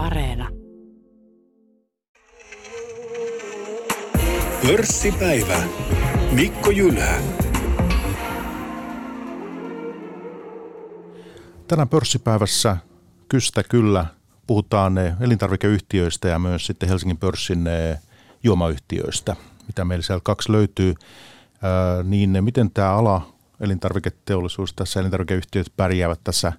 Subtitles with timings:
[0.00, 0.48] Areena.
[4.66, 5.62] Pörssipäivä.
[6.32, 7.18] Mikko Jylhä.
[11.68, 12.76] Tänään pörssipäivässä
[13.28, 14.06] kystä kyllä
[14.46, 17.68] puhutaan elintarvikeyhtiöistä ja myös sitten Helsingin pörssin
[18.42, 19.36] juomayhtiöistä,
[19.66, 20.94] mitä meillä siellä kaksi löytyy.
[22.04, 26.52] niin miten tämä ala, elintarviketeollisuus, tässä elintarvikeyhtiöt pärjäävät tässä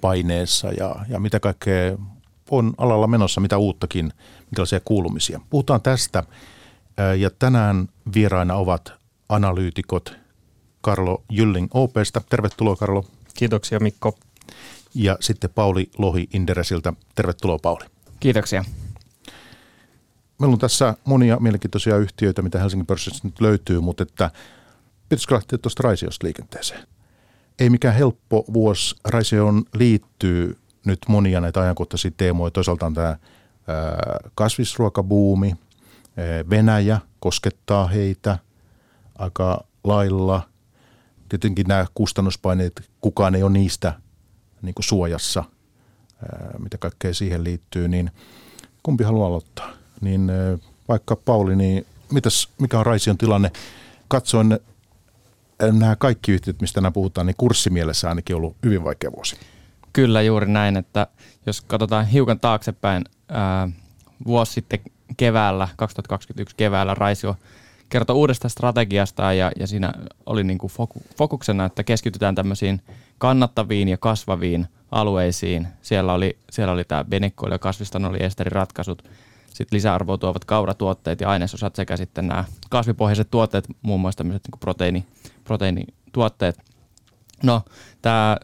[0.00, 1.96] kustannuspaineessa ja, ja mitä kaikkea
[2.50, 4.12] on alalla menossa, mitä uuttakin,
[4.50, 5.40] minkälaisia kuulumisia.
[5.50, 6.24] Puhutaan tästä
[7.18, 8.92] ja tänään vieraina ovat
[9.28, 10.16] analyytikot
[10.80, 12.20] Karlo Jylling OPstä.
[12.28, 13.04] Tervetuloa Karlo.
[13.34, 14.18] Kiitoksia Mikko.
[14.94, 16.92] Ja sitten Pauli Lohi Inderesiltä.
[17.14, 17.84] Tervetuloa Pauli.
[18.20, 18.64] Kiitoksia.
[20.38, 24.30] Meillä on tässä monia mielenkiintoisia yhtiöitä, mitä Helsingin pörssissä nyt löytyy, mutta että
[25.08, 26.86] pitäisikö lähteä tuosta Raisiosta liikenteeseen?
[27.60, 28.96] Ei mikään helppo vuosi.
[29.04, 32.50] Raisioon liittyy nyt monia näitä ajankohtaisia teemoja.
[32.50, 33.16] Toisaalta on tämä
[34.34, 35.54] kasvisruokabuumi,
[36.50, 38.38] Venäjä koskettaa heitä
[39.18, 40.42] aika lailla.
[41.28, 43.92] Tietenkin nämä kustannuspaineet, kukaan ei ole niistä
[44.62, 45.44] niin kuin suojassa,
[46.58, 48.10] mitä kaikkea siihen liittyy, niin
[48.82, 49.70] kumpi haluaa aloittaa?
[50.00, 50.32] Niin
[50.88, 53.52] vaikka Pauli, niin mitäs, mikä on Raision tilanne?
[54.08, 54.58] Katsoin
[55.62, 59.36] nämä kaikki yhtiöt, mistä nämä puhutaan, niin kurssimielessä ainakin ollut hyvin vaikea vuosi.
[59.92, 61.06] Kyllä juuri näin, että
[61.46, 63.68] jos katsotaan hiukan taaksepäin, ää,
[64.26, 64.80] vuosi sitten
[65.16, 67.36] keväällä, 2021 keväällä Raisio
[67.90, 69.92] kertoi uudesta strategiasta ja, ja siinä
[70.26, 72.82] oli niin kuin foku, fokuksena, että keskitytään tämmöisiin
[73.18, 75.68] kannattaviin ja kasvaviin alueisiin.
[75.82, 79.04] Siellä oli, siellä oli tämä benekkoili ja kasviston oli esteriratkaisut,
[79.46, 84.60] sitten lisäarvoa tuovat kauratuotteet ja ainesosat sekä sitten nämä kasvipohjaiset tuotteet, muun muassa tämmöiset niin
[84.60, 85.06] proteiini,
[85.50, 86.58] proteiinituotteet.
[87.42, 87.62] No,
[88.02, 88.36] tämä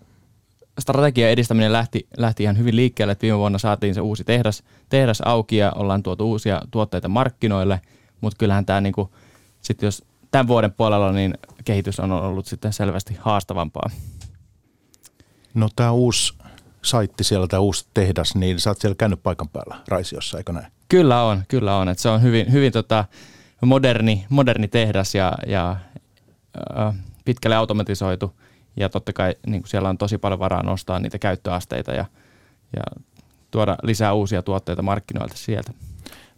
[0.79, 5.21] strategian edistäminen lähti, lähti ihan hyvin liikkeelle, että viime vuonna saatiin se uusi tehdas, tehdas
[5.21, 7.81] auki ja ollaan tuotu uusia tuotteita markkinoille,
[8.21, 9.15] mutta kyllähän tämä niinku,
[9.63, 11.35] sitten jos tämän vuoden puolella, niin
[11.65, 13.91] kehitys on ollut sitten selvästi haastavampaa.
[15.55, 16.35] No tämä uusi
[16.83, 20.67] saitti siellä, tämä uusi tehdas, niin sä oot siellä käynyt paikan päällä Raisiossa, eikö näin?
[20.89, 21.89] Kyllä on, kyllä on.
[21.89, 23.05] Et se on hyvin, hyvin tota
[23.65, 25.77] moderni, moderni tehdas ja, ja
[26.79, 26.95] äh,
[27.25, 28.33] pitkälle automatisoitu–
[28.77, 32.05] ja totta kai niin kuin siellä on tosi paljon varaa nostaa niitä käyttöasteita ja,
[32.77, 32.83] ja
[33.51, 35.73] tuoda lisää uusia tuotteita markkinoilta sieltä.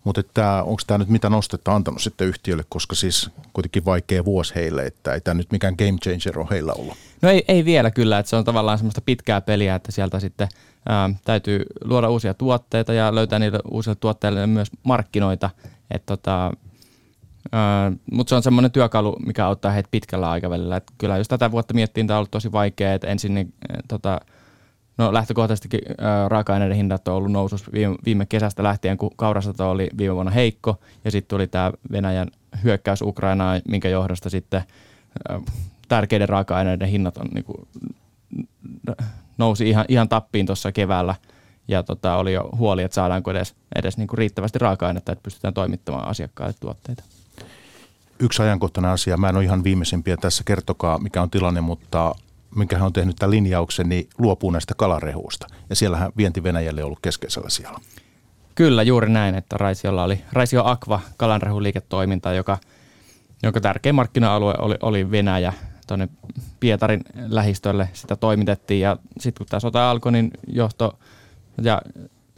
[0.04, 0.22] Mutta
[0.62, 5.14] onko tämä nyt mitä nostetta antanut sitten yhtiölle, koska siis kuitenkin vaikea vuosi heille, että
[5.14, 6.96] ei tämä nyt mikään game changer ole heillä ollut?
[7.22, 10.48] No ei, ei vielä kyllä, että se on tavallaan semmoista pitkää peliä, että sieltä sitten
[10.88, 15.50] ää, täytyy luoda uusia tuotteita ja löytää niille uusille tuotteille myös markkinoita.
[15.90, 16.52] Että tota,
[18.12, 20.76] mutta se on semmoinen työkalu, mikä auttaa heitä pitkällä aikavälillä.
[20.76, 22.94] Et kyllä jos tätä vuotta miettii, niin tämä on ollut tosi vaikea.
[22.94, 23.54] Et ensin niin,
[23.88, 24.20] tota,
[24.98, 25.78] no lähtökohtaisesti
[26.28, 30.80] raaka-aineiden hinnat on ollut nousus viime, viime kesästä lähtien, kun kaurasato oli viime vuonna heikko.
[31.04, 32.28] Ja sitten tuli tämä Venäjän
[32.64, 34.62] hyökkäys Ukrainaan, minkä johdosta sitten
[35.88, 37.68] tärkeiden raaka-aineiden hinnat on, niinku,
[39.38, 41.14] nousi ihan, ihan tappiin tuossa keväällä.
[41.68, 46.08] Ja tota, oli jo huoli, että saadaanko edes, edes niinku riittävästi raaka-ainetta, että pystytään toimittamaan
[46.08, 47.04] asiakkaille tuotteita
[48.20, 52.14] yksi ajankohtainen asia, mä en ole ihan viimeisimpiä tässä, kertokaa mikä on tilanne, mutta
[52.56, 55.46] minkä hän on tehnyt tämän linjauksen, niin luopuu näistä kalarehuista.
[55.70, 57.78] Ja siellähän vienti Venäjälle on ollut keskeisellä siellä.
[58.54, 62.58] Kyllä, juuri näin, että Raisiolla oli Raisio Aqua kalanrehuliiketoiminta, joka,
[63.42, 65.52] jonka tärkein markkina-alue oli, oli Venäjä.
[65.86, 66.08] Tuonne
[66.60, 70.98] Pietarin lähistölle sitä toimitettiin ja sitten kun tämä sota alkoi, niin johto
[71.62, 71.82] ja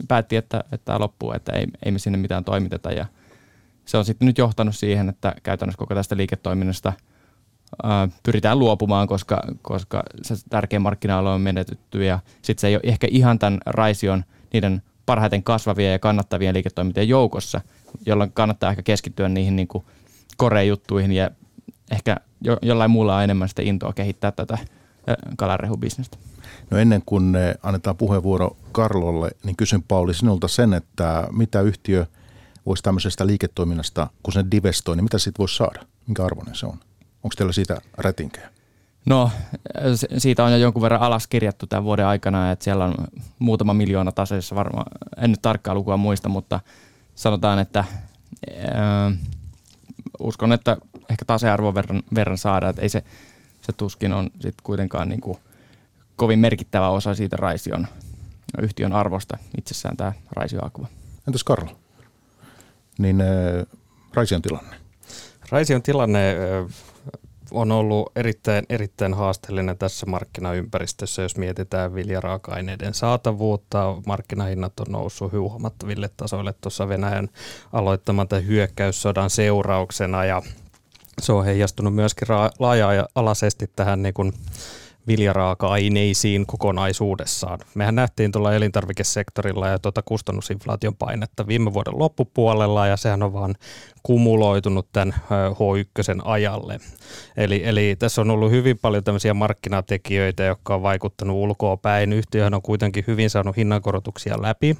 [0.07, 3.05] päätti, että, että tämä loppuu, että ei, ei me sinne mitään toimiteta ja–
[3.91, 6.93] se on sitten nyt johtanut siihen, että käytännössä koko tästä liiketoiminnasta
[7.83, 12.81] ää, pyritään luopumaan, koska, koska se tärkeä markkina-alue on menetetty ja sitten se ei ole
[12.83, 17.61] ehkä ihan tämän Raision niiden parhaiten kasvavia ja kannattavien liiketoimintien joukossa,
[18.05, 19.85] jolloin kannattaa ehkä keskittyä niihin niin kuin
[20.67, 21.31] juttuihin ja
[21.91, 24.57] ehkä jo, jollain muulla on enemmän sitä intoa kehittää tätä
[25.37, 26.17] kalarehubisnestä.
[26.69, 32.05] No ennen kuin annetaan puheenvuoro Karlolle, niin kysyn Pauli sinulta sen, että mitä yhtiö–
[32.65, 35.85] voisi tämmöisestä liiketoiminnasta, kun se divestoi, niin mitä siitä voisi saada?
[36.07, 36.79] Minkä arvoinen se on?
[37.23, 38.49] Onko teillä siitä rätinkejä?
[39.05, 39.31] No,
[40.17, 42.95] siitä on jo jonkun verran alas kirjattu tämän vuoden aikana, että siellä on
[43.39, 44.85] muutama miljoona taseessa varmaan,
[45.17, 46.59] en nyt tarkkaa lukua muista, mutta
[47.15, 49.17] sanotaan, että äh,
[50.19, 50.77] uskon, että
[51.09, 53.03] ehkä tasearvon verran, verran saada, että ei se,
[53.61, 55.37] se tuskin on sitten kuitenkaan niin kuin
[56.15, 57.87] kovin merkittävä osa siitä Raision
[58.61, 60.87] yhtiön arvosta itsessään tämä Raisio Aqua.
[61.27, 61.80] Entäs Karlo?
[63.01, 63.23] Niin
[64.13, 64.75] Raision tilanne?
[65.49, 66.35] Raision tilanne
[67.51, 73.95] on ollut erittäin, erittäin haasteellinen tässä markkinaympäristössä, jos mietitään viljaraaka-aineiden saatavuutta.
[74.05, 77.29] Markkinahinnat on noussut huomattaville tasoille tuossa Venäjän
[77.73, 80.41] aloittaman hyökkäyssodan seurauksena ja
[81.21, 82.27] se on heijastunut myöskin
[82.59, 84.33] laaja-alaisesti tähän niin kuin
[85.07, 87.59] viljaraaka-aineisiin kokonaisuudessaan.
[87.75, 93.55] Mehän nähtiin tuolla elintarvikesektorilla ja tuota kustannusinflaation painetta viime vuoden loppupuolella ja sehän on vaan
[94.03, 96.79] kumuloitunut tämän H1 ajalle.
[97.37, 102.13] Eli, eli tässä on ollut hyvin paljon tämmöisiä markkinatekijöitä, jotka on vaikuttanut ulkoa päin.
[102.13, 104.77] Yhtiöhän on kuitenkin hyvin saanut hinnankorotuksia läpi.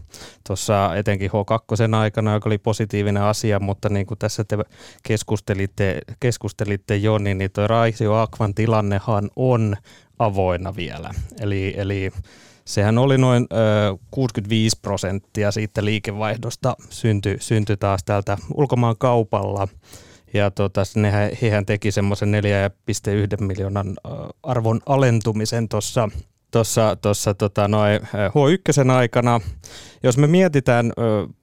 [0.47, 4.57] Tuossa etenkin H2 aikana, joka oli positiivinen asia, mutta niin kuin tässä te
[5.03, 9.75] keskustelitte, keskustelitte Joni, niin tuo Raisio Aquan tilannehan on
[10.19, 11.09] avoinna vielä.
[11.41, 12.11] Eli, eli
[12.71, 13.55] sehän oli noin ö,
[14.11, 19.67] 65 prosenttia siitä liikevaihdosta syntyi synty taas täältä ulkomaan kaupalla.
[20.33, 22.33] Ja tota, nehän, hehän teki semmoisen
[23.39, 23.97] 4,1 miljoonan
[24.43, 26.09] arvon alentumisen tuossa
[26.51, 29.41] tuossa tossa, tota, noin H1 aikana.
[30.03, 30.91] Jos me mietitään,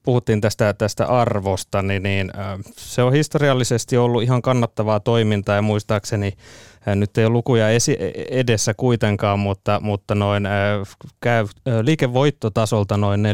[0.03, 2.31] puhuttiin tästä, tästä arvosta, niin, niin
[2.77, 6.33] se on historiallisesti ollut ihan kannattavaa toimintaa ja muistaakseni
[6.95, 7.97] nyt ei ole lukuja esi-
[8.29, 10.47] edessä kuitenkaan, mutta, mutta noin
[11.21, 11.47] käy
[11.81, 13.29] liikevoittotasolta noin 4,5-5,5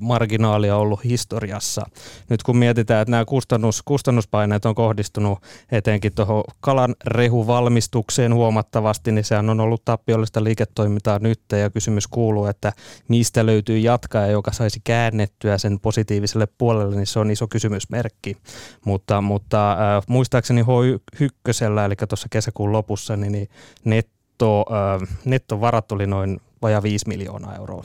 [0.00, 1.86] marginaalia ollut historiassa.
[2.30, 5.38] Nyt kun mietitään, että nämä kustannus, kustannuspaineet on kohdistunut
[5.72, 12.46] etenkin tuohon kalan rehuvalmistukseen huomattavasti, niin sehän on ollut tappiollista liiketoimintaa nyt ja kysymys kuuluu,
[12.46, 12.72] että
[13.08, 18.36] mistä löytyy jatkaja, joka saisi käännettyä sen positiiviselle puolelle, niin se on iso kysymysmerkki.
[18.84, 21.28] Mutta, mutta äh, muistaakseni H1
[21.70, 23.48] hetkellä, eli tuossa kesäkuun lopussa, niin, niin
[23.84, 27.84] netto, äh, nettovarat oli noin vaja 5 miljoonaa euroa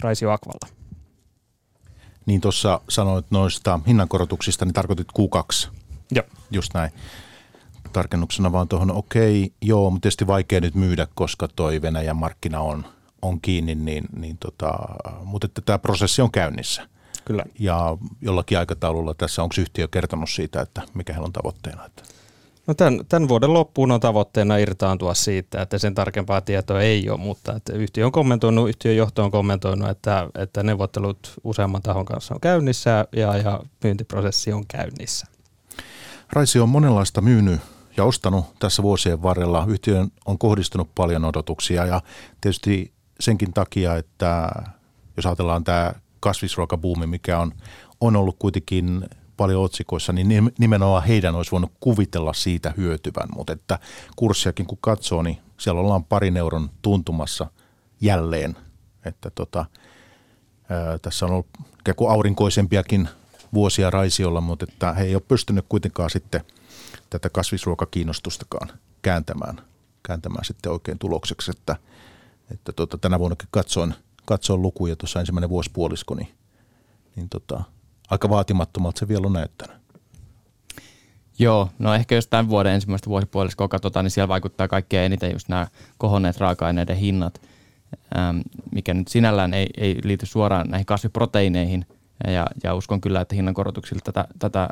[0.00, 0.68] Raisio Akvalla.
[2.26, 5.68] Niin tuossa sanoit noista hinnankorotuksista, niin tarkoitit Q2.
[6.10, 6.24] Joo.
[6.50, 6.90] Just näin.
[7.92, 12.60] Tarkennuksena vaan tuohon, okei, okay, joo, mutta tietysti vaikea nyt myydä, koska toi Venäjän markkina
[12.60, 12.84] on,
[13.22, 14.78] on kiinni, niin, niin tota,
[15.24, 16.88] mutta että tämä prosessi on käynnissä.
[17.24, 17.44] Kyllä.
[17.58, 21.86] Ja jollakin aikataululla tässä, onko yhtiö kertonut siitä, että mikä heillä on tavoitteena?
[21.86, 22.02] Että
[22.68, 27.18] No tämän, tämän vuoden loppuun on tavoitteena irtaantua siitä, että sen tarkempaa tietoa ei ole,
[27.18, 32.34] mutta että yhtiö on kommentoinut, yhtiön johto on kommentoinut, että, että neuvottelut useamman tahon kanssa
[32.34, 35.26] on käynnissä ja, ja myyntiprosessi on käynnissä.
[36.32, 37.60] Raisi on monenlaista myynyt
[37.96, 39.64] ja ostanut tässä vuosien varrella.
[39.68, 42.00] Yhtiön on kohdistunut paljon odotuksia ja
[42.40, 44.48] tietysti senkin takia, että
[45.16, 47.52] jos ajatellaan tämä kasvisruokabuumi, mikä on,
[48.00, 49.04] on ollut kuitenkin
[49.38, 53.78] paljon otsikoissa, niin nimenomaan heidän olisi voinut kuvitella siitä hyötyvän, mutta että
[54.16, 57.46] kurssiakin kun katsoo, niin siellä ollaan parin euron tuntumassa
[58.00, 58.56] jälleen,
[59.04, 59.64] että tota,
[60.68, 61.46] ää, tässä on ollut
[61.80, 63.08] ikään aurinkoisempiakin
[63.54, 66.40] vuosia Raisiolla, mutta että he ei ole pystynyt kuitenkaan sitten
[67.10, 68.68] tätä kasvisruokakiinnostustakaan
[69.02, 69.60] kääntämään,
[70.02, 71.76] kääntämään sitten oikein tulokseksi, että,
[72.50, 73.94] että tota, tänä vuonnakin katsoin,
[74.24, 76.28] katsoin lukuja tuossa ensimmäinen vuosipuolisko, niin,
[77.16, 77.62] niin tota,
[78.10, 79.78] aika vaatimattomalta se vielä on näyttänyt.
[81.38, 85.48] Joo, no ehkä jos tämän vuoden ensimmäistä vuosipuoliskoa katsotaan, niin siellä vaikuttaa kaikkein eniten just
[85.48, 85.66] nämä
[85.98, 87.40] kohonneet raaka-aineiden hinnat,
[88.72, 91.86] mikä nyt sinällään ei, ei liity suoraan näihin kasviproteiineihin.
[92.26, 94.68] Ja, ja uskon kyllä, että hinnankorotuksilla tätä, tätä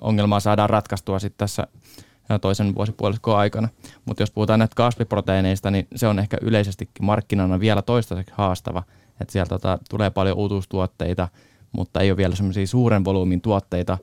[0.00, 1.66] ongelmaa saadaan ratkaistua sitten tässä
[2.40, 3.68] toisen vuosipuoliskon aikana.
[4.04, 8.82] Mutta jos puhutaan näistä kasviproteiineista, niin se on ehkä yleisestikin markkinana vielä toistaiseksi haastava.
[9.20, 11.28] Että sieltä tota, tulee paljon uutuustuotteita–
[11.72, 13.98] mutta ei ole vielä semmoisia suuren volyymin tuotteita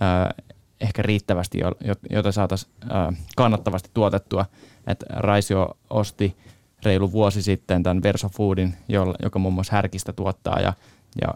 [0.00, 0.34] ää,
[0.80, 1.58] ehkä riittävästi,
[2.10, 2.72] joita saataisiin
[3.36, 4.46] kannattavasti tuotettua.
[4.86, 6.36] Et Raisio osti
[6.84, 8.74] reilu vuosi sitten tämän Verso Foodin,
[9.22, 10.72] joka muun muassa härkistä tuottaa ja,
[11.22, 11.34] ja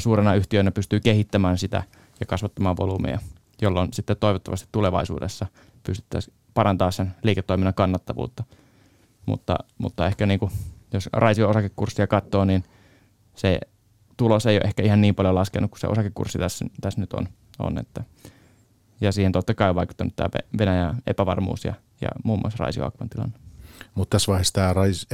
[0.00, 1.82] suurena yhtiönä pystyy kehittämään sitä
[2.20, 3.18] ja kasvattamaan volyymeja,
[3.62, 5.46] jolloin sitten toivottavasti tulevaisuudessa
[5.82, 8.44] pystyttäisiin parantaa sen liiketoiminnan kannattavuutta.
[9.26, 10.52] Mutta, mutta ehkä niin kuin,
[10.92, 12.64] jos Raisio osakekurssia katsoo, niin
[13.34, 13.60] se
[14.16, 17.28] tulos ei ole ehkä ihan niin paljon laskenut kuin se osakekurssi tässä, tässä nyt on.
[17.58, 18.04] on että,
[19.00, 20.28] ja siihen totta kai on vaikuttanut tämä
[20.58, 23.38] Venäjän epävarmuus ja, ja muun muassa Raisio Akvan tilanne.
[23.94, 25.06] Mutta tässä vaiheessa tämä, Rais,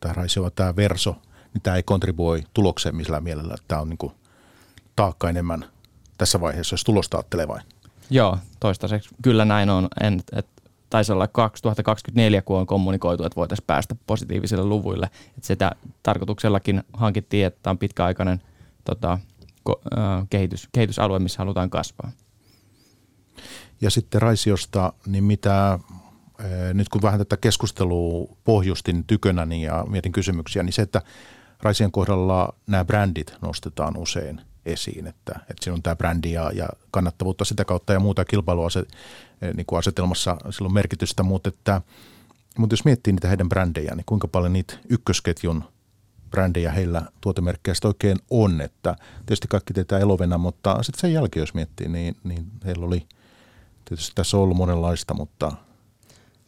[0.00, 1.16] tämä Raisio, tämä Verso,
[1.54, 3.54] niin tämä ei kontribuoi tulokseen millään mielellä.
[3.68, 4.12] Tämä on niin kuin
[4.96, 5.64] taakka enemmän
[6.18, 7.62] tässä vaiheessa, jos tulosta ajattelee vain.
[8.10, 9.88] Joo, toistaiseksi kyllä näin on.
[10.00, 10.46] En, et,
[10.90, 15.06] taisi olla 2024, kun on kommunikoitu, että voitaisiin päästä positiivisille luvuille.
[15.06, 18.42] Että sitä tarkoituksellakin hankittiin, että tämä on pitkäaikainen
[18.84, 19.18] tota,
[19.62, 19.80] ko,
[20.30, 22.12] kehitys, kehitysalue, missä halutaan kasvaa.
[23.80, 25.78] Ja sitten Raisiosta, niin mitä
[26.74, 31.02] nyt kun vähän tätä keskustelua pohjustin tykönäni ja mietin kysymyksiä, niin se, että
[31.62, 36.68] Raisien kohdalla nämä brändit nostetaan usein esiin, että, että siinä on tämä brändi ja, ja
[36.90, 41.82] kannattavuutta sitä kautta ja muuta kilpailuasetelmassa niin silloin merkitystä, mutta, että,
[42.58, 45.64] mutta jos miettii niitä heidän brändejä, niin kuinka paljon niitä ykkösketjun
[46.30, 48.96] brändejä heillä tuotemerkkejä oikein on, että
[49.26, 53.06] tietysti kaikki tietää Elovena, mutta sitten sen jälkeen jos miettii, niin, niin heillä oli,
[53.84, 55.52] tietysti tässä on ollut monenlaista, mutta–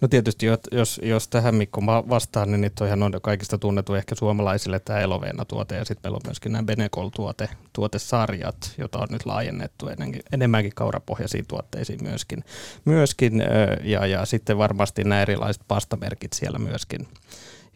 [0.01, 4.99] No tietysti, jos, jos tähän Mikko vastaan, niin toihan on kaikista tunnettu ehkä suomalaisille tämä
[4.99, 10.73] Eloveena-tuote ja sitten meillä on myöskin nämä Benecol-tuote, tuotesarjat, jota on nyt laajennettu ennenkin, enemmänkin
[10.75, 12.45] kaurapohjaisiin tuotteisiin myöskin.
[12.85, 13.43] myöskin
[13.85, 17.09] ja, ja sitten varmasti nämä erilaiset pastamerkit siellä myöskin,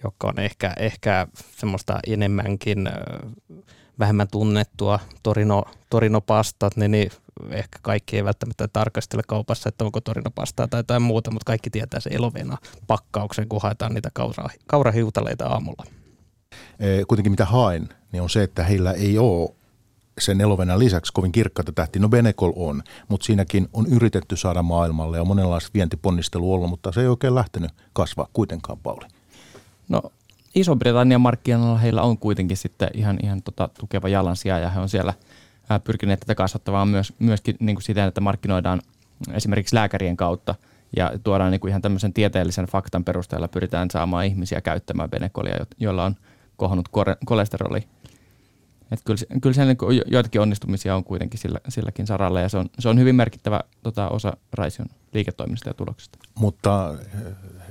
[0.05, 1.27] jotka on ehkä, ehkä
[1.57, 2.89] semmoista enemmänkin
[3.99, 7.11] vähemmän tunnettua Torino, Torino-pastat, niin, niin
[7.51, 12.01] ehkä kaikki ei välttämättä tarkastele kaupassa, että onko torinopastaa tai jotain muuta, mutta kaikki tietää
[12.01, 15.85] se elovena pakkauksen, kun haetaan niitä kaura, kaurahiutaleita aamulla.
[17.09, 19.51] Kuitenkin mitä haen, niin on se, että heillä ei ole
[20.19, 22.03] sen elovenan lisäksi kovin kirkkaita tähtiä.
[22.03, 27.01] No Benecol on, mutta siinäkin on yritetty saada maailmalle ja monenlaista vientiponnistelu ollut, mutta se
[27.01, 29.07] ei oikein lähtenyt kasvaa kuitenkaan, Pauli.
[29.89, 30.03] No
[30.55, 35.15] Iso-Britannian markkinoilla heillä on kuitenkin sitten ihan, ihan tota, tukeva jalansija ja he on siellä–
[35.79, 38.81] pyrkineet tätä kasvattamaan myös, myöskin niin kuin siten, että markkinoidaan
[39.33, 40.55] esimerkiksi lääkärien kautta
[40.97, 46.05] ja tuodaan niin kuin ihan tämmöisen tieteellisen faktan perusteella pyritään saamaan ihmisiä käyttämään benekolia, joilla
[46.05, 46.17] on
[46.57, 46.89] kohonnut
[47.27, 47.85] kolesteroli.
[48.93, 52.69] Että kyllä, kyllä siellä niin joitakin onnistumisia on kuitenkin sillä, silläkin saralla ja se on,
[52.79, 56.19] se on hyvin merkittävä tota, osa Raision liiketoiminnasta ja tuloksista.
[56.35, 56.95] Mutta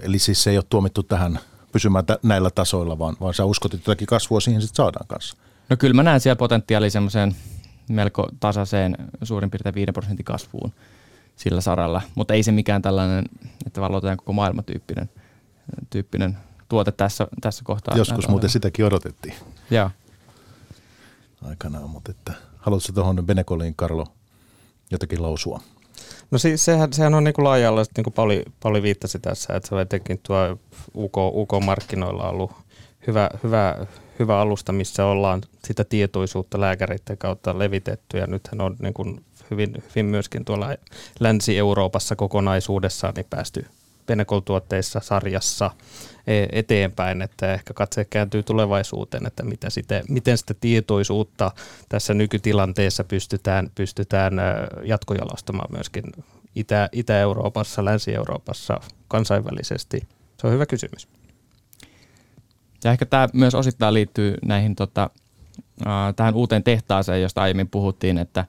[0.01, 1.39] eli siis se ei ole tuomittu tähän
[1.72, 5.38] pysymään t- näillä tasoilla, vaan, vaan sä uskot, että jotakin kasvua siihen sitten saadaan kanssa?
[5.70, 7.36] No kyllä mä näen siellä potentiaalia semmoiseen
[7.93, 10.74] melko tasaiseen suurin piirtein 5 prosentin kasvuun
[11.36, 13.25] sillä saralla, mutta ei se mikään tällainen,
[13.65, 15.10] että valotetaan koko maailma tyyppinen,
[15.89, 16.38] tyyppinen
[16.69, 17.98] tuote tässä, tässä kohtaa.
[17.98, 19.36] Joskus muuten sitäkin odotettiin.
[19.71, 19.89] Joo.
[21.41, 24.07] Aikanaan, mutta että, haluatko tuohon Benekoliin, Karlo,
[24.91, 25.62] jotakin lausua?
[26.31, 29.69] No siis sehän, sehän on niin kuin laaja niin kuin Pauli, Pauli viittasi tässä, että
[29.69, 30.57] se on etenkin tuo
[30.95, 32.51] UK, UK-markkinoilla ollut
[33.08, 33.86] hyvä, hyvä,
[34.20, 39.84] hyvä alusta, missä ollaan sitä tietoisuutta lääkäreiden kautta levitetty ja nythän on niin kuin hyvin,
[39.89, 40.75] hyvin myöskin tuolla
[41.20, 43.65] Länsi-Euroopassa kokonaisuudessaan niin päästy
[44.08, 45.72] Benecol-tuotteissa sarjassa
[46.27, 51.51] e, eteenpäin, että ehkä katse kääntyy tulevaisuuteen, että mitä sitä, miten sitä tietoisuutta
[51.89, 54.34] tässä nykytilanteessa pystytään, pystytään
[54.84, 56.03] jatkojalostamaan myöskin
[56.55, 60.08] Itä, Itä-Euroopassa, Länsi-Euroopassa kansainvälisesti.
[60.38, 61.08] Se on hyvä kysymys.
[62.83, 65.09] Ja ehkä tämä myös osittain liittyy näihin tota,
[66.15, 68.45] tähän uuteen tehtaaseen, josta aiemmin puhuttiin, että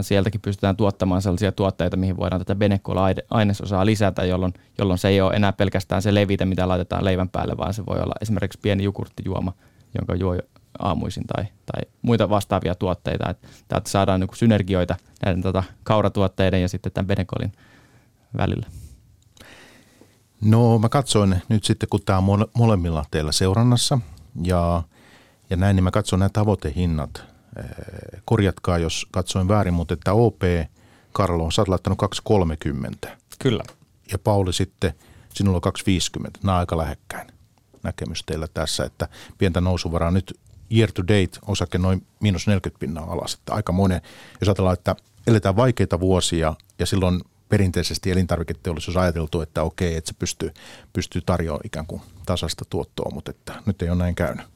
[0.00, 5.34] sieltäkin pystytään tuottamaan sellaisia tuotteita, mihin voidaan tätä Benecol-ainesosaa lisätä, jolloin, jolloin se ei ole
[5.34, 9.52] enää pelkästään se levite, mitä laitetaan leivän päälle, vaan se voi olla esimerkiksi pieni jukurttijuoma,
[9.98, 10.36] jonka juo
[10.78, 13.30] aamuisin tai, tai muita vastaavia tuotteita.
[13.30, 17.52] Että täältä saadaan niin synergioita näiden tota, kauratuotteiden ja sitten tämän Benecolin
[18.36, 18.66] välillä.
[20.40, 23.98] No mä katsoin nyt sitten, kun tämä on molemmilla teillä seurannassa
[24.42, 24.82] ja,
[25.50, 27.22] ja näin, niin mä katson nämä tavoitehinnat.
[28.24, 30.42] Korjatkaa, jos katsoin väärin, mutta että OP,
[31.12, 31.98] Karlo, sä oot laittanut
[33.04, 33.10] 2,30.
[33.38, 33.62] Kyllä.
[34.12, 34.94] Ja Pauli sitten,
[35.34, 35.60] sinulla
[36.18, 36.30] 2,50.
[36.42, 37.28] Nämä on aika lähekkäin
[37.82, 40.40] näkemys teillä tässä, että pientä nousuvaraa nyt
[40.72, 43.34] year to date osake noin miinus 40 pinnaa alas.
[43.34, 44.00] Että aikamoinen,
[44.40, 50.14] jos ajatellaan, että eletään vaikeita vuosia ja silloin perinteisesti elintarviketeollisuus ajateltu, että okei, että se
[50.18, 50.50] pystyy,
[50.92, 54.46] pystyy tarjoamaan ikään kuin tasasta tuottoa, mutta että nyt ei ole näin käynyt.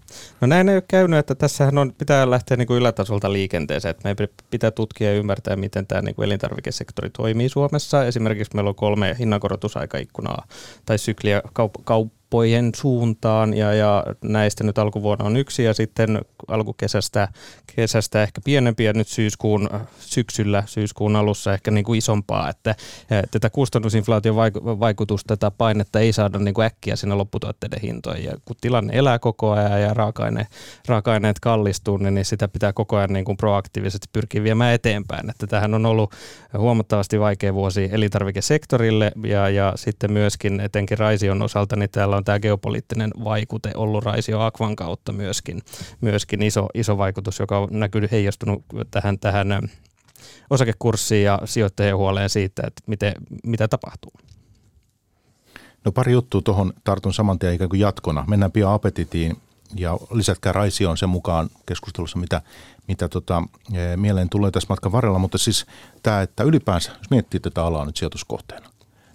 [0.41, 4.09] No näin ei ole käynyt, että tässähän on, pitää lähteä niin kuin ylätasolta liikenteeseen, että
[4.09, 8.05] meidän pitää tutkia ja ymmärtää, miten tämä niin kuin elintarvikesektori toimii Suomessa.
[8.05, 10.47] Esimerkiksi meillä on kolme hinnankorotusaikaikkunaa
[10.87, 16.21] tai sykliä kaup- kaup- kauppojen suuntaan ja, ja näistä nyt alkuvuonna on yksi ja sitten
[16.49, 17.29] alkukesästä
[17.77, 22.75] kesästä ehkä pienempiä nyt syyskuun syksyllä, syyskuun alussa ehkä niin kuin isompaa, että
[23.31, 24.37] tätä kustannusinflaation
[24.81, 28.25] vaikutusta, tätä painetta ei saada niin kuin äkkiä sinne lopputuotteiden hintoihin.
[28.25, 30.47] Ja kun tilanne elää koko ajan ja raaka-aine,
[30.89, 35.47] raaka-aineet kallistuu, niin, niin sitä pitää koko ajan niin kuin proaktiivisesti pyrkiä viemään eteenpäin, että
[35.47, 36.13] tähän on ollut
[36.59, 42.25] huomattavasti vaikea vuosi elintarvikesektorille ja, ja sitten myöskin etenkin Raision osalta, niin täällä on on
[42.25, 45.63] tämä geopoliittinen vaikute ollut Raisio Akvan kautta myöskin,
[46.01, 49.69] myöskin iso, iso vaikutus, joka on näkynyt heijastunut tähän, tähän
[50.51, 53.15] osakekurssiin ja sijoittajien huoleen siitä, että miten,
[53.47, 54.13] mitä tapahtuu.
[55.85, 58.25] No pari juttua tuohon tartun saman tien ikään kuin jatkona.
[58.29, 59.37] Mennään pian apetitiin
[59.77, 62.43] ja lisätkää Raisioon sen mukaan keskustelussa, mitä,
[62.89, 65.19] mitä tota, e, mieleen tulee tässä matkan varrella.
[65.19, 65.67] Mutta siis
[66.03, 68.72] tämä, että ylipäänsä, jos miettii tätä alaa nyt sijoituskohteena,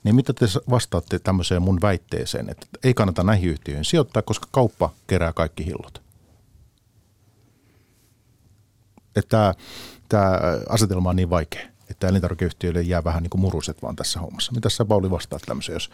[0.08, 4.90] niin mitä te vastaatte tämmöiseen mun väitteeseen, että ei kannata näihin yhtiöihin sijoittaa, koska kauppa
[5.08, 6.08] kerää kaikki hillot?
[9.18, 9.56] että
[10.10, 14.52] tämä asetelma on niin vaikea, että elintarvikeyhtiöille jää vähän niin kuin muruset vaan tässä hommassa.
[14.52, 15.90] Mitä sä Pauli vastaat tämmöiseen, jos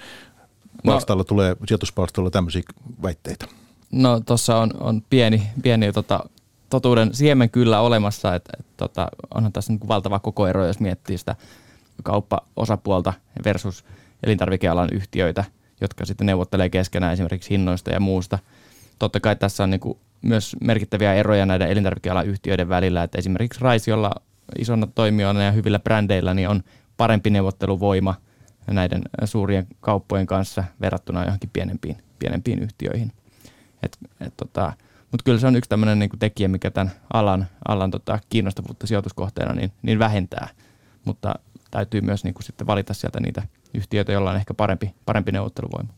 [0.84, 2.62] no, tulee, sijoituspalstalla tämmöisiä
[3.04, 3.46] väitteitä?
[3.92, 6.30] No tuossa on, on pieni, pieni tota,
[6.70, 11.18] totuuden siemen kyllä olemassa, että et, tota, onhan tässä niin valtava koko ero, jos miettii
[11.18, 11.36] sitä
[12.04, 13.14] kauppaosapuolta
[13.46, 13.86] versus
[14.24, 15.44] elintarvikealan yhtiöitä,
[15.82, 18.40] jotka sitten neuvottelee keskenään esimerkiksi hinnoista ja muusta.
[19.00, 24.12] Totta kai tässä on niin myös merkittäviä eroja näiden elintarvikealan yhtiöiden välillä, että esimerkiksi Raisiolla
[24.60, 26.64] isona toimijoina ja hyvillä brändeillä niin on
[26.98, 28.16] parempi neuvotteluvoima
[28.68, 33.12] näiden suurien kauppojen kanssa verrattuna johonkin pienempiin, pienempiin yhtiöihin.
[33.84, 34.74] Et, et tota,
[35.12, 39.54] mutta kyllä se on yksi tämmöinen niin tekijä, mikä tämän alan, alan tota, kiinnostavuutta sijoituskohteena
[39.54, 40.48] niin, niin vähentää.
[41.06, 41.34] Mutta
[41.74, 45.94] täytyy myös niin kuin sitten valita sieltä niitä yhtiöitä, joilla on ehkä parempi, parempi neuvotteluvoima.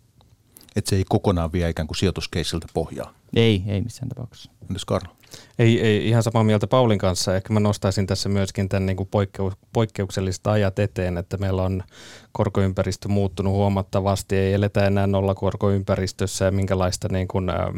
[0.75, 3.13] Että se ei kokonaan vie ikään kuin sijoituskeissiltä pohjaa?
[3.35, 4.51] Ei, ei missään tapauksessa.
[4.61, 5.15] Entäs Karlo?
[5.59, 7.35] Ei, ei, ihan samaa mieltä Paulin kanssa.
[7.35, 11.83] Ehkä mä nostaisin tässä myöskin tämän niin kuin poikkeus, poikkeukselliset ajat eteen, että meillä on
[12.31, 14.35] korkoympäristö muuttunut huomattavasti.
[14.35, 17.77] Ei eletä enää nollakorkoympäristössä ja minkälaista niin kuin, ähm,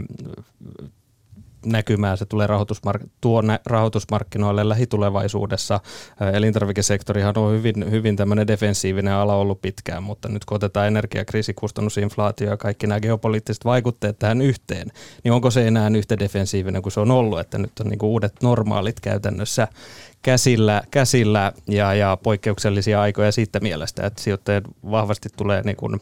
[1.66, 5.80] näkymää se tulee rahoitusmark- tuo rahoitusmarkkinoille lähitulevaisuudessa.
[6.34, 12.50] Elintarvikesektorihan on hyvin, hyvin tämmöinen defensiivinen ala ollut pitkään, mutta nyt kun otetaan energiakriisi, kustannusinflaatio
[12.50, 14.92] ja kaikki nämä geopoliittiset vaikutteet tähän yhteen,
[15.24, 18.10] niin onko se enää yhtä defensiivinen kuin se on ollut, että nyt on niin kuin
[18.10, 19.68] uudet normaalit käytännössä
[20.22, 26.02] käsillä, käsillä ja, ja poikkeuksellisia aikoja siitä mielestä, että sijoittajat vahvasti tulee niin kuin,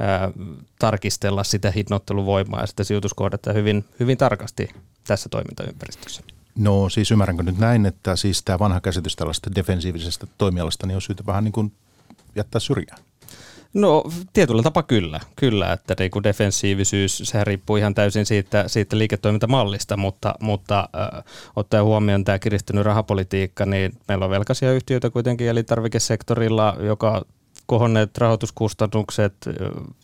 [0.00, 0.30] ää,
[0.78, 4.68] tarkistella sitä hinnoitteluvoimaa ja sitä sijoituskohdetta hyvin, hyvin tarkasti
[5.06, 6.22] tässä toimintaympäristössä.
[6.58, 11.02] No siis ymmärränkö nyt näin, että siis tämä vanha käsitys tällaista defensiivisestä toimialasta niin on
[11.02, 11.72] syytä vähän niin kuin
[12.36, 12.98] jättää syrjään?
[13.74, 18.98] No tietyllä tapaa kyllä, kyllä että niin kuin defensiivisyys, sehän riippuu ihan täysin siitä, siitä
[18.98, 21.24] liiketoimintamallista, mutta, mutta äh,
[21.56, 27.24] ottaen huomioon tämä kiristynyt rahapolitiikka, niin meillä on velkaisia yhtiöitä kuitenkin elintarvikesektorilla, joka
[27.66, 29.34] kohonneet rahoituskustannukset,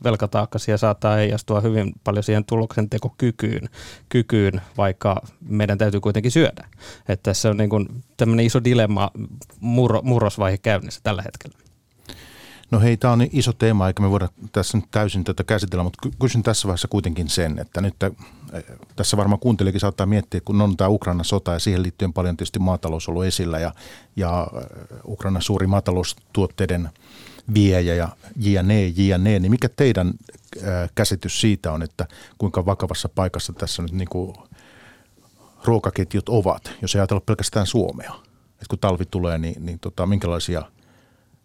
[0.04, 3.68] velkataakkasia saattaa heijastua hyvin paljon siihen tuloksen tekokykyyn,
[4.08, 6.68] kykyyn, vaikka meidän täytyy kuitenkin syödä.
[7.08, 9.10] Että tässä on niin kuin tämmöinen iso dilemma,
[9.60, 11.67] murro, murrosvaihe käynnissä tällä hetkellä.
[12.70, 16.08] No hei, tämä on iso teema, eikä me voida tässä nyt täysin tätä käsitellä, mutta
[16.20, 17.94] kysyn tässä vaiheessa kuitenkin sen, että nyt
[18.96, 22.58] tässä varmaan kuuntelijakin saattaa miettiä, kun on tämä Ukraina sota ja siihen liittyen paljon tietysti
[22.58, 23.72] maatalous ollut esillä ja,
[24.16, 24.46] ja
[25.04, 26.88] Ukraina suuri maataloustuotteiden
[27.54, 30.14] viejä ja jne, jne, niin mikä teidän
[30.94, 32.06] käsitys siitä on, että
[32.38, 34.36] kuinka vakavassa paikassa tässä nyt niin kuin
[35.64, 38.14] ruokaketjut ovat, jos ei ajatella pelkästään Suomea?
[38.58, 40.62] että kun talvi tulee, niin, niin tota, minkälaisia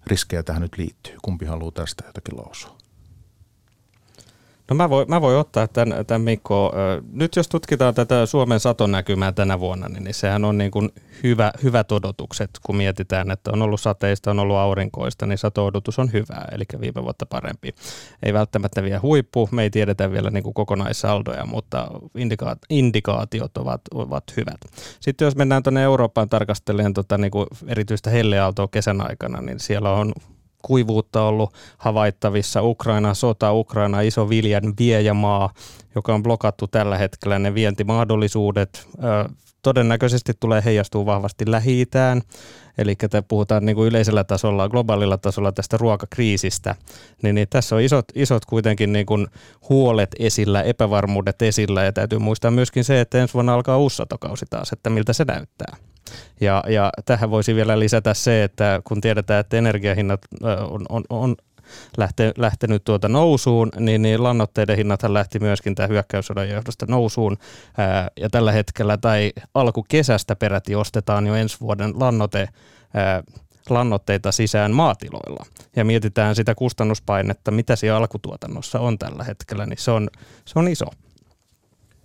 [0.08, 1.16] riskejä tähän nyt liittyy?
[1.22, 2.83] Kumpi haluaa tästä jotakin lausua?
[4.69, 6.73] No mä voin, mä voin ottaa tämän, tämän Mikko.
[7.12, 10.89] Nyt jos tutkitaan tätä Suomen satonäkymää tänä vuonna, niin, niin sehän on niin kuin
[11.23, 16.13] hyvä, hyvät odotukset, kun mietitään, että on ollut sateista, on ollut aurinkoista, niin sato-odotus on
[16.13, 17.76] hyvä, eli viime vuotta parempi.
[18.23, 23.82] Ei välttämättä vielä huippu, me ei tiedetä vielä niin kuin kokonaissaldoja, mutta indikaat- indikaatiot ovat,
[23.93, 24.62] ovat hyvät.
[24.99, 29.91] Sitten jos mennään tuonne Eurooppaan tarkastelemaan tota, niin kuin erityistä helleaaltoa kesän aikana, niin siellä
[29.91, 30.13] on
[30.63, 32.62] kuivuutta ollut havaittavissa.
[32.62, 35.54] Ukraina sota, Ukraina iso viljan viejämaa,
[35.95, 37.39] joka on blokattu tällä hetkellä.
[37.39, 38.88] Ne vientimahdollisuudet
[39.62, 41.86] todennäköisesti tulee heijastua vahvasti lähi
[42.78, 42.95] Eli
[43.28, 46.76] puhutaan niin kuin yleisellä tasolla, globaalilla tasolla tästä ruokakriisistä,
[47.21, 49.28] niin, niin tässä on isot, isot kuitenkin niin kuin
[49.69, 54.04] huolet esillä, epävarmuudet esillä, ja täytyy muistaa myöskin se, että ensi vuonna alkaa uusi
[54.49, 55.78] taas, että miltä se näyttää.
[56.42, 60.22] Ja, ja tähän voisi vielä lisätä se, että kun tiedetään, että energiahinnat
[60.70, 61.36] on, on, on
[61.98, 67.38] lähte, lähtenyt tuota nousuun, niin, niin lannoitteiden hinnat lähti myöskin tämän hyökkäyssodan johdosta nousuun.
[67.78, 72.50] Ää, ja tällä hetkellä tai alkukesästä peräti ostetaan jo ensi vuoden lannote,
[72.94, 73.24] ää,
[73.70, 75.46] lannoitteita sisään maatiloilla.
[75.76, 80.10] Ja mietitään sitä kustannuspainetta, mitä siellä alkutuotannossa on tällä hetkellä, niin se on,
[80.46, 80.86] se on iso.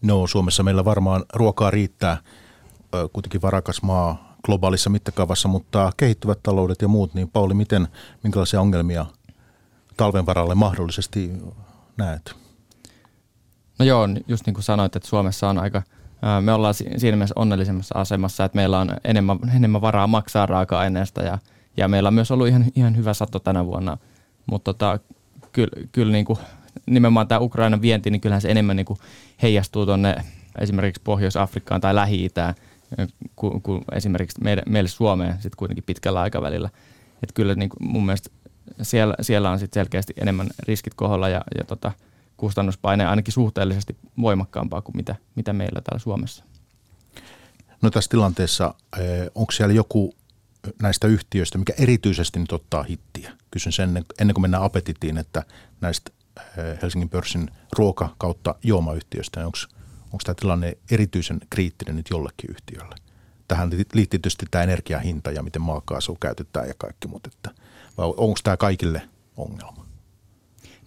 [0.02, 2.16] No Suomessa meillä varmaan ruokaa riittää
[3.12, 7.88] kuitenkin varakas maa globaalissa mittakaavassa, mutta kehittyvät taloudet ja muut, niin Pauli, miten,
[8.22, 9.06] minkälaisia ongelmia
[9.96, 11.32] talven varalle mahdollisesti
[11.96, 12.34] näet?
[13.78, 15.82] No joo, just niin kuin sanoit, että Suomessa on aika,
[16.40, 21.38] me ollaan siinä mielessä onnellisemmassa asemassa, että meillä on enemmän, enemmän varaa maksaa raaka-aineesta ja,
[21.76, 23.98] ja meillä on myös ollut ihan, ihan hyvä sato tänä vuonna,
[24.46, 24.98] mutta tota,
[25.52, 26.38] kyllä, kyllä niin kuin,
[26.86, 28.98] nimenomaan tämä Ukrainan vienti, niin kyllähän se enemmän niin kuin
[29.42, 30.16] heijastuu tuonne
[30.60, 32.54] esimerkiksi Pohjois-Afrikkaan tai Lähi-Itään
[33.36, 36.70] kuin, kuin esimerkiksi meille, meille Suomeen sitten kuitenkin pitkällä aikavälillä.
[37.22, 38.30] Että kyllä niin mun mielestä
[38.82, 41.92] siellä, siellä on sitten selkeästi enemmän riskit koholla ja, ja tota,
[42.36, 46.44] kustannuspaine ainakin suhteellisesti voimakkaampaa kuin mitä, mitä meillä täällä Suomessa.
[47.82, 48.74] No tässä tilanteessa,
[49.34, 50.14] onko siellä joku
[50.82, 53.32] näistä yhtiöistä, mikä erityisesti nyt ottaa hittiä?
[53.50, 55.44] Kysyn sen ennen kuin mennään apetitiin, että
[55.80, 56.10] näistä
[56.82, 59.58] Helsingin pörssin ruoka- kautta juomayhtiöistä, onko
[60.12, 62.94] onko tämä tilanne erityisen kriittinen nyt jollekin yhtiölle?
[63.48, 67.50] Tähän liittyy tietysti tämä energiahinta ja miten maakaasu käytetään ja kaikki, mutta että,
[67.98, 69.02] vai onko tämä kaikille
[69.36, 69.86] ongelma?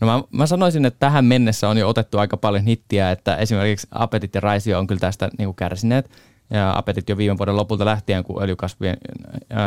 [0.02, 3.88] No mä, mä sanoisin, että tähän mennessä on jo otettu aika paljon hittiä, että esimerkiksi
[3.92, 6.12] Apetit ja Raisio on kyllä tästä niin kuin kärsineet.
[6.50, 8.98] Ja Apetit jo viime vuoden lopulta lähtien, kun öljykasvien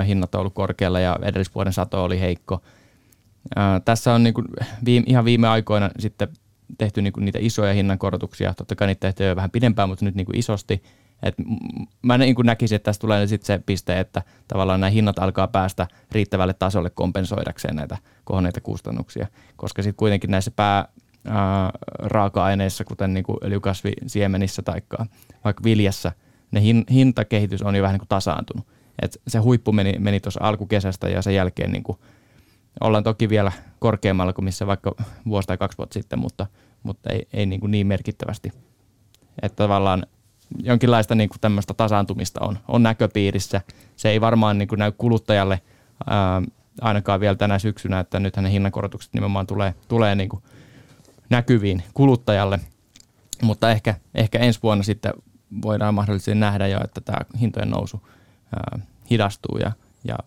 [0.06, 2.62] hinnat on ollut korkealla ja edellisvuoden sato oli heikko.
[3.56, 4.46] Ää, tässä on niin kuin
[4.84, 6.28] viime, ihan viime aikoina sitten
[6.78, 8.54] tehty niin kuin niitä isoja hinnankorotuksia.
[8.54, 10.82] Totta kai niitä tehty jo vähän pidempään, mutta nyt niin kuin isosti.
[11.22, 11.34] Et
[12.02, 15.48] mä niin kuin näkisin, että tässä tulee sitten se piste, että tavallaan nämä hinnat alkaa
[15.48, 20.88] päästä riittävälle tasolle kompensoidakseen näitä kohonneita kustannuksia, koska sitten kuitenkin näissä pää,
[21.98, 24.82] raaka-aineissa, kuten niin kuin öljykasvisiemenissä tai
[25.44, 26.12] vaikka viljassa,
[26.50, 28.66] ne hin, hintakehitys on jo vähän niin kuin tasaantunut.
[29.02, 31.98] Et se huippu meni, meni tuossa alkukesästä ja sen jälkeen niin kuin
[32.80, 34.94] ollaan toki vielä korkeammalla kuin missä vaikka
[35.26, 36.46] vuosi tai kaksi vuotta sitten, mutta,
[36.82, 38.52] mutta ei, ei niin, kuin niin merkittävästi.
[39.42, 40.06] Että tavallaan
[40.62, 43.60] jonkinlaista niin kuin tämmöistä tasaantumista on, on näköpiirissä.
[43.96, 45.60] Se ei varmaan niin kuin näy kuluttajalle
[46.06, 46.42] ää,
[46.80, 50.42] ainakaan vielä tänä syksynä, että nythän ne hinnankorotukset nimenomaan tulee, tulee niin kuin
[51.30, 52.60] näkyviin kuluttajalle,
[53.42, 55.12] mutta ehkä, ehkä ensi vuonna sitten
[55.62, 58.08] voidaan mahdollisesti nähdä jo, että tämä hintojen nousu
[58.56, 58.78] ää,
[59.10, 59.72] hidastuu ja,
[60.08, 60.18] ja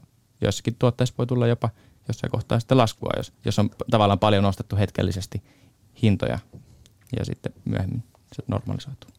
[0.42, 1.70] joissakin tuotteissa voi tulla jopa–
[2.08, 5.42] jossain kohtaa sitten laskua, jos, jos on tavallaan paljon nostettu hetkellisesti
[6.02, 6.40] hintoja
[7.20, 8.04] ja sitten myöhemmin
[8.36, 9.10] se normalisoituu.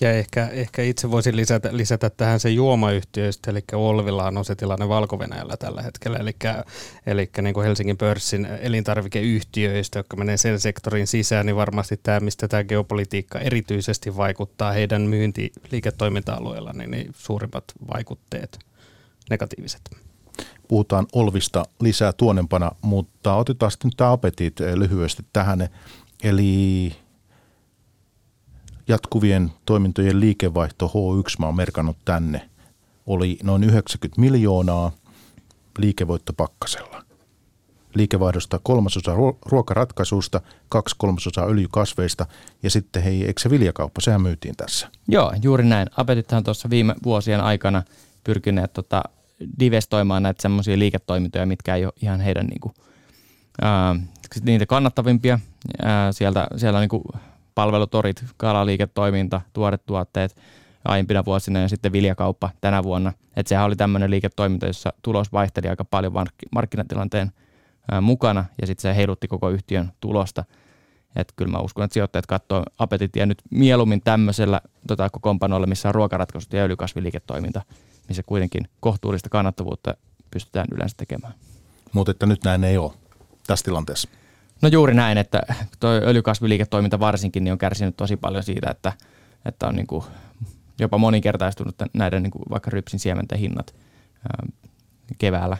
[0.00, 4.88] Ja ehkä, ehkä itse voisin lisätä, lisätä tähän se juomayhtiöistä, eli Olvilaan on se tilanne
[4.88, 5.18] valko
[5.58, 6.36] tällä hetkellä, eli,
[7.06, 12.48] eli niin kuin Helsingin pörssin elintarvikeyhtiöistä, jotka menee sen sektorin sisään, niin varmasti tämä, mistä
[12.48, 18.58] tämä geopolitiikka erityisesti vaikuttaa heidän myyntiliiketoiminta-alueella, niin, niin suurimmat vaikutteet
[19.30, 19.80] negatiiviset
[20.68, 25.68] puhutaan Olvista lisää tuonempana, mutta otetaan sitten tämä apetit eh, lyhyesti tähän.
[26.22, 26.92] Eli
[28.88, 32.48] jatkuvien toimintojen liikevaihto H1, mä oon merkannut tänne,
[33.06, 34.92] oli noin 90 miljoonaa
[35.78, 37.04] liikevoitto pakkasella.
[37.94, 39.12] Liikevaihdosta kolmasosa
[39.46, 42.26] ruokaratkaisusta, kaksi kolmasosaa öljykasveista
[42.62, 44.88] ja sitten hei, eikö se viljakauppa, sehän myytiin tässä.
[45.08, 45.88] Joo, juuri näin.
[45.96, 47.82] Apetithan tuossa viime vuosien aikana
[48.24, 49.02] pyrkineet tota,
[49.60, 52.74] divestoimaan näitä semmoisia liiketoimintoja, mitkä ei ole ihan heidän niin kuin,
[53.62, 53.96] ää,
[54.42, 55.38] niitä kannattavimpia.
[55.82, 57.22] Ää, sieltä, siellä on niin
[57.54, 60.36] palvelutorit, kalaliiketoiminta, tuoretuotteet
[60.84, 63.12] aiempina vuosina ja sitten viljakauppa tänä vuonna.
[63.36, 67.32] Että sehän oli tämmöinen liiketoiminta, jossa tulos vaihteli aika paljon mark- markkinatilanteen
[67.90, 70.44] ää, mukana ja sitten se heilutti koko yhtiön tulosta.
[71.16, 75.94] Että kyllä mä uskon, että sijoittajat katsoo apetitia nyt mieluummin tämmöisellä tota, kokoonpanolla, missä on
[75.94, 77.62] ruokaratkaisut ja öljykasviliiketoiminta–
[78.08, 79.94] missä kuitenkin kohtuullista kannattavuutta
[80.30, 81.34] pystytään yleensä tekemään.
[81.92, 82.92] Mutta että nyt näin ei ole
[83.46, 84.08] tässä tilanteessa.
[84.62, 85.42] No juuri näin, että
[85.80, 88.92] tuo öljykasviliiketoiminta varsinkin niin on kärsinyt tosi paljon siitä, että,
[89.44, 90.04] että on niin kuin
[90.78, 93.74] jopa moninkertaistunut näiden niin kuin vaikka rypsin siementen hinnat
[94.32, 94.46] ää,
[95.18, 95.56] keväällä.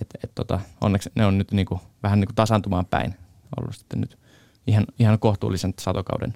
[0.00, 3.14] Et, et tota, onneksi ne on nyt niin kuin, vähän niin kuin tasantumaan päin
[3.60, 4.18] ollut sitten nyt
[4.66, 6.34] ihan, ihan kohtuullisen satokauden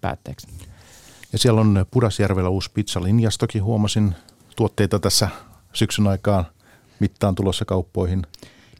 [0.00, 0.48] päätteeksi.
[1.32, 4.14] Ja siellä on Pudasjärvellä uusi pizzalinjastokin, huomasin
[4.56, 5.28] tuotteita tässä
[5.72, 6.44] syksyn aikaan
[7.00, 8.22] mittaan tulossa kauppoihin?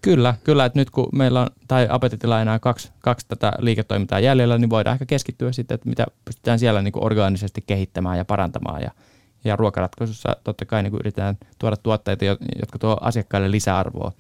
[0.03, 4.59] Kyllä, kyllä, että nyt kun meillä on, tai Apetitilla enää kaksi, kaksi tätä liiketoimintaa jäljellä,
[4.59, 8.83] niin voidaan ehkä keskittyä sitten, että mitä pystytään siellä niin kuin orgaanisesti kehittämään ja parantamaan.
[8.83, 8.91] Ja,
[9.45, 12.25] ja ruokaratkaisussa totta kai niin kuin yritetään tuoda tuotteita,
[12.61, 14.13] jotka tuo asiakkaille lisäarvoa.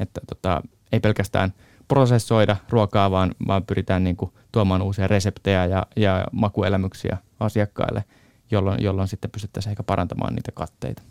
[0.00, 1.52] Että tota, ei pelkästään
[1.88, 8.04] prosessoida ruokaa, vaan, vaan pyritään niin kuin tuomaan uusia reseptejä ja, ja makuelämyksiä asiakkaille–
[8.50, 11.02] jolloin, jolloin sitten pystyttäisiin ehkä parantamaan niitä katteita.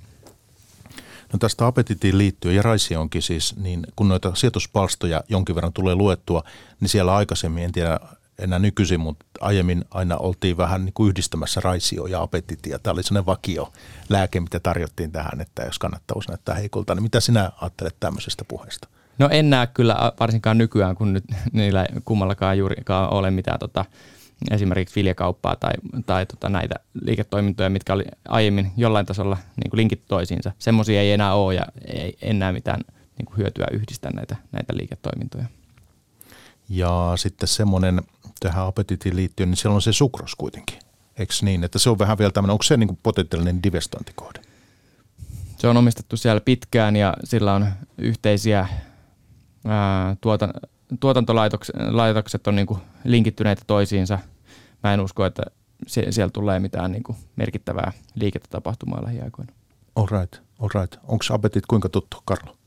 [1.34, 5.96] No tästä apetitiin liittyen, ja Raisi onkin siis, niin kun noita sijoituspalstoja jonkin verran tulee
[5.96, 6.44] luettua,
[6.80, 8.00] niin siellä aikaisemmin, en tiedä
[8.40, 12.80] enää nykyisin, mutta aiemmin aina oltiin vähän niin kuin yhdistämässä raisio ja apetitia.
[12.80, 13.74] Tämä oli sellainen vakio
[14.10, 16.96] lääke, mitä tarjottiin tähän, että jos kannattavuus näyttää heikolta.
[16.96, 18.88] Niin mitä sinä ajattelet tämmöisestä puheesta?
[19.20, 23.86] No en näe kyllä varsinkaan nykyään, kun nyt niillä kummallakaan juurikaan ole mitään tota,
[24.52, 25.74] esimerkiksi viljakauppaa tai,
[26.06, 30.52] tai tota näitä liiketoimintoja, mitkä oli aiemmin jollain tasolla niin kuin linkit toisiinsa.
[30.60, 32.82] Semmoisia ei enää ole ja ei enää mitään
[33.18, 35.46] niin kuin hyötyä yhdistää näitä, näitä liiketoimintoja.
[36.70, 38.02] Ja sitten semmoinen
[38.40, 40.80] tähän apetitiin liittyen, niin siellä on se sukros kuitenkin.
[41.18, 44.42] Eikö niin, että se on vähän vielä tämmöinen, onko se niin kuin potentiaalinen divestointikohde?
[45.58, 48.68] Se on omistettu siellä pitkään ja sillä on yhteisiä
[49.66, 50.50] ää, tuota,
[51.00, 54.20] tuotantolaitokset on niin kuin linkittyneitä toisiinsa.
[54.84, 55.44] Mä en usko, että,
[55.88, 59.54] sie- siellä tulee mitään niin kuin merkittävää liikettä tapahtumaan lähiaikoina.
[59.96, 60.96] All right, all right.
[61.04, 62.58] Onko apetit kuinka tuttu, Karlo?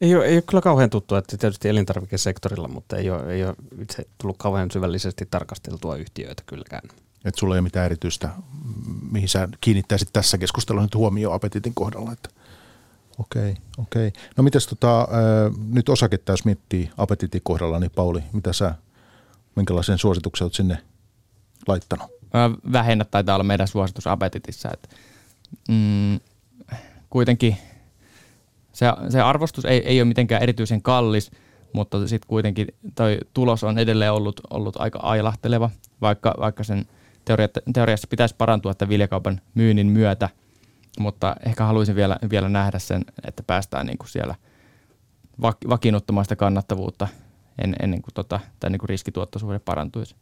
[0.00, 3.54] Ei ole, ei ole kyllä kauhean tuttu, että tietysti elintarvikesektorilla, mutta ei ole, ei ole
[3.80, 6.82] itse tullut kauhean syvällisesti tarkasteltua yhtiöitä kylläkään.
[7.24, 8.28] Että sulla ei ole mitään erityistä,
[9.10, 12.12] mihin sä kiinnittäisit tässä keskustelussa nyt huomioon apetitin kohdalla.
[12.12, 12.28] Että
[13.18, 14.12] Okei, okei.
[14.36, 15.08] No mites tota,
[15.72, 18.74] nyt osaketta, jos miettii apetitin kohdalla, niin Pauli, mitä sä,
[19.56, 20.78] minkälaisen suosituksen olet sinne
[21.66, 22.10] laittanut?
[22.72, 24.68] Vähennä taitaa olla meidän suositus apetitissa.
[24.72, 24.88] Että,
[25.68, 26.20] mm,
[27.10, 27.56] kuitenkin
[28.72, 31.30] se, se arvostus ei, ei ole mitenkään erityisen kallis,
[31.72, 35.70] mutta sitten kuitenkin toi tulos on edelleen ollut, ollut aika ailahteleva,
[36.00, 36.86] vaikka, vaikka sen
[37.24, 40.28] teoria, teoriassa pitäisi parantua että viljakaupan myynnin myötä,
[41.00, 44.34] mutta ehkä haluaisin vielä, vielä nähdä sen, että päästään niin kuin siellä
[45.68, 47.08] vakiinnuttamaan sitä kannattavuutta
[47.58, 50.16] ennen, ennen kuin tota, tämä niin kuin riskituottoisuuden parantuisi.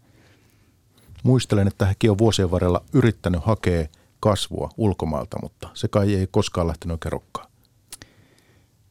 [1.23, 3.87] Muistelen, että hekin on vuosien varrella yrittänyt hakea
[4.21, 7.51] kasvua ulkomailta, mutta se kai ei koskaan lähtenyt oikein rokkaan.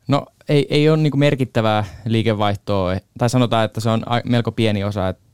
[0.07, 5.09] No ei, ei ole niin merkittävää liikevaihtoa, tai sanotaan, että se on melko pieni osa,
[5.09, 5.25] että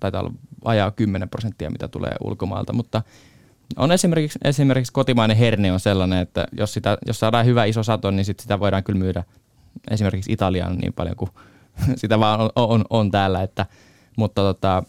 [0.00, 0.32] taitaa olla
[0.64, 3.02] ajaa 10 prosenttia, mitä tulee ulkomailta, mutta
[3.76, 8.10] on esimerkiksi, esimerkiksi kotimainen herne on sellainen, että jos, sitä, jos saadaan hyvä iso sato,
[8.10, 9.24] niin sit sitä voidaan kyllä myydä
[9.90, 11.30] esimerkiksi Italiaan niin paljon kuin
[11.96, 13.66] sitä vaan on, on, on täällä, että,
[14.16, 14.82] mutta tota,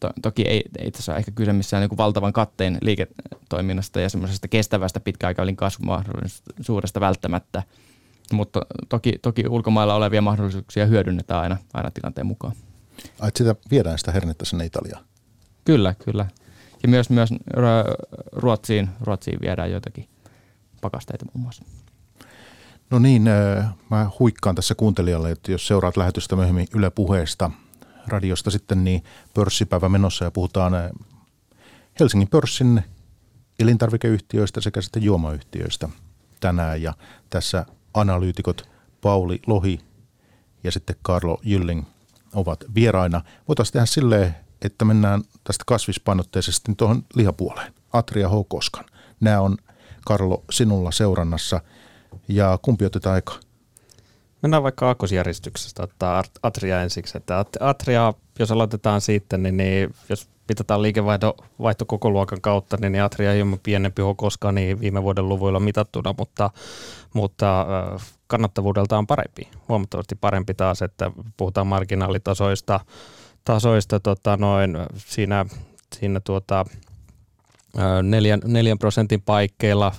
[0.00, 4.08] to, toki ei, ei tässä ole ehkä kyse missään niin kuin valtavan katteen liiketoiminnasta ja
[4.08, 7.62] semmoisesta kestävästä pitkäaikavälin kasvumahdollisuudesta välttämättä,
[8.32, 12.54] mutta toki, toki ulkomailla olevia mahdollisuuksia hyödynnetään aina, aina tilanteen mukaan.
[13.20, 15.04] Ai, sitä viedään sitä hernettä sinne Italiaan?
[15.64, 16.26] Kyllä, kyllä.
[16.84, 17.30] Ja myös, myös
[18.32, 20.08] Ruotsiin, Ruotsiin viedään joitakin
[20.80, 21.64] pakasteita muun muassa.
[22.90, 23.24] No niin,
[23.90, 27.50] mä huikkaan tässä kuuntelijalle, että jos seuraat lähetystä myöhemmin Yle Puheesta,
[28.06, 30.72] radiosta sitten, niin pörssipäivä menossa ja puhutaan
[32.00, 32.82] Helsingin pörssin
[33.58, 35.88] elintarvikeyhtiöistä sekä sitten juomayhtiöistä
[36.40, 36.82] tänään.
[36.82, 36.94] Ja
[37.30, 38.68] tässä analyytikot
[39.00, 39.80] Pauli Lohi
[40.64, 41.84] ja sitten Karlo Jylling
[42.34, 43.22] ovat vieraina.
[43.48, 47.74] Voitaisiin tehdä silleen, että mennään tästä kasvispainotteisesti tuohon lihapuoleen.
[47.92, 48.32] Atria H.
[48.48, 48.84] Koskan.
[49.20, 49.56] Nämä on
[50.06, 51.60] Karlo sinulla seurannassa.
[52.28, 53.34] Ja kumpi otetaan aika?
[54.42, 57.18] Mennään vaikka aakkosjärjestyksestä, ottaa Atria ensiksi.
[57.18, 63.32] Että Atria, jos aloitetaan siitä, niin, niin jos mitataan liikevaihto koko luokan kautta, niin Atria
[63.32, 66.50] ei ole pienempi koskaan niin viime vuoden luvuilla mitattuna, mutta,
[67.14, 67.66] mutta
[68.26, 72.80] kannattavuudelta on parempi, huomattavasti parempi taas, että puhutaan marginaalitasoista
[73.44, 75.46] tasoista tota noin, siinä,
[75.98, 76.64] siinä tuota,
[78.02, 79.92] neljän, neljän prosentin paikkeilla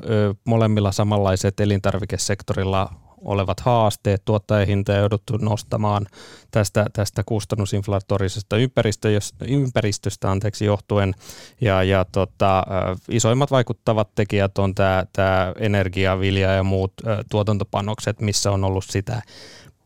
[0.45, 2.89] molemmilla samanlaiset elintarvikesektorilla
[3.25, 6.05] olevat haasteet, tuottajahintoja jouduttu nostamaan
[6.51, 11.13] tästä, tästä kustannusinflatorisesta ympäristöstä, ympäristöstä anteeksi, johtuen.
[11.61, 12.63] Ja, ja tota,
[13.09, 16.93] isoimmat vaikuttavat tekijät on tämä, tämä energia, vilja ja muut
[17.31, 19.21] tuotantopanokset, missä on ollut sitä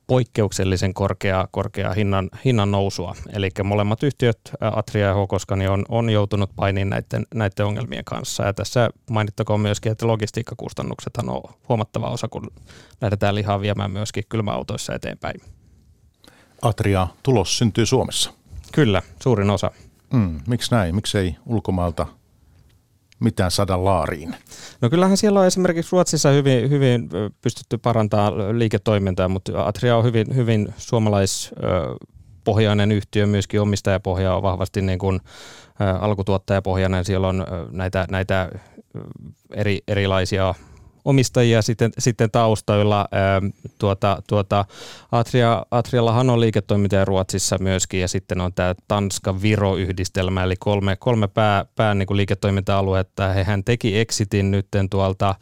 [0.10, 3.16] poikkeuksellisen korkea, korkea hinnan, hinnan nousua.
[3.34, 8.44] Eli molemmat yhtiöt, Atria ja Hokoskani, on, on joutunut painiin näiden, näiden ongelmien kanssa.
[8.44, 12.52] Ja tässä mainittakoon myöskin, että logistiikkakustannuksethan on huomattava osa, kun
[13.02, 15.42] lähdetään lihaa viemään myöskin kylmäautoissa eteenpäin.
[16.62, 18.34] Atria tulos syntyy Suomessa.
[18.74, 19.72] Kyllä, suurin osa.
[20.14, 20.96] Mm, miksi näin?
[20.96, 22.08] Miksi ei ulkomailta
[23.20, 24.36] mitään saada laariin?
[24.82, 27.10] No kyllähän siellä on esimerkiksi Ruotsissa hyvin, hyvin
[27.42, 35.00] pystytty parantamaan liiketoimintaa, mutta Atria on hyvin, hyvin suomalaispohjainen yhtiö, myöskin omistajapohja on vahvasti niin
[35.00, 35.20] kuin
[36.00, 37.06] alkutuottajapohjainen.
[37.06, 38.50] Siellä on näitä, näitä
[39.54, 40.56] eri, erilaisia
[41.10, 43.06] omistajia sitten, sitten taustoilla.
[43.80, 44.66] Tuota, tuota,
[45.12, 51.66] Atria, Atriallahan on liiketoimintoja Ruotsissa myöskin ja sitten on tämä Tanska-Viro-yhdistelmä, eli kolme, kolme pää,
[51.76, 53.28] pää niin kuin liiketoiminta-aluetta.
[53.28, 55.36] Hehän teki exitin nyt tuolta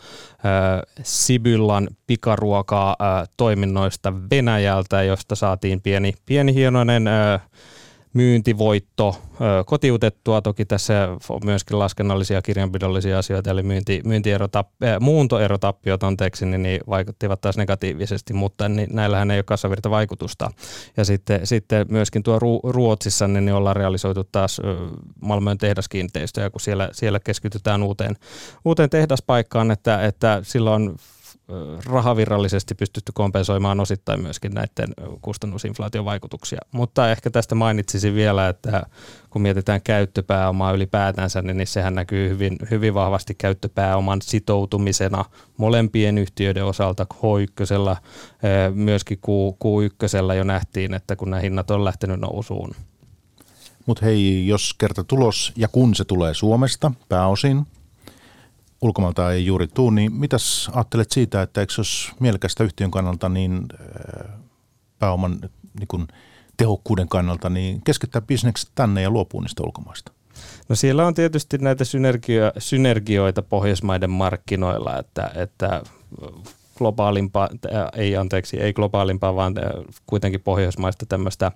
[0.43, 7.39] ää, Sibyllan pikaruokaa ää, toiminnoista Venäjältä, josta saatiin pieni, pieni hienoinen ää,
[8.17, 9.21] myyntivoitto
[9.65, 10.41] kotiutettua.
[10.41, 16.81] Toki tässä on myöskin laskennallisia kirjanpidollisia asioita, eli myynti, myyntierotappi, äh, muuntoerotappiot anteeksi, niin, niin
[16.89, 20.51] vaikuttivat taas negatiivisesti, mutta niin, näillähän ei ole kassavirta vaikutusta.
[20.97, 24.61] Ja sitten, sitten myöskin tuo Ruotsissa niin, niin ollaan realisoitu taas
[25.21, 28.15] Malmöön tehdaskiinteistöjä, kun siellä, siellä keskitytään uuteen,
[28.65, 30.95] uuteen tehdaspaikkaan, että, että silloin
[31.85, 36.59] rahavirrallisesti pystytty kompensoimaan osittain myöskin näiden kustannusinflaation vaikutuksia.
[36.71, 38.83] Mutta ehkä tästä mainitsisin vielä, että
[39.29, 45.25] kun mietitään käyttöpääomaa ylipäätänsä, niin sehän näkyy hyvin, hyvin vahvasti käyttöpääoman sitoutumisena
[45.57, 47.07] molempien yhtiöiden osalta.
[47.13, 47.97] H1,
[48.73, 49.27] myöskin Q,
[49.63, 52.71] Q1 jo nähtiin, että kun nämä hinnat on lähtenyt nousuun.
[53.85, 57.67] Mutta hei, jos kerta tulos ja kun se tulee Suomesta pääosin,
[58.81, 63.65] ulkomailta ei juuri tuu, niin mitäs ajattelet siitä, että eikö olisi mielekästä yhtiön kannalta niin
[63.81, 64.31] äh,
[64.99, 65.39] pääoman
[65.79, 66.07] niin kun
[66.57, 70.11] tehokkuuden kannalta, niin keskittää bisnekset tänne ja luopuu niistä ulkomaista?
[70.69, 75.81] No siellä on tietysti näitä synergio- synergioita Pohjoismaiden markkinoilla, että, että
[76.77, 77.49] globaalimpaa,
[77.95, 79.53] ei anteeksi, ei globaalimpaa, vaan
[80.05, 81.51] kuitenkin pohjoismaista tämmöistä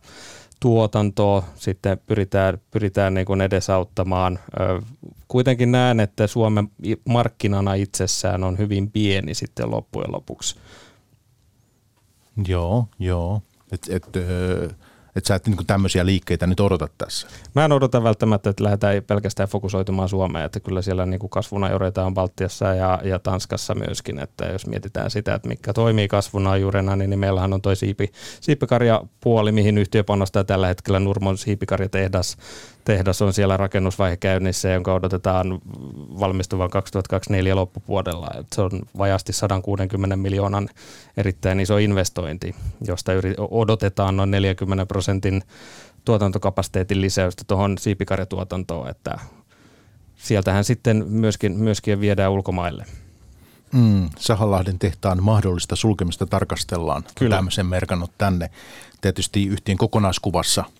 [0.62, 4.39] tuotantoa sitten pyritään, pyritään niin kuin edesauttamaan.
[5.28, 6.67] Kuitenkin näen, että Suomen
[7.06, 10.56] markkinana itsessään on hyvin pieni sitten loppujen lopuksi.
[12.47, 13.41] Joo, joo.
[13.71, 14.08] Et, et,
[15.15, 17.28] että sä et niin tämmöisiä liikkeitä nyt odota tässä?
[17.56, 22.13] Mä en odota välttämättä, että lähdetään pelkästään fokusoitumaan Suomeen, että kyllä siellä niin kasvunajureita on
[22.13, 27.19] Baltiassa ja, ja Tanskassa myöskin, että jos mietitään sitä, että mikä toimii kasvunajurena, niin, niin
[27.19, 32.38] meillähän on toi siipi, siipikarjapuoli, mihin yhtiö panostaa tällä hetkellä Nurmon siipikarjatehdas
[32.86, 35.60] tehdas on siellä rakennusvaihe käynnissä, jonka odotetaan
[36.19, 38.30] valmistuvan 2024 loppupuolella.
[38.54, 40.69] Se on vajasti 160 miljoonan
[41.17, 42.56] erittäin iso investointi,
[42.88, 45.43] josta odotetaan noin 40 prosentin
[46.05, 49.19] tuotantokapasiteetin lisäystä tuohon siipikarjatuotantoon, että
[50.15, 52.85] sieltähän sitten myöskin, myöskin viedään ulkomaille.
[53.73, 57.03] Mm, Sahalahden tehtaan mahdollista sulkemista tarkastellaan.
[57.15, 57.35] Kyllä.
[57.35, 58.49] Tämmöisen merkannut tänne.
[59.01, 60.63] Tietysti yhtiön kokonaiskuvassa–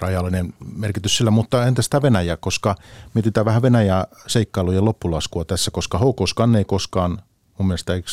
[0.00, 2.74] rajallinen merkitys sillä, mutta entä sitä Venäjä, koska
[3.14, 7.22] mietitään vähän Venäjä seikkailujen loppulaskua tässä, koska HK ei koskaan,
[7.58, 8.08] mun mielestä eikö,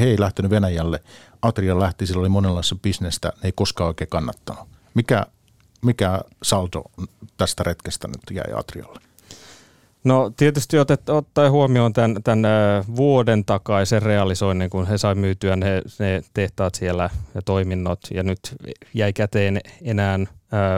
[0.00, 1.02] he ei lähtenyt Venäjälle,
[1.42, 4.79] Atria lähti, sillä oli monenlaista bisnestä, ne ei koskaan oikein kannattanut.
[4.94, 5.26] Mikä,
[5.82, 6.82] mikä saldo
[7.36, 9.00] tästä retkestä nyt jäi Atrialle?
[10.04, 12.44] No tietysti otet, ottaen huomioon tämän, tämän
[12.96, 18.40] vuoden takaisen realisoinnin, kun he sai myytyä ne, ne tehtaat siellä ja toiminnot, ja nyt
[18.94, 20.18] jäi käteen enää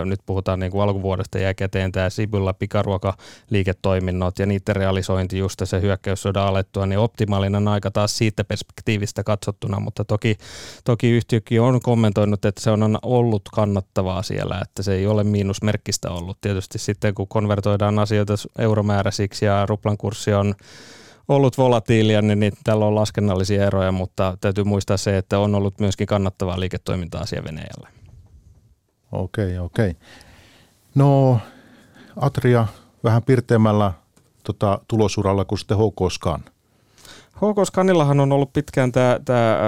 [0.04, 5.80] nyt puhutaan niin kuin alkuvuodesta jää käteen tämä Sibylla pikaruokaliiketoiminnot ja niiden realisointi just se
[5.80, 10.37] hyökkäyssodan alettua, niin optimaalinen aika taas siitä perspektiivistä katsottuna, mutta toki,
[10.85, 16.11] toki yhtiökin on kommentoinut, että se on ollut kannattavaa siellä, että se ei ole miinusmerkkistä
[16.11, 16.40] ollut.
[16.40, 20.54] Tietysti sitten kun konvertoidaan asioita euromääräisiksi ja ruplan kurssi on
[21.28, 25.80] ollut volatiilia, niin, niin tällä on laskennallisia eroja, mutta täytyy muistaa se, että on ollut
[25.80, 28.02] myöskin kannattavaa liiketoimintaa siellä Venäjällä.
[29.12, 29.96] Okei, okei.
[30.94, 31.38] No
[32.16, 32.66] Atria
[33.05, 33.92] vähän pirteämmällä
[34.44, 36.40] tota, tulosuralla kuin sitten HK Scan.
[37.37, 39.18] HK Scanillahan on ollut pitkään tämä,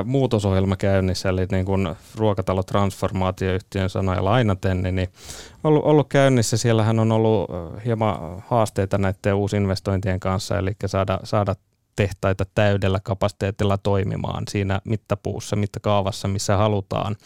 [0.04, 5.08] muutosohjelma käynnissä, eli niin kuin ruokatalotransformaatioyhtiön sanoja lainaten, niin, niin
[5.64, 6.56] ollut, ollut käynnissä.
[6.56, 7.50] Siellähän on ollut
[7.84, 11.54] hieman haasteita näiden uusinvestointien kanssa, eli saada, saada
[11.96, 17.16] tehtaita täydellä kapasiteetilla toimimaan siinä mittapuussa, mittakaavassa, missä halutaan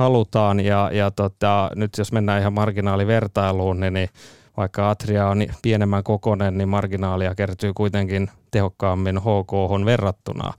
[0.00, 0.60] halutaan.
[0.60, 4.08] Ja, ja tota, nyt jos mennään ihan marginaalivertailuun, niin, niin
[4.56, 9.52] vaikka Atria on pienemmän kokoinen, niin marginaalia kertyy kuitenkin tehokkaammin HK
[9.84, 10.52] verrattuna.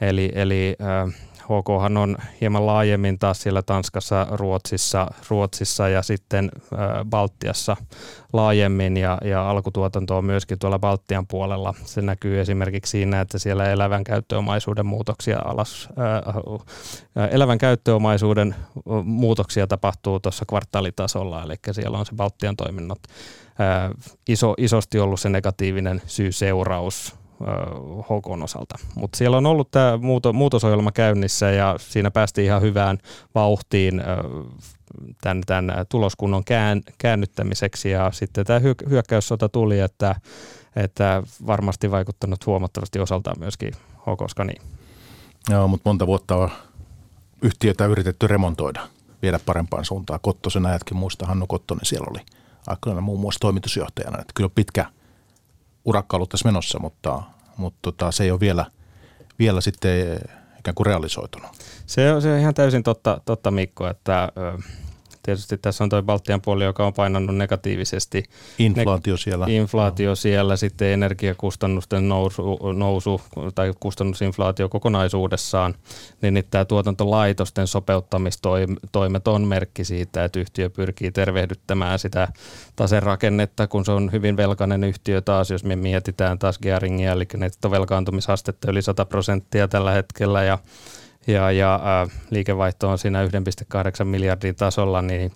[0.00, 1.14] Eli, eli äh,
[1.46, 6.50] HK on hieman laajemmin taas siellä Tanskassa, Ruotsissa, Ruotsissa ja sitten
[7.10, 7.76] Baltiassa
[8.32, 11.74] laajemmin ja, ja alkutuotanto on myöskin tuolla Baltian puolella.
[11.84, 18.54] Se näkyy esimerkiksi siinä, että siellä elävän käyttöomaisuuden muutoksia alas, ää, elävän käyttöomaisuuden
[19.04, 22.98] muutoksia tapahtuu tuossa kvartaalitasolla, eli siellä on se Baltian toiminnot
[23.58, 23.90] ää,
[24.28, 27.25] iso, isosti ollut se negatiivinen syy-seuraus
[28.02, 28.78] HK osalta.
[28.94, 32.98] Mutta siellä on ollut tämä muuto, muutosohjelma käynnissä ja siinä päästiin ihan hyvään
[33.34, 34.02] vauhtiin
[35.20, 40.14] tämän, tämän tuloskunnon kään, käännyttämiseksi ja sitten tämä hyökkäyssota tuli, että,
[40.76, 44.62] että varmasti vaikuttanut huomattavasti osaltaan myöskin HK Scaniin.
[45.50, 46.50] Joo, mutta monta vuotta on
[47.42, 48.88] yhtiötä yritetty remontoida,
[49.22, 50.20] viedä parempaan suuntaan.
[50.22, 52.20] Kottosen ajatkin muista, Hannu Kottonen siellä oli
[52.66, 54.20] aikoina muun muassa toimitusjohtajana.
[54.20, 54.86] Että kyllä pitkä
[55.86, 57.22] urakka ollut tässä menossa, mutta,
[57.56, 58.66] mutta tota, se ei ole vielä,
[59.38, 60.20] vielä sitten
[60.58, 61.50] ikään kuin realisoitunut.
[61.86, 64.32] Se on, se on ihan täysin totta, totta Mikko, että
[65.26, 68.24] Tietysti tässä on tuo Baltian puoli, joka on painanut negatiivisesti.
[68.58, 69.46] Inflaatio siellä.
[69.48, 70.14] Inflaatio no.
[70.14, 73.20] siellä, sitten energiakustannusten nousu, nousu
[73.54, 75.74] tai kustannusinflaatio kokonaisuudessaan,
[76.22, 82.28] niin, niin tämä tuotantolaitosten sopeuttamistoimet on merkki siitä, että yhtiö pyrkii tervehdyttämään sitä
[82.76, 88.70] taserakennetta, kun se on hyvin velkainen yhtiö taas, jos me mietitään taas gearingia, eli nettovelkaantumisastetta
[88.70, 90.58] yli 100 prosenttia tällä hetkellä ja
[91.26, 95.32] ja, ja äh, liikevaihto on siinä 1,8 miljardin tasolla, niin,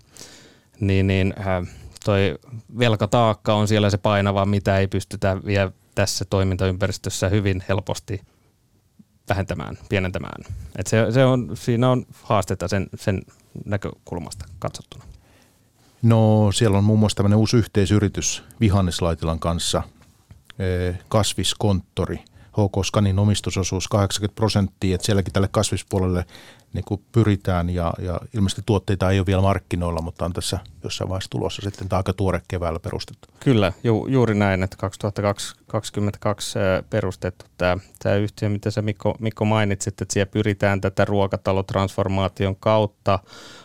[0.81, 1.69] niin, niin äh,
[2.05, 2.39] toi
[2.79, 8.21] velkataakka on siellä se painava, mitä ei pystytä vielä tässä toimintaympäristössä hyvin helposti
[9.29, 10.45] vähentämään, pienentämään.
[10.77, 13.23] Et se, se on, siinä on haasteita sen, sen
[13.65, 15.05] näkökulmasta katsottuna.
[16.03, 19.83] No siellä on muun muassa tämmöinen uusi yhteisyritys Vihanneslaitilan kanssa,
[21.09, 26.25] kasviskonttori, HK Scanin omistusosuus 80 prosenttia, että sielläkin tälle kasvispuolelle
[26.73, 31.11] niin kuin pyritään ja, ja ilmeisesti tuotteita ei ole vielä markkinoilla, mutta on tässä jossain
[31.11, 33.29] vaiheessa tulossa sitten tämä aika tuore keväällä perustettu.
[33.41, 36.59] Kyllä, ju, juuri näin, että 2022
[36.91, 43.19] perustettu tämä, tämä yhtiö, mitä sä Mikko, Mikko mainitsit, että siellä pyritään tätä ruokatalotransformaation kautta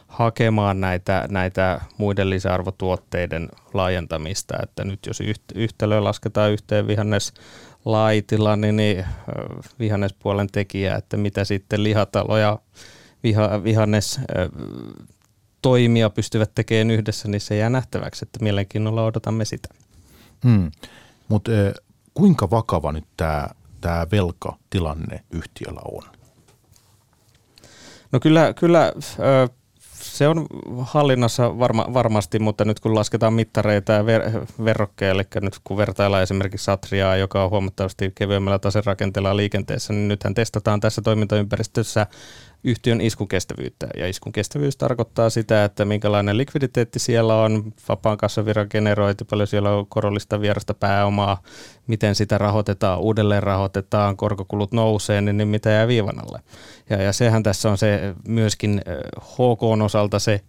[0.07, 5.19] hakemaan näitä, näitä muiden lisäarvotuotteiden laajentamista, että nyt jos
[5.55, 7.33] yhtälö lasketaan yhteen vihannes
[7.85, 9.05] laitilla, niin, niin
[9.79, 12.59] vihannespuolen tekijä, että mitä sitten lihatalo ja
[13.23, 14.19] viha, vihannes
[15.61, 19.69] toimia pystyvät tekemään yhdessä, niin se jää nähtäväksi, että mielenkiinnolla odotamme sitä.
[20.43, 20.71] Hmm.
[21.27, 21.51] Mutta
[22.13, 23.47] kuinka vakava nyt tämä
[23.85, 26.03] tämä velkatilanne yhtiöllä on?
[28.11, 28.93] No kyllä, kyllä
[30.15, 30.45] se on
[30.81, 34.21] hallinnassa varma, varmasti, mutta nyt kun lasketaan mittareita ja ver,
[34.65, 40.33] verrokkeja, eli nyt kun vertaillaan esimerkiksi Satriaa, joka on huomattavasti kevyemmällä taserakenteella liikenteessä, niin nythän
[40.33, 42.07] testataan tässä toimintaympäristössä
[42.65, 43.87] yhtiön iskukestävyyttä.
[43.97, 49.71] Ja iskun kestävyys tarkoittaa sitä, että minkälainen likviditeetti siellä on, vapaan kassavirran generointi, paljon siellä
[49.71, 51.41] on korollista vierasta pääomaa,
[51.87, 56.39] miten sitä rahoitetaan, uudelleen rahoitetaan, korkokulut nousee, niin, niin mitä jää viivan alle.
[56.89, 58.81] Ja, ja sehän tässä on se myöskin
[59.19, 60.41] HK osalta se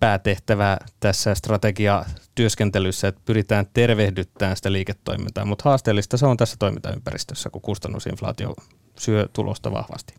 [0.00, 7.62] päätehtävä tässä strategiatyöskentelyssä, että pyritään tervehdyttämään sitä liiketoimintaa, mutta haasteellista se on tässä toimintaympäristössä, kun
[7.62, 8.54] kustannusinflaatio
[8.98, 10.14] syö tulosta vahvasti.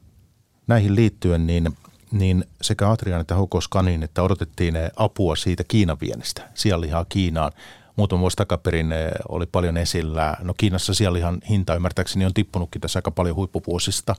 [0.67, 1.69] Näihin liittyen niin,
[2.11, 7.51] niin sekä Atrian että HK Scanin, että odotettiin eh, apua siitä Kiinan viennistä, sianlihaa Kiinaan.
[7.95, 10.37] Muutama vuosi takaperin eh, oli paljon esillä.
[10.41, 14.15] No Kiinassa sianlihan hinta ymmärtääkseni on tippunutkin tässä aika paljon huippuvuosista,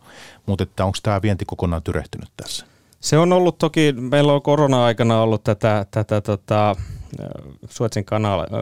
[0.47, 2.67] mutta että onko tämä vienti kokonaan tyrehtynyt tässä?
[3.01, 6.77] Se on ollut toki, meillä on korona-aikana ollut tätä, tätä tota,
[7.69, 8.05] Suotsin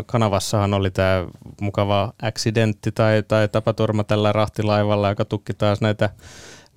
[0.07, 1.27] kanavassahan oli tämä
[1.61, 6.11] mukava accidentti tai, tai tapaturma tällä rahtilaivalla, joka tukki taas näitä,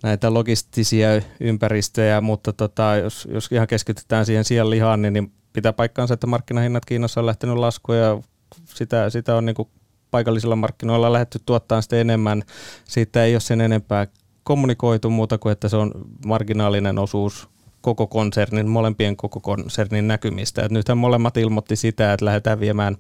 [0.04, 1.08] näitä logistisia
[1.40, 6.28] ympäristöjä, mutta tota, jos, jos ihan keskitytään siihen sijaan lihaan, niin, niin pitää paikkaansa, että
[6.28, 8.22] markkinahinnat Kiinassa on lähtenyt laskuun ja
[8.66, 9.70] sitä, sitä on niin kuin
[10.12, 12.44] paikallisilla markkinoilla lähdetty tuottaa sitä enemmän.
[12.84, 14.08] Siitä ei ole sen enempää
[14.44, 15.92] kommunikoitu muuta kuin, että se on
[16.26, 17.50] marginaalinen osuus
[17.82, 20.62] koko konsernin, molempien koko konsernin näkymistä.
[20.62, 22.98] Et nythän molemmat ilmoitti sitä, että lähdetään viemään,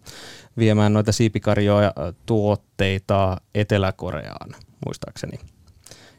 [0.57, 1.93] viemään noita siipikarjoja
[2.25, 4.55] tuotteita Etelä-Koreaan,
[4.85, 5.39] muistaakseni,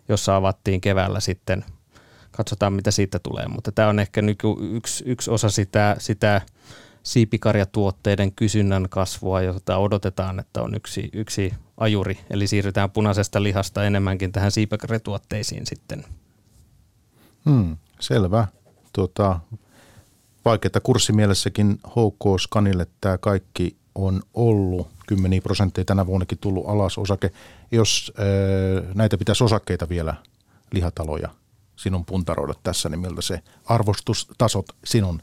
[0.09, 1.65] jossa avattiin keväällä sitten.
[2.31, 6.41] Katsotaan, mitä siitä tulee, mutta tämä on ehkä nyky, yksi, yksi osa sitä, sitä
[7.03, 14.33] siipikarjatuotteiden kysynnän kasvua, jota odotetaan, että on yksi, yksi ajuri, eli siirrytään punaisesta lihasta enemmänkin
[14.33, 16.05] tähän siipikarjatuotteisiin sitten.
[17.45, 17.77] Hmm.
[18.03, 18.47] Selvä.
[18.93, 19.41] Tuota,
[20.45, 24.89] vaikeaa kurssimielessäkin HK Scanille tämä kaikki on ollut.
[25.07, 27.31] Kymmeniä prosentteja tänä vuonnakin tullut alas osake.
[27.73, 28.25] Jos ää,
[28.95, 30.15] näitä pitäisi osakkeita vielä
[30.73, 31.29] lihataloja
[31.77, 35.23] sinun puntaroida tässä, niin miltä se arvostustasot sinun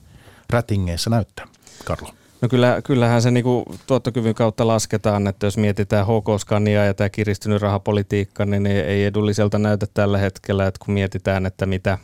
[0.50, 1.48] rätingeissä näyttää,
[1.86, 2.10] Karlo?
[2.42, 7.62] No kyllä, kyllähän se niinku tuottokyvyn kautta lasketaan, että jos mietitään HK-skania ja tämä kiristynyt
[7.62, 11.98] rahapolitiikka, niin ei edulliselta näytä tällä hetkellä, että kun mietitään, että mitä,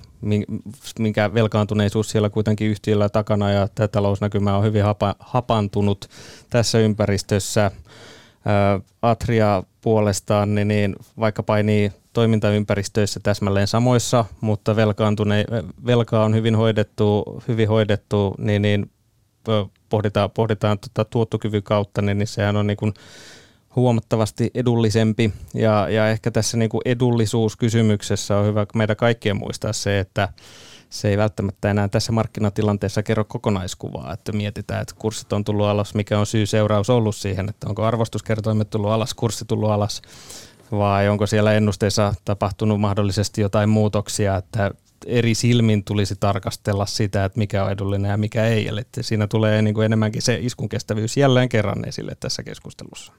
[0.99, 6.09] minkä velkaantuneisuus siellä kuitenkin yhtiöllä takana ja tämä talousnäkymä on hyvin hapa, hapantunut
[6.49, 7.71] tässä ympäristössä.
[9.01, 15.45] Atria puolestaan, niin, niin vaikka painii toimintaympäristöissä täsmälleen samoissa, mutta velkaantune,
[15.85, 18.91] velkaa on hyvin hoidettu, hyvin hoidettu niin, niin
[19.89, 22.93] pohditaan, pohditaan tuota tuottokyvyn kautta, niin, niin sehän on niin kuin
[23.75, 25.33] huomattavasti edullisempi.
[25.53, 30.29] Ja, ja ehkä tässä niin kuin edullisuuskysymyksessä on hyvä meidän kaikkien muistaa se, että
[30.89, 35.95] se ei välttämättä enää tässä markkinatilanteessa kerro kokonaiskuvaa, että mietitään, että kurssit on tullut alas,
[35.95, 40.01] mikä on syy-seuraus ollut siihen, että onko arvostuskertoimet tullut alas, kurssi tullut alas,
[40.71, 44.71] vai onko siellä ennusteissa tapahtunut mahdollisesti jotain muutoksia, että
[45.05, 48.67] eri silmin tulisi tarkastella sitä, että mikä on edullinen ja mikä ei.
[48.67, 53.13] Eli siinä tulee niin kuin enemmänkin se iskun kestävyys jälleen kerran esille tässä keskustelussa.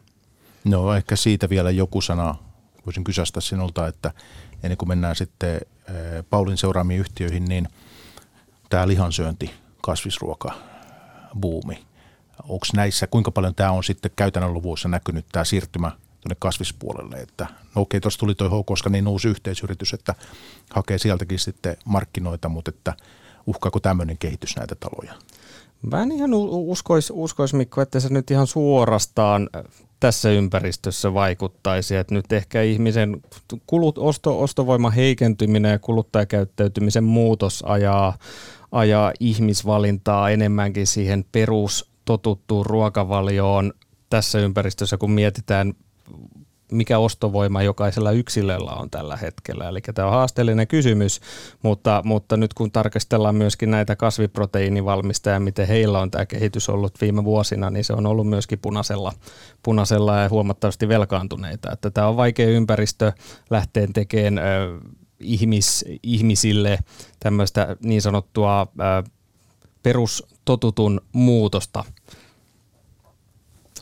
[0.66, 2.34] No ehkä siitä vielä joku sana
[2.86, 4.10] voisin kysästä sinulta, että
[4.62, 7.68] ennen kuin mennään sitten eh, Paulin seuraamiin yhtiöihin, niin
[8.70, 9.50] tämä lihansyönti,
[9.82, 10.52] kasvisruoka,
[11.40, 11.86] buumi,
[12.42, 15.90] onko näissä, kuinka paljon tämä on sitten käytännön luvuissa näkynyt tämä siirtymä
[16.20, 20.14] tuonne kasvispuolelle, että no okei, tuossa tuli tuo Houkoska niin uusi yhteisyritys, että
[20.70, 22.94] hakee sieltäkin sitten markkinoita, mutta että
[23.46, 25.14] uhkaako tämmöinen kehitys näitä taloja?
[25.82, 29.48] Mä en ihan uskois, uskois Mikko, että se nyt ihan suorastaan
[30.00, 33.22] tässä ympäristössä vaikuttaisi, että nyt ehkä ihmisen
[33.66, 38.18] kulut, osto, ostovoiman heikentyminen ja kuluttajakäyttäytymisen muutos ajaa,
[38.72, 43.72] ajaa ihmisvalintaa enemmänkin siihen perus totuttuun ruokavalioon
[44.10, 45.74] tässä ympäristössä, kun mietitään
[46.72, 49.68] mikä ostovoima jokaisella yksilöllä on tällä hetkellä.
[49.68, 51.20] Eli tämä on haasteellinen kysymys,
[51.62, 57.24] mutta, mutta nyt kun tarkastellaan myöskin näitä kasviproteiinivalmistajia, miten heillä on tämä kehitys ollut viime
[57.24, 59.12] vuosina, niin se on ollut myöskin punaisella,
[59.62, 61.72] punaisella ja huomattavasti velkaantuneita.
[61.72, 63.12] Että tämä on vaikea ympäristö
[63.50, 64.44] lähteen tekemään äh,
[65.20, 66.78] ihmis, ihmisille
[67.20, 69.10] tämmöistä niin sanottua äh,
[69.82, 71.84] perustotutun muutosta,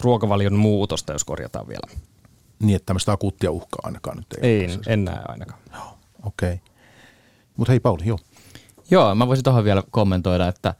[0.00, 2.04] ruokavalion muutosta, jos korjataan vielä
[2.58, 4.82] niin, että tämmöistä akuuttia uhkaa ainakaan nyt ei, ei ole.
[4.86, 5.60] en näe ainakaan.
[6.24, 6.52] Okei.
[6.52, 6.58] Okay.
[7.56, 8.18] Mutta hei Pauli, joo.
[8.90, 10.74] Joo, mä voisin tuohon vielä kommentoida, että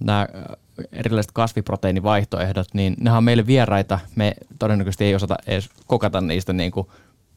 [0.00, 0.56] nämä äh,
[0.92, 3.98] erilaiset kasviproteiinivaihtoehdot, niin nehän on meille vieraita.
[4.14, 6.86] Me todennäköisesti ei osata edes kokata niistä niin kuin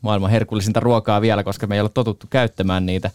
[0.01, 3.11] maailman herkullisinta ruokaa vielä, koska me ei ole totuttu käyttämään niitä.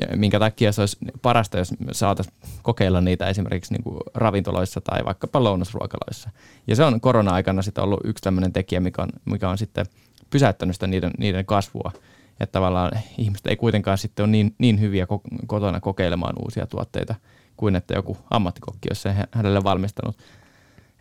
[0.00, 5.04] Ja minkä takia se olisi parasta, jos saataisiin kokeilla niitä esimerkiksi niin kuin ravintoloissa tai
[5.04, 6.30] vaikkapa lounasruokaloissa.
[6.66, 9.86] Ja se on korona-aikana sitten ollut yksi tämmöinen tekijä, mikä on, mikä on sitten–
[10.30, 11.92] pysäyttänyt sitä niiden, niiden kasvua.
[12.40, 15.06] Että tavallaan ihmiset ei kuitenkaan sitten ole niin, niin hyviä
[15.46, 17.14] kotona kokeilemaan uusia tuotteita
[17.58, 20.18] kuin että joku ammattikokki olisi sen hänelle valmistanut.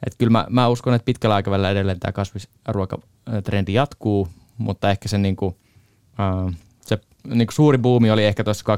[0.07, 5.17] Et kyllä mä, mä uskon, että pitkällä aikavälillä edelleen tämä kasvisruokatrendi jatkuu, mutta ehkä se,
[5.17, 5.57] niinku,
[6.82, 6.97] se
[7.28, 8.78] niinku suuri buumi oli ehkä tuossa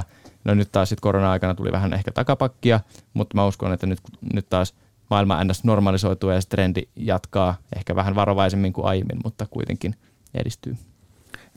[0.00, 0.02] 2018-2019.
[0.44, 2.80] No nyt taas sitten korona-aikana tuli vähän ehkä takapakkia,
[3.14, 3.98] mutta mä uskon, että nyt,
[4.32, 4.74] nyt taas
[5.12, 5.64] maailma ns.
[5.64, 9.96] normalisoituu ja se trendi jatkaa ehkä vähän varovaisemmin kuin aiemmin, mutta kuitenkin
[10.34, 10.76] edistyy.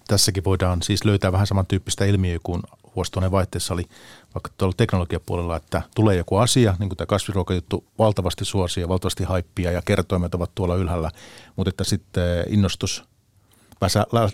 [0.08, 2.62] Tässäkin voidaan siis löytää vähän samantyyppistä ilmiöä kuin
[2.96, 3.84] vuosituhannen vaihteessa oli
[4.36, 9.72] vaikka tuolla teknologiapuolella, että tulee joku asia, niin kuin tämä kasviruokajuttu, valtavasti suosia, valtavasti haippia
[9.72, 11.12] ja kertoimet ovat tuolla ylhäällä,
[11.56, 13.04] mutta että sitten innostus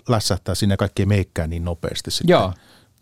[0.08, 2.10] lässähtää sinne kaikkien meikkään niin nopeasti.
[2.10, 2.34] Sitten.
[2.34, 2.52] Joo,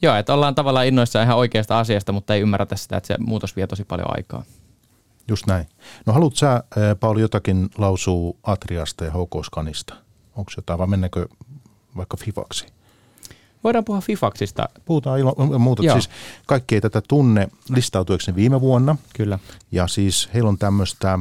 [0.02, 3.56] Joo, että ollaan tavallaan innoissa ihan oikeasta asiasta, mutta ei ymmärretä sitä, että se muutos
[3.56, 4.44] vie tosi paljon aikaa.
[5.30, 5.66] Just näin.
[6.06, 6.64] No haluatko sä,
[7.00, 9.94] Pauli, jotakin lausua Atriasta ja HK-skanista?
[10.36, 11.28] Onko jotain vai mennäänkö
[11.96, 12.66] vaikka Fifaksi?
[13.64, 14.68] Voidaan puhua Fifaksista.
[14.84, 15.82] Puhutaan ilman muuta.
[15.82, 16.10] Siis
[16.46, 18.96] kaikki ei tätä tunne listautueksi viime vuonna.
[19.16, 19.38] Kyllä.
[19.72, 21.18] Ja siis heillä on tämmöistä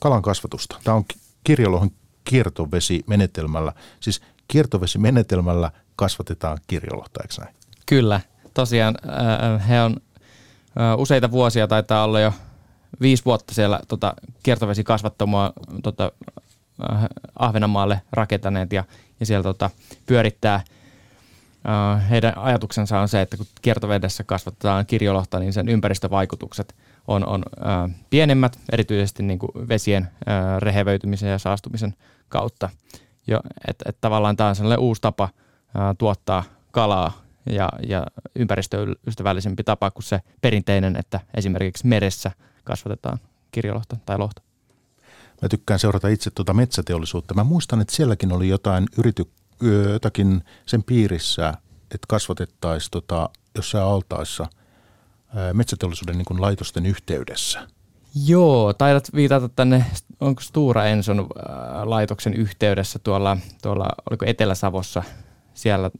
[0.00, 0.76] kalan kasvatusta.
[0.84, 1.04] Tämä on
[1.44, 1.90] kirjolohon
[2.24, 3.72] kiertovesimenetelmällä.
[4.00, 7.54] Siis kiertovesimenetelmällä kasvatetaan kirjolohta, eikö näin?
[7.86, 8.20] Kyllä.
[8.54, 8.94] Tosiaan
[9.68, 9.96] he on
[10.96, 12.32] useita vuosia, taitaa olla jo
[13.00, 16.12] viisi vuotta siellä tota, kiertovesikasvattamoa tota,
[16.90, 17.04] äh,
[17.38, 18.84] Ahvenanmaalle rakentaneet ja,
[19.20, 19.70] ja siellä tota,
[20.06, 20.54] pyörittää.
[20.54, 26.74] Äh, heidän ajatuksensa on se, että kun kiertovedessä kasvatetaan kirjolohta, niin sen ympäristövaikutukset
[27.08, 30.08] on, on äh, pienemmät, erityisesti niin kuin vesien
[30.58, 31.94] rehevöitymisen ja saastumisen
[32.28, 32.68] kautta.
[33.26, 35.28] Jo, et, et tavallaan tämä on sellainen uusi tapa
[35.98, 42.30] tuottaa kalaa ja, ja ympäristöystävällisempi tapa kuin se perinteinen, että esimerkiksi meressä–
[42.66, 43.18] kasvatetaan
[43.50, 44.42] kirjolohta tai lohta.
[45.42, 47.34] Mä tykkään seurata itse tuota metsäteollisuutta.
[47.34, 49.30] Mä muistan, että sielläkin oli jotain yrity,
[49.92, 51.48] jotakin sen piirissä,
[51.80, 54.46] että kasvatettaisiin tota, jossain altaissa
[55.52, 57.68] metsäteollisuuden niin kuin laitosten yhteydessä.
[58.26, 59.84] Joo, taidat viitata tänne,
[60.20, 61.26] onko Stura Enson
[61.84, 65.02] laitoksen yhteydessä tuolla, tuolla oliko Etelä-Savossa,
[65.54, 65.90] siellä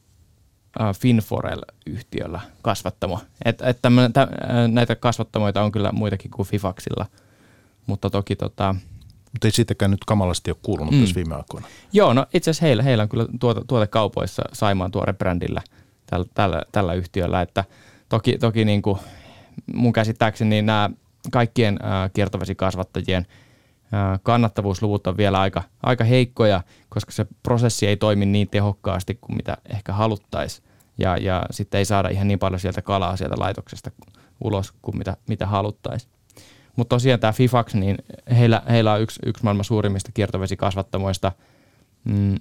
[1.01, 3.21] Finforel-yhtiöllä kasvattamo.
[3.45, 4.29] Et, et tämän, tä, äh,
[4.69, 7.07] näitä kasvattamoita on kyllä muitakin kuin Fifaxilla,
[7.87, 8.75] mutta toki tota,
[9.33, 11.01] mutta ei siitäkään nyt kamalasti ole kuulunut mm.
[11.01, 11.67] tässä viime aikoina.
[11.93, 15.63] Joo, no itse asiassa heillä, heillä on kyllä tuote, tuotekaupoissa Saimaan tuore brändillä
[16.07, 17.65] tällä, tällä, tällä yhtiöllä, että
[18.09, 18.99] toki, toki niin kuin
[19.75, 20.91] mun käsittääkseni niin nämä
[21.33, 23.46] kaikkien äh, kiertovesikasvattajien äh,
[24.23, 29.57] kannattavuusluvut on vielä aika, aika heikkoja, koska se prosessi ei toimi niin tehokkaasti kuin mitä
[29.69, 30.69] ehkä haluttaisiin
[30.99, 33.91] ja, ja sitten ei saada ihan niin paljon sieltä kalaa sieltä laitoksesta
[34.45, 36.13] ulos kuin mitä, mitä haluttaisiin.
[36.77, 37.99] Mutta tosiaan tämä Fifax, niin
[38.39, 41.33] heillä, heillä on yksi, yksi maailman suurimmista kiertovesikasvattamoista.
[42.05, 42.37] Mm,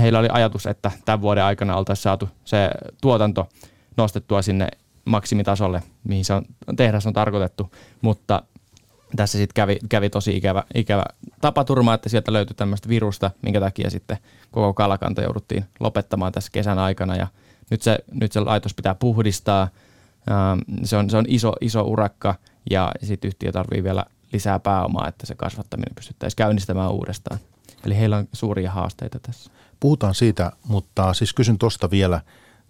[0.00, 2.70] heillä oli ajatus, että tämän vuoden aikana oltaisiin saatu se
[3.00, 3.48] tuotanto
[3.96, 4.68] nostettua sinne
[5.04, 6.44] maksimitasolle, mihin se on,
[6.76, 7.70] tehdas on tarkoitettu,
[8.02, 8.42] mutta
[9.16, 11.04] tässä sitten kävi, kävi tosi ikävä, ikävä
[11.40, 14.18] tapaturma, että sieltä löytyi tämmöistä virusta, minkä takia sitten
[14.50, 17.26] koko kalakanta jouduttiin lopettamaan tässä kesän aikana ja–
[17.70, 19.68] nyt se, nyt se laitos pitää puhdistaa.
[20.30, 22.34] Ähm, se on, se on iso, iso urakka
[22.70, 27.40] ja sitten yhtiö tarvii vielä lisää pääomaa, että se kasvattaminen pystyttäisiin käynnistämään uudestaan.
[27.84, 29.50] Eli heillä on suuria haasteita tässä.
[29.80, 32.20] Puhutaan siitä, mutta siis kysyn tuosta vielä,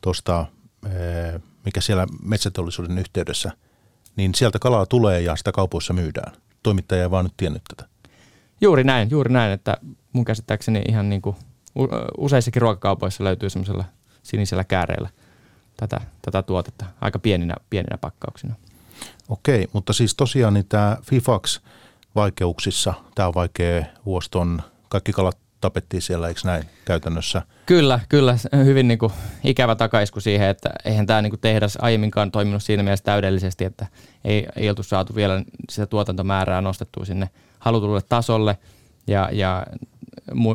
[0.00, 0.46] tuosta,
[0.86, 3.52] eh, mikä siellä metsäteollisuuden yhteydessä,
[4.16, 6.32] niin sieltä kalaa tulee ja sitä kaupoissa myydään.
[6.62, 7.88] Toimittaja ei vaan nyt tiennyt tätä.
[8.60, 9.76] Juuri näin, juuri näin, että
[10.12, 11.36] mun käsittääkseni ihan niin kuin
[12.18, 13.84] useissakin ruokakaupoissa löytyy semmoisella
[14.22, 15.08] sinisellä kääreellä
[15.76, 18.54] tätä, tätä tuotetta aika pieninä, pieninä pakkauksina.
[19.28, 21.60] Okei, mutta siis tosiaan niin tämä FIFAX
[22.14, 27.42] vaikeuksissa, tämä on vaikea vuoston, kaikki kalat tapettiin siellä, eikö näin käytännössä?
[27.66, 28.36] Kyllä, kyllä.
[28.64, 29.12] Hyvin niin kuin
[29.44, 33.86] ikävä takaisku siihen, että eihän tämä niin kuin tehdas aiemminkaan toiminut siinä mielessä täydellisesti, että
[34.24, 38.58] ei, ei oltu saatu vielä sitä tuotantomäärää nostettua sinne halutulle tasolle.
[39.06, 39.66] Ja, ja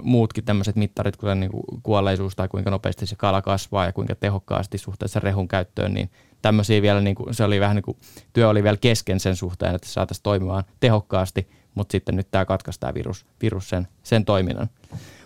[0.03, 4.15] muutkin tämmöiset mittarit, kuten niin kuin kuolleisuus tai kuinka nopeasti se kala kasvaa ja kuinka
[4.15, 7.97] tehokkaasti suhteessa rehun käyttöön, niin tämmöisiä vielä, niin kuin, se oli vähän niin kuin,
[8.33, 12.79] työ oli vielä kesken sen suhteen, että saataisiin toimimaan tehokkaasti, mutta sitten nyt tämä katkaisi
[12.79, 14.69] tämä virus, virus sen, sen toiminnan.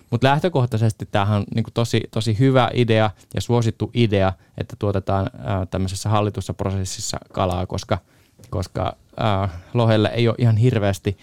[0.09, 5.65] Mutta lähtökohtaisesti tämähän on niin tosi, tosi hyvä idea ja suosittu idea, että tuotetaan ää,
[5.65, 7.97] tämmöisessä hallitussa prosessissa kalaa, koska,
[8.49, 11.17] koska ää, lohelle ei ole ihan hirveästi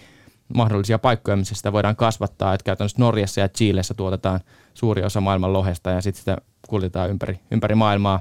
[0.55, 2.55] mahdollisia paikkoja, missä sitä voidaan kasvattaa.
[2.55, 4.41] Että käytännössä Norjassa ja Chiilessä tuotetaan
[4.75, 6.37] suuri osa maailman lohesta ja sitten sitä
[6.69, 8.21] kuljetaan ympäri, ympäri maailmaa.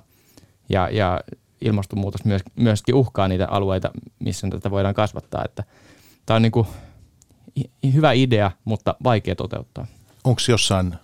[0.70, 1.22] Ja, ja
[1.62, 5.45] ilmastonmuutos myös, myöskin uhkaa niitä alueita, missä tätä voidaan kasvattaa.
[5.45, 5.64] Että
[6.26, 6.52] tämä on niin
[7.93, 9.88] hyvä idea, mutta vaikea toteuttaa.
[10.24, 10.95] Onko jossain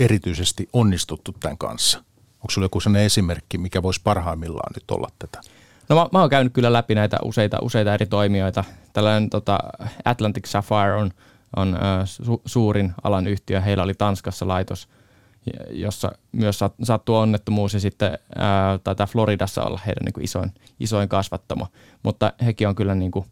[0.00, 1.98] erityisesti onnistuttu tämän kanssa?
[2.34, 5.40] Onko sinulla joku sellainen esimerkki, mikä voisi parhaimmillaan nyt olla tätä?
[5.88, 8.64] No mä, mä oon käynyt kyllä läpi näitä useita, useita eri toimijoita.
[8.92, 9.58] Tällainen tota,
[10.04, 11.10] Atlantic Sapphire on,
[11.56, 13.60] on su, suurin alan yhtiö.
[13.60, 14.88] Heillä oli Tanskassa laitos,
[15.70, 21.08] jossa myös sattuu onnettomuus ja sitten äh, taitaa Floridassa olla heidän niin kuin isoin, isoin
[21.08, 21.66] kasvattamo.
[22.02, 23.26] Mutta hekin on kyllä niin kuin,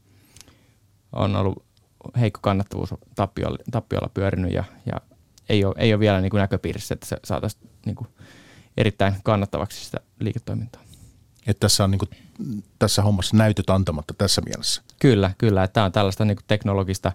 [1.12, 1.65] on ollut
[2.20, 5.00] heikko kannattavuus tappiolla, tappiolla pyörinyt ja, ja
[5.48, 8.08] ei, ole, ei ole vielä niin kuin näköpiirissä, että se saataisiin niin kuin
[8.76, 10.82] erittäin kannattavaksi sitä liiketoimintaa.
[11.46, 12.10] Että tässä on niin kuin,
[12.78, 14.82] tässä hommassa näytöt antamatta tässä mielessä.
[15.00, 15.64] Kyllä, kyllä.
[15.64, 17.12] Että tämä on tällaista niin kuin teknologista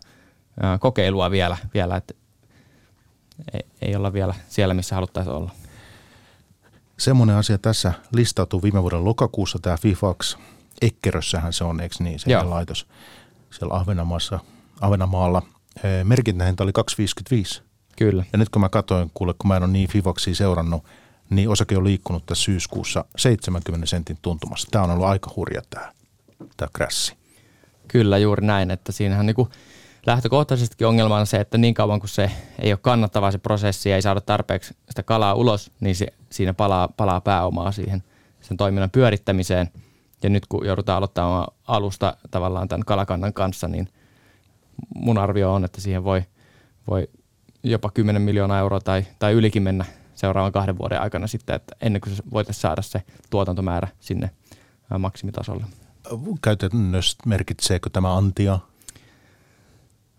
[0.62, 2.14] ää, kokeilua vielä, vielä että
[3.54, 5.52] ei, ei olla vielä siellä, missä haluttaisiin olla.
[6.98, 10.38] Semmoinen asia tässä listautuu viime vuoden lokakuussa, tämä FIFAX.
[10.82, 12.88] Ekkerössähän se on, eikö niin, se laitos
[13.52, 14.40] siellä Ahvenanmaassa,
[14.82, 15.42] Ahvenanmaalla.
[16.04, 16.72] Merkintähinta oli
[17.56, 17.62] 2,55.
[17.98, 18.26] Kyllä.
[18.32, 20.84] Ja nyt kun mä katsoin, kuule, kun mä en ole niin FIFAXia seurannut,
[21.30, 24.68] niin osake on liikkunut tässä syyskuussa 70 sentin tuntumassa.
[24.72, 25.92] Tämä on ollut aika hurja tämä,
[26.58, 27.16] tämä krassi.
[27.88, 29.50] Kyllä, juuri näin, että siinähän niin kuin
[30.06, 33.96] lähtökohtaisestikin ongelma on se, että niin kauan kuin se ei ole kannattavaa se prosessi ja
[33.96, 38.04] ei saada tarpeeksi sitä kalaa ulos, niin se, siinä palaa, palaa pääomaa siihen
[38.42, 39.70] sen toiminnan pyörittämiseen.
[40.24, 43.88] Ja nyt kun joudutaan aloittamaan alusta tavallaan tämän kalakannan kanssa, niin
[44.96, 46.24] mun arvio on, että siihen voi,
[46.90, 47.08] voi
[47.64, 52.02] jopa 10 miljoonaa euroa tai, tai ylikin mennä seuraavan kahden vuoden aikana sitten, että ennen
[52.02, 54.30] kuin voitaisiin saada se tuotantomäärä sinne
[55.00, 55.66] maksimitasolle.
[56.42, 58.60] Käytännössä merkitseekö tämä antia?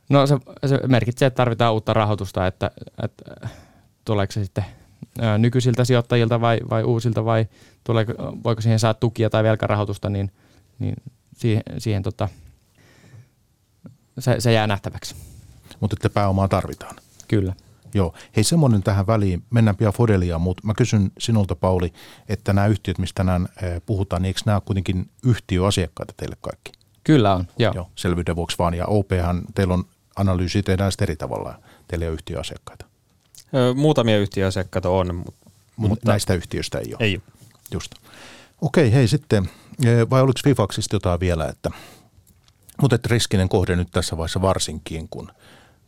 [0.08, 2.70] No se, se merkitsee, että tarvitaan uutta rahoitusta, että,
[3.02, 3.48] että
[4.04, 4.64] tuleeko se sitten
[5.38, 7.46] nykyisiltä sijoittajilta vai, vai uusilta vai
[7.84, 8.12] tuleeko,
[8.44, 10.32] voiko siihen saada tukia tai velkarahoitusta, niin,
[10.78, 10.94] niin
[11.36, 12.28] siihen, siihen tota,
[14.18, 15.14] se, se jää nähtäväksi.
[15.80, 16.96] Mutta että pääomaa tarvitaan.
[17.28, 17.54] Kyllä.
[17.94, 18.14] Joo.
[18.36, 21.92] Hei semmoinen tähän väliin, mennään pian Fodeliaan, mutta mä kysyn sinulta Pauli,
[22.28, 23.48] että nämä yhtiöt, mistä tänään
[23.86, 26.72] puhutaan, niin eikö nämä kuitenkin yhtiöasiakkaita teille kaikki?
[27.04, 27.72] Kyllä on, joo.
[27.74, 28.74] joo selvyyden vuoksi vaan.
[28.74, 29.84] Ja OPhan, teillä on
[30.16, 31.58] analyysi, tehdään sitä eri tavalla,
[31.88, 32.86] teillä on yhtiöasiakkaita.
[33.74, 35.32] Muutamia yhtiöasiakkaita on, mutta,
[35.76, 37.04] mutta näistä yhtiöistä ei ole.
[37.06, 37.20] Ei
[37.72, 37.94] Just.
[38.60, 39.50] Okei, hei sitten,
[40.10, 41.70] vai oliko Fifaxista jotain vielä, että,
[42.80, 45.32] mutta että riskinen kohde nyt tässä vaiheessa varsinkin, kun–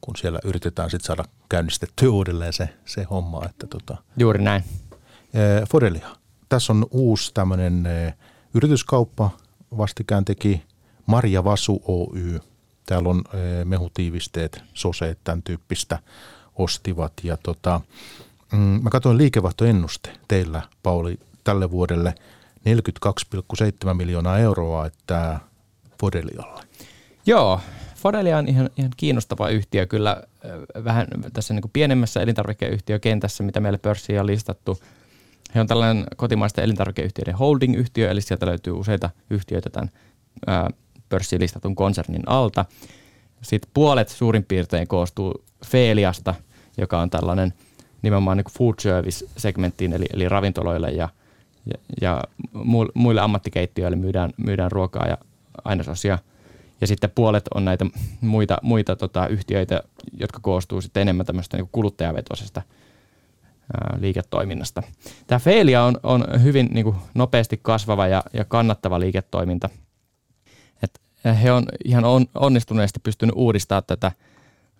[0.05, 3.45] kun siellä yritetään sitten saada käynnistettyä uudelleen se, se homma.
[3.45, 3.97] Että tota.
[4.17, 4.65] Juuri näin.
[5.71, 6.17] Fodelia.
[6.49, 7.89] Tässä on uusi tämmöinen
[8.55, 9.31] yrityskauppa,
[9.77, 10.63] vastikään teki
[11.07, 12.41] Marja Vasu Oy.
[12.87, 13.25] Täällä on
[13.65, 15.99] mehutiivisteet, soseet, tämän tyyppistä
[16.55, 17.13] ostivat.
[17.23, 17.81] Ja tota,
[18.53, 22.15] mm, mä katsoin liikevaihtoennuste teillä, Pauli, tälle vuodelle
[23.89, 25.41] 42,7 miljoonaa euroa, että
[26.01, 26.74] Fodelialle.
[27.27, 27.61] Joo,
[27.97, 30.23] Fodelia on ihan, ihan kiinnostava yhtiö kyllä
[30.85, 34.79] vähän tässä niin kuin pienemmässä elintarvikeyhtiökentässä, mitä meille pörssiin on listattu.
[35.55, 39.91] He on tällainen kotimaisten elintarvikeyhtiöiden holding-yhtiö, eli sieltä löytyy useita yhtiöitä tämän
[41.09, 42.65] pörssiin listatun konsernin alta.
[43.43, 46.35] Sitten puolet suurin piirtein koostuu Feeliasta,
[46.77, 47.55] joka on tällainen
[48.03, 51.09] nimenomaan niin food service-segmenttiin, eli, eli ravintoloille ja,
[51.67, 52.25] ja, ja
[52.95, 55.19] muille ammattikeittiöille myydään, myydään ruokaa ja
[55.65, 56.19] ainesosia–
[56.81, 57.87] ja sitten puolet on näitä
[58.21, 59.83] muita, muita tota, yhtiöitä,
[60.21, 62.63] jotka koostuu sitten enemmän tämmöistä niin kuluttajavetoisesta
[63.75, 64.83] ää, liiketoiminnasta.
[65.27, 69.69] Tämä Feilia on, on hyvin niin kuin, nopeasti kasvava ja, ja kannattava liiketoiminta.
[70.83, 71.01] Et
[71.43, 74.13] he on ihan on, onnistuneesti pystynyt uudistamaan tätä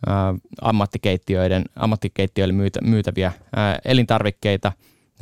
[0.07, 4.73] ää, ammattikeittiöiden, ammattikeittiöille myytä, myytäviä ää, elintarvikkeita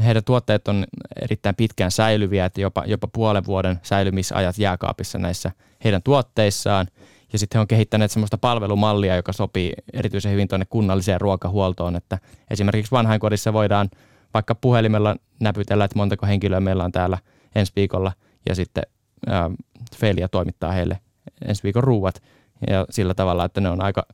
[0.05, 0.87] heidän tuotteet on
[1.23, 5.51] erittäin pitkään säilyviä, että jopa, jopa puolen vuoden säilymisajat jääkaapissa näissä
[5.85, 6.87] heidän tuotteissaan.
[7.33, 12.19] Ja sitten he on kehittäneet sellaista palvelumallia, joka sopii erityisen hyvin tuonne kunnalliseen ruokahuoltoon, että
[12.51, 13.91] esimerkiksi vanhainkodissa voidaan
[14.35, 17.19] vaikka puhelimella näpytellä, että montako henkilöä meillä on täällä
[17.55, 18.13] ensi viikolla,
[18.49, 18.83] ja sitten
[19.27, 19.51] ää,
[19.97, 20.99] Felia toimittaa heille
[21.45, 22.23] ensi viikon ruuat,
[22.71, 24.07] ja sillä tavalla, että ne on aika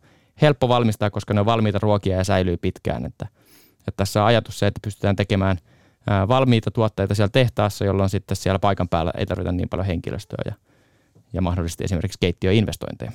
[0.43, 3.27] helppo valmistaa, koska ne on valmiita ruokia ja säilyy pitkään, että,
[3.89, 5.59] että tässä on ajatus se, että pystytään tekemään
[6.11, 10.43] ää, valmiita tuotteita siellä tehtaassa, jolloin sitten siellä paikan päällä ei tarvita niin paljon henkilöstöä
[10.45, 10.53] ja,
[11.33, 13.13] ja mahdollisesti esimerkiksi keittiöinvestointeja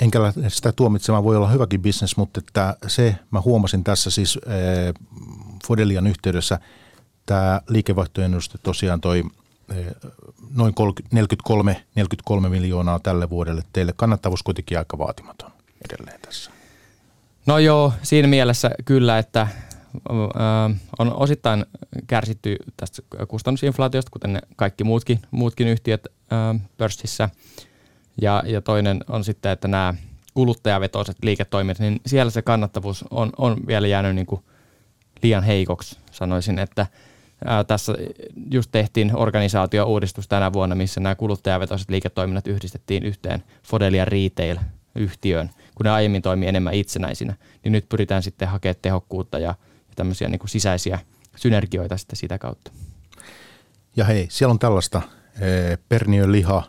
[0.00, 0.18] enkä
[0.48, 5.02] sitä tuomitsemaan, voi olla hyväkin bisnes, mutta että se mä huomasin tässä siis äh,
[5.66, 6.58] Fodelian yhteydessä,
[7.26, 9.24] tämä liikevaihtoennuste tosiaan toi
[10.54, 10.74] noin
[11.12, 13.62] 43, 43 miljoonaa tälle vuodelle.
[13.72, 15.50] Teille kannattavuus kuitenkin aika vaatimaton
[15.90, 16.50] edelleen tässä.
[17.46, 19.46] No joo, siinä mielessä kyllä, että
[20.98, 21.66] on osittain
[22.06, 26.08] kärsitty tästä kustannusinflaatiosta, kuten ne kaikki muutkin, muutkin yhtiöt
[26.76, 27.28] pörssissä–
[28.20, 29.94] ja, ja toinen on sitten, että nämä
[30.34, 34.44] kuluttajavetoiset liiketoiminnat, niin siellä se kannattavuus on, on vielä jäänyt niin kuin
[35.22, 36.86] liian heikoksi, sanoisin, että
[37.44, 37.94] ää, tässä
[38.50, 45.90] just tehtiin organisaatio-uudistus tänä vuonna, missä nämä kuluttajavetoiset liiketoiminnat yhdistettiin yhteen Fodelia Retail-yhtiöön, kun ne
[45.90, 49.54] aiemmin toimi enemmän itsenäisinä, niin nyt pyritään sitten hakemaan tehokkuutta ja,
[49.88, 50.98] ja tämmöisiä niin kuin sisäisiä
[51.36, 52.72] synergioita sitten sitä kautta.
[53.96, 55.02] Ja hei, siellä on tällaista
[55.40, 56.62] eh, Perniön liha,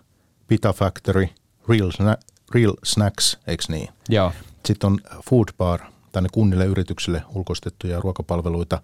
[0.47, 1.27] Pita Factory,
[1.69, 3.89] Real, Sna- Real Snacks, eikö niin?
[4.09, 4.31] Joo.
[4.65, 4.99] Sitten on
[5.29, 5.79] Food Bar,
[6.11, 8.81] tänne kunnille yrityksille ulkoistettuja ruokapalveluita.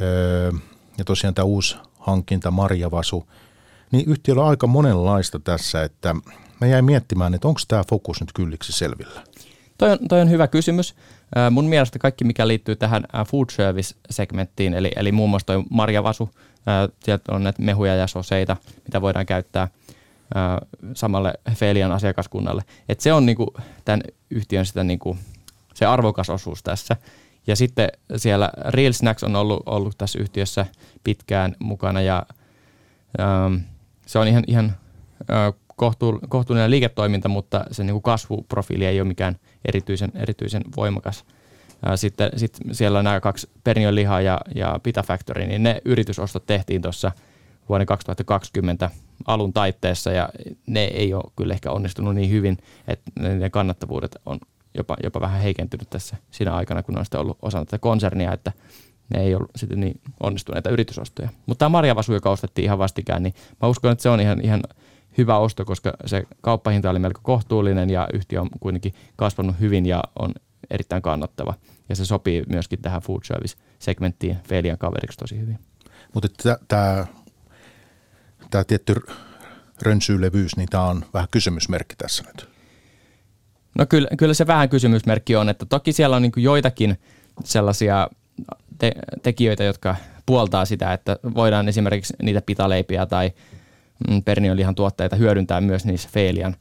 [0.00, 0.52] Öö,
[0.98, 3.28] ja tosiaan tämä uusi hankinta, Marjavasu.
[3.92, 6.14] Niin yhtiöllä on aika monenlaista tässä, että
[6.60, 9.24] mä jäin miettimään, että onko tämä fokus nyt kylliksi selvillä?
[9.78, 10.94] Toi on, toi on hyvä kysymys.
[11.50, 16.30] Mun mielestä kaikki, mikä liittyy tähän food service-segmenttiin, eli, eli muun muassa toi marjavasu,
[17.04, 19.68] sieltä on näitä mehuja ja soseita, mitä voidaan käyttää–
[20.94, 22.62] samalle Felian asiakaskunnalle.
[22.88, 23.54] Et se on niinku
[23.84, 25.16] tämän yhtiön sitä niinku,
[25.74, 26.96] se arvokas osuus tässä.
[27.46, 30.66] Ja sitten siellä Real Snacks on ollut, ollut tässä yhtiössä
[31.04, 32.26] pitkään mukana ja
[34.06, 34.76] se on ihan, ihan
[35.30, 41.24] äh, kohtu, kohtuullinen liiketoiminta, mutta se niinku kasvuprofiili ei ole mikään erityisen, erityisen voimakas.
[41.94, 46.82] Sitten sit siellä nämä kaksi Pernion liha ja, ja Pita Factory, niin ne yritysostot tehtiin
[46.82, 47.12] tuossa
[47.68, 48.90] vuoden 2020
[49.26, 50.28] alun taitteessa ja
[50.66, 52.58] ne ei ole kyllä ehkä onnistunut niin hyvin,
[52.88, 54.38] että ne kannattavuudet on
[54.74, 58.52] jopa, jopa vähän heikentynyt tässä siinä aikana, kun on sitten ollut osa tätä konsernia, että
[59.14, 61.28] ne ei ollut sitten niin onnistuneita yritysostoja.
[61.46, 64.62] Mutta tämä marjavasu, joka ostettiin ihan vastikään, niin mä uskon, että se on ihan, ihan
[65.18, 70.02] hyvä osto, koska se kauppahinta oli melko kohtuullinen ja yhtiö on kuitenkin kasvanut hyvin ja
[70.18, 70.34] on
[70.70, 71.54] erittäin kannattava.
[71.88, 75.58] Ja se sopii myöskin tähän food service-segmenttiin Felian kaveriksi tosi hyvin.
[76.14, 76.28] Mutta
[78.50, 78.94] tämä tietty
[79.82, 82.48] rönsyylevyys, niin tämä on vähän kysymysmerkki tässä nyt.
[83.78, 86.98] No kyllä, kyllä se vähän kysymysmerkki on, että toki siellä on niin joitakin
[87.44, 88.08] sellaisia
[88.78, 88.92] te-
[89.22, 89.96] tekijöitä, jotka
[90.26, 93.32] puoltaa sitä, että voidaan esimerkiksi niitä pitaleipiä tai
[94.08, 96.56] mm, perniolihan tuotteita hyödyntää myös niissä Feilian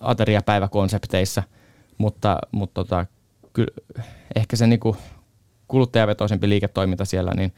[0.00, 1.42] ateriapäiväkonsepteissa,
[1.98, 3.06] mutta, mutta tota,
[3.52, 3.70] kyllä,
[4.34, 4.80] ehkä se niin
[5.68, 7.54] kuluttajavetoisempi liiketoiminta siellä, niin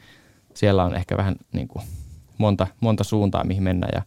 [0.53, 1.85] siellä on ehkä vähän niin kuin
[2.37, 4.01] monta, monta suuntaa, mihin mennään ja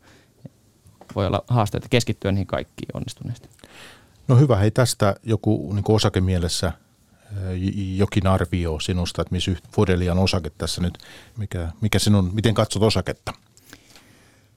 [1.14, 3.48] voi olla haasteita keskittyä niihin kaikkiin onnistuneesti.
[4.28, 6.72] No hyvä, hei tästä joku niin osakemielessä
[7.96, 10.98] jokin arvio sinusta, että missä Fodelian osake tässä nyt,
[11.36, 13.32] mikä, mikä sinun, miten katsot osaketta?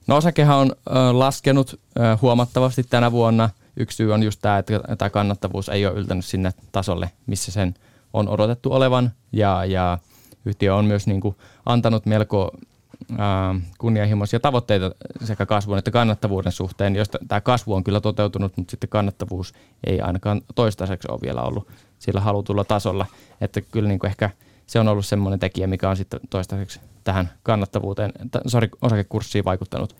[0.06, 0.72] No osakehan on
[1.18, 1.80] laskenut
[2.22, 3.50] huomattavasti tänä vuonna.
[3.76, 7.74] Yksi syy on just tämä, että tämä kannattavuus ei ole yltänyt sinne tasolle, missä sen
[8.12, 9.10] on odotettu olevan.
[9.32, 9.98] Ja, ja
[10.44, 11.36] yhtiö on myös niin kuin
[11.66, 12.50] antanut melko
[13.78, 14.90] kunnianhimoisia tavoitteita
[15.24, 19.54] sekä kasvun että kannattavuuden suhteen, josta tämä kasvu on kyllä toteutunut, mutta sitten kannattavuus
[19.86, 23.06] ei ainakaan toistaiseksi ole vielä ollut sillä halutulla tasolla.
[23.40, 24.30] Että kyllä niin kuin ehkä
[24.66, 28.12] se on ollut semmoinen tekijä, mikä on sitten toistaiseksi tähän kannattavuuteen,
[28.46, 29.96] sorry, osakekurssiin vaikuttanut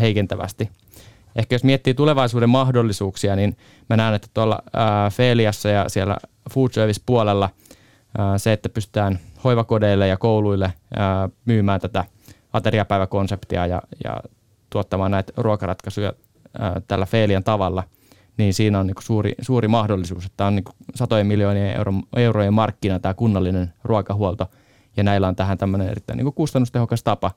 [0.00, 0.70] heikentävästi.
[1.36, 3.56] Ehkä jos miettii tulevaisuuden mahdollisuuksia, niin
[3.88, 4.58] mä näen, että tuolla
[5.12, 6.16] Feliassa ja siellä
[6.50, 7.50] food service puolella
[8.36, 10.72] se, että pystytään hoivakodeille ja kouluille
[11.44, 12.04] myymään tätä–
[12.52, 14.20] ateriapäiväkonseptia ja, ja
[14.70, 16.12] tuottamaan näitä ruokaratkaisuja
[16.88, 17.82] tällä Feelian tavalla,
[18.36, 20.64] niin siinä on niin suuri, suuri mahdollisuus, että on niin
[20.94, 24.50] satojen miljoonien euro, eurojen markkina tämä kunnallinen ruokahuolto,
[25.00, 27.30] ja näillä on tähän tämmöinen erittäin niin kustannustehokas tapa.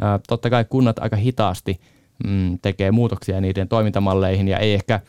[0.00, 1.80] Ää, totta kai kunnat aika hitaasti
[2.26, 5.00] mm, tekee muutoksia niiden toimintamalleihin, ja ei ehkä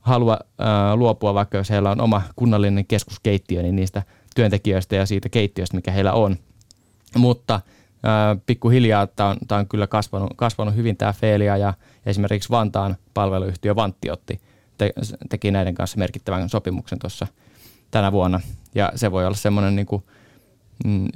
[0.00, 4.02] halua ää, luopua, vaikka jos heillä on oma kunnallinen keskuskeittiö, niin niistä
[4.34, 6.36] työntekijöistä ja siitä keittiöstä, mikä heillä on.
[7.16, 7.60] Mutta
[8.02, 11.74] ää, pikkuhiljaa tämä on, on kyllä kasvanut, kasvanut hyvin tämä Feelia ja
[12.06, 14.40] esimerkiksi Vantaan palveluyhtiö Vantti otti,
[14.78, 14.92] te,
[15.28, 17.26] teki näiden kanssa merkittävän sopimuksen tuossa
[17.90, 18.40] tänä vuonna.
[18.74, 20.02] Ja se voi olla semmoinen niin kuin,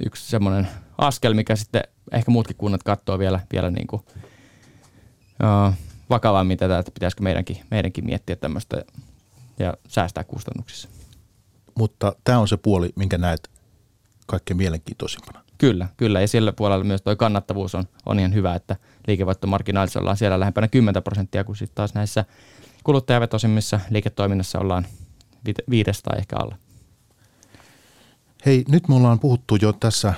[0.05, 4.01] yksi semmoinen askel, mikä sitten ehkä muutkin kunnat katsoo vielä, vielä niin kuin,
[5.43, 5.73] uh,
[6.09, 8.81] vakavammin tätä, että pitäisikö meidänkin, meidänkin miettiä tämmöistä
[9.59, 10.89] ja säästää kustannuksissa.
[11.75, 13.49] Mutta tämä on se puoli, minkä näet
[14.25, 15.43] kaikkein mielenkiintoisimpana.
[15.57, 16.21] Kyllä, kyllä.
[16.21, 18.75] Ja sillä puolella myös tuo kannattavuus on, on ihan hyvä, että
[19.07, 22.25] liikevoittomarginaalissa ollaan siellä lähempänä 10 prosenttia, kun sitten taas näissä
[22.83, 24.87] kuluttajavetosimmissa liiketoiminnassa ollaan
[25.69, 26.55] viidestä tai ehkä alle.
[28.47, 30.13] Hei, nyt me ollaan puhuttu jo tässä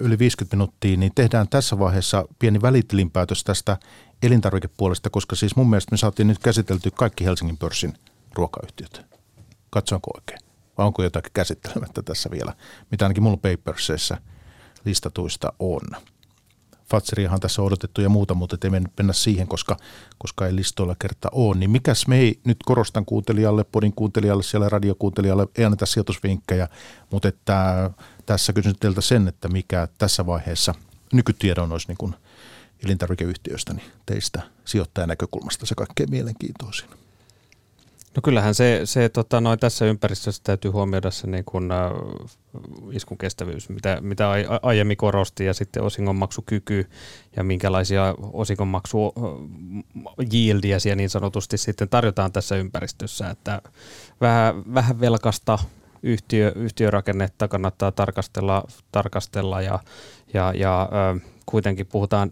[0.00, 3.76] yli 50 minuuttia, niin tehdään tässä vaiheessa pieni välitilinpäätös tästä
[4.22, 7.94] elintarvikepuolesta, koska siis mun mielestä me saatiin nyt käsitelty kaikki Helsingin pörssin
[8.34, 9.06] ruokayhtiöt.
[9.70, 10.38] Katsoinko oikein?
[10.78, 12.54] Vai onko jotakin käsittelemättä tässä vielä,
[12.90, 14.18] mitä ainakin mulla paperseissä
[14.84, 15.80] listatuista on.
[16.94, 19.76] Fatseriahan tässä on odotettu ja muuta, mutta ei mennä siihen, koska,
[20.18, 21.56] koska ei listoilla kertaa ole.
[21.56, 26.68] Niin mikäs me ei, nyt korostan kuuntelijalle, podin kuuntelijalle, siellä radiokuuntelijalle, ei anneta sijoitusvinkkejä,
[27.10, 27.90] mutta että
[28.26, 30.74] tässä kysyn teiltä sen, että mikä tässä vaiheessa
[31.12, 32.14] nykytiedon olisi niin kuin
[32.84, 37.03] elintarvikeyhtiöstä, niin teistä sijoittajan näkökulmasta se kaikkein mielenkiintoisin.
[38.16, 41.90] No kyllähän se, se tota, noin tässä ympäristössä täytyy huomioida se niin kuin, äh,
[42.92, 44.28] iskun kestävyys, mitä, mitä
[44.62, 46.86] aiemmin korosti, ja sitten osingonmaksukyky
[47.36, 49.14] ja minkälaisia osingonmaksu
[50.32, 53.62] yieldiä siellä niin sanotusti sitten tarjotaan tässä ympäristössä, että
[54.20, 55.58] vähän, vähän velkasta
[56.02, 59.78] yhtiö, yhtiörakennetta kannattaa tarkastella, tarkastella ja,
[60.34, 62.30] ja, ja äh, kuitenkin puhutaan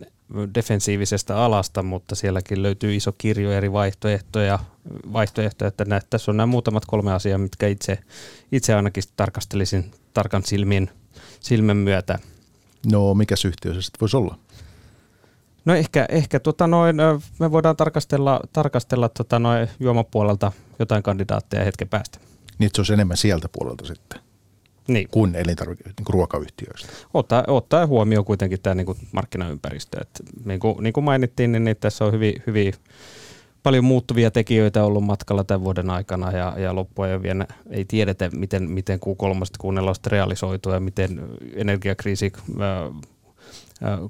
[0.55, 4.59] defensiivisestä alasta, mutta sielläkin löytyy iso kirjo eri vaihtoehtoja,
[5.13, 7.99] vaihtoehtoja että näet, tässä on nämä muutamat kolme asiaa, mitkä itse,
[8.53, 10.91] itse ainakin tarkastelisin tarkan silmin,
[11.41, 12.19] silmän myötä.
[12.93, 14.39] No, mikä yhtiö se sitten voisi olla?
[15.65, 16.97] No ehkä, ehkä tota noin,
[17.39, 22.19] me voidaan tarkastella, tarkastella tota noin juomapuolelta jotain kandidaatteja hetken päästä.
[22.59, 24.32] Niin, se olisi enemmän sieltä puolelta sitten
[24.89, 25.09] niin.
[25.11, 26.89] kuin elintarvike- niin kuin ruokayhtiöistä.
[27.15, 30.01] Ottaa, ottaa huomioon kuitenkin tämä niin kuin markkinaympäristö.
[30.01, 32.73] Et niin, kuin, niin kuin mainittiin, niin, niin tässä on hyvin, hyvin
[33.63, 38.71] paljon muuttuvia tekijöitä ollut matkalla tämän vuoden aikana ja, ja loppujen vielä ei tiedetä, miten,
[38.71, 42.33] miten Q3 Q4 realisoituu ja miten energiakriisi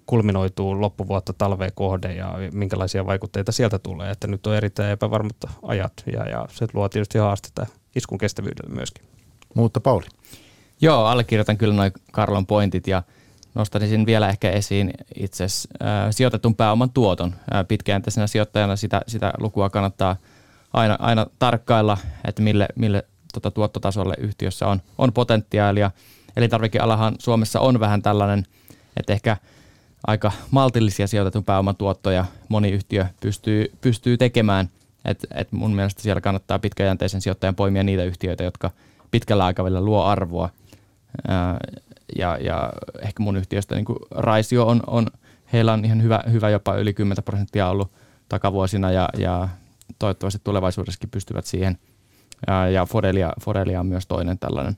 [0.07, 4.11] kulminoituu loppuvuotta talveen kohde ja minkälaisia vaikutteita sieltä tulee.
[4.11, 7.67] Että nyt on erittäin epävarmat ajat ja, ja se luo tietysti haastetta
[7.97, 9.05] iskun kestävyydelle myöskin.
[9.55, 10.07] Mutta Pauli.
[10.83, 13.03] Joo, allekirjoitan kyllä noin Karlon pointit ja
[13.55, 17.35] nostaisin vielä ehkä esiin itse äh, sijoitetun pääoman tuoton.
[17.55, 20.17] Äh, pitkäjänteisenä sijoittajana sitä, sitä lukua kannattaa
[20.73, 25.91] aina, aina tarkkailla, että mille, mille tota, tuottotasolle yhtiössä on, on potentiaalia.
[26.37, 28.47] Elintarvikealahan Suomessa on vähän tällainen,
[28.97, 29.37] että ehkä
[30.07, 34.69] aika maltillisia sijoitetun pääoman tuottoja moni yhtiö pystyy, pystyy tekemään.
[35.05, 38.71] Et, et mun mielestä siellä kannattaa pitkäjänteisen sijoittajan poimia niitä yhtiöitä, jotka
[39.11, 40.51] pitkällä aikavälillä luo arvoa–
[42.19, 45.07] ja, ja ehkä mun yhtiöstä niin Raisio on, on,
[45.53, 47.93] heillä on ihan hyvä, hyvä jopa yli 10 prosenttia ollut
[48.29, 49.49] takavuosina ja, ja
[49.99, 51.79] toivottavasti tulevaisuudessakin pystyvät siihen.
[52.73, 54.77] Ja, Forelia, Forelia on myös toinen tällainen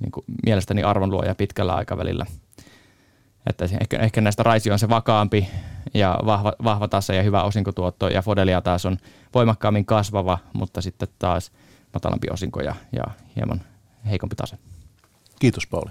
[0.00, 2.26] niin kuin mielestäni arvonluoja pitkällä aikavälillä.
[3.46, 5.48] Että ehkä, ehkä näistä Raisio on se vakaampi
[5.94, 8.96] ja vahva, vahva tase ja hyvä osinkotuotto ja Fodelia taas on
[9.34, 11.52] voimakkaammin kasvava, mutta sitten taas
[11.94, 13.04] matalampi osinko ja, ja
[13.36, 13.60] hieman
[14.10, 14.58] heikompi tase.
[15.40, 15.90] Kiitos Pauli.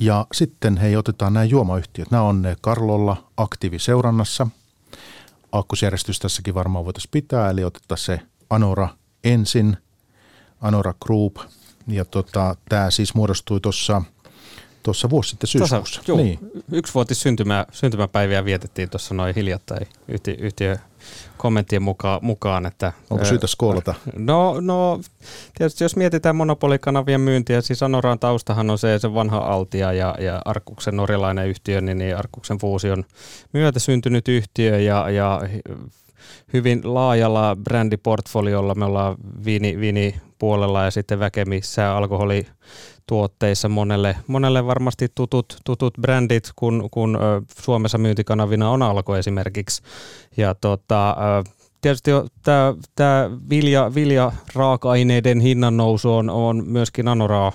[0.00, 2.10] Ja sitten hei, otetaan nämä juomayhtiöt.
[2.10, 4.46] Nämä on Karlolla aktiiviseurannassa.
[5.52, 8.20] Aakkosjärjestys tässäkin varmaan voitaisiin pitää, eli otetaan se
[8.50, 8.88] Anora
[9.24, 9.76] ensin,
[10.60, 11.36] Anora Group.
[11.88, 14.02] Ja tota, tämä siis muodostui tuossa
[14.82, 16.02] tuossa vuosi sitten syyskuussa.
[16.04, 16.38] Tuossa, niin.
[16.72, 19.86] Yksivuotis syntymä, syntymäpäiviä vietettiin tuossa noin hiljattain
[20.38, 20.76] yhtiö
[21.36, 22.66] kommenttien mukaan, mukaan.
[22.66, 23.94] Että, Onko syytä skoolata?
[24.16, 25.00] No, no,
[25.58, 30.42] tietysti jos mietitään monopolikanavien myyntiä, siis Anoraan taustahan on se, se vanha Altia ja, ja
[30.44, 33.04] Arkuksen norjalainen yhtiö, niin, niin Arkuksen fuusion
[33.52, 35.40] myötä syntynyt yhtiö ja, ja
[36.52, 38.74] hyvin laajalla brändiportfoliolla.
[38.74, 42.46] Me ollaan viini, puolella ja sitten väkemissä alkoholi
[43.06, 47.18] tuotteissa monelle, monelle varmasti tutut, tutut brändit, kun, kun
[47.60, 49.82] Suomessa myyntikanavina on alko esimerkiksi.
[50.36, 51.16] Ja tota,
[51.80, 52.10] tietysti
[52.42, 57.52] tämä, tämä vilja, vilja raaka-aineiden hinnan nousu on, on myöskin Anoraa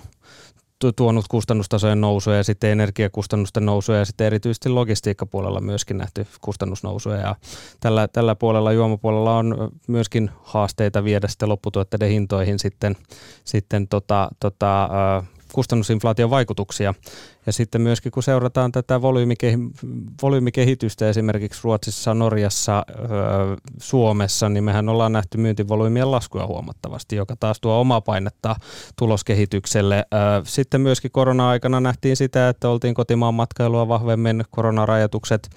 [0.92, 7.36] tuonut kustannustasojen nousuja ja sitten energiakustannusten nousuja ja sitten erityisesti logistiikkapuolella myöskin nähty kustannusnousuja ja
[7.80, 12.96] tällä, tällä puolella juomapuolella on myöskin haasteita viedä sitten lopputuotteiden hintoihin sitten,
[13.44, 14.90] sitten tota, tota,
[15.54, 16.94] kustannusinflaation vaikutuksia.
[17.46, 19.02] Ja sitten myöskin kun seurataan tätä
[20.22, 22.86] volyymikehitystä esimerkiksi Ruotsissa, Norjassa,
[23.78, 28.56] Suomessa, niin mehän ollaan nähty myyntivolyymien laskuja huomattavasti, joka taas tuo omaa painetta
[28.96, 30.06] tuloskehitykselle.
[30.44, 35.50] Sitten myöskin korona-aikana nähtiin sitä, että oltiin kotimaan matkailua vahvemmin, koronarajoitukset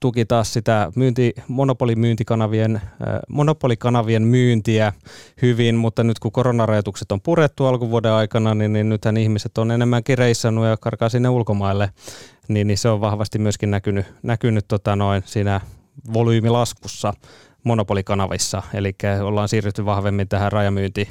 [0.00, 2.80] tuki taas sitä myynti, monopolimyyntikanavien,
[3.28, 4.92] monopolikanavien myyntiä
[5.42, 10.04] hyvin, mutta nyt kun koronarajoitukset on purettu alkuvuoden aikana, niin, niin nythän ihmiset on enemmän
[10.04, 11.90] kireissä reissannut ja karkaa sinne ulkomaille,
[12.48, 15.60] niin, niin se on vahvasti myöskin näkynyt, näkynyt tota noin siinä
[16.12, 17.12] volyymilaskussa
[17.66, 21.08] monopolikanavissa, eli ollaan siirrytty vahvemmin tähän rajamyynti,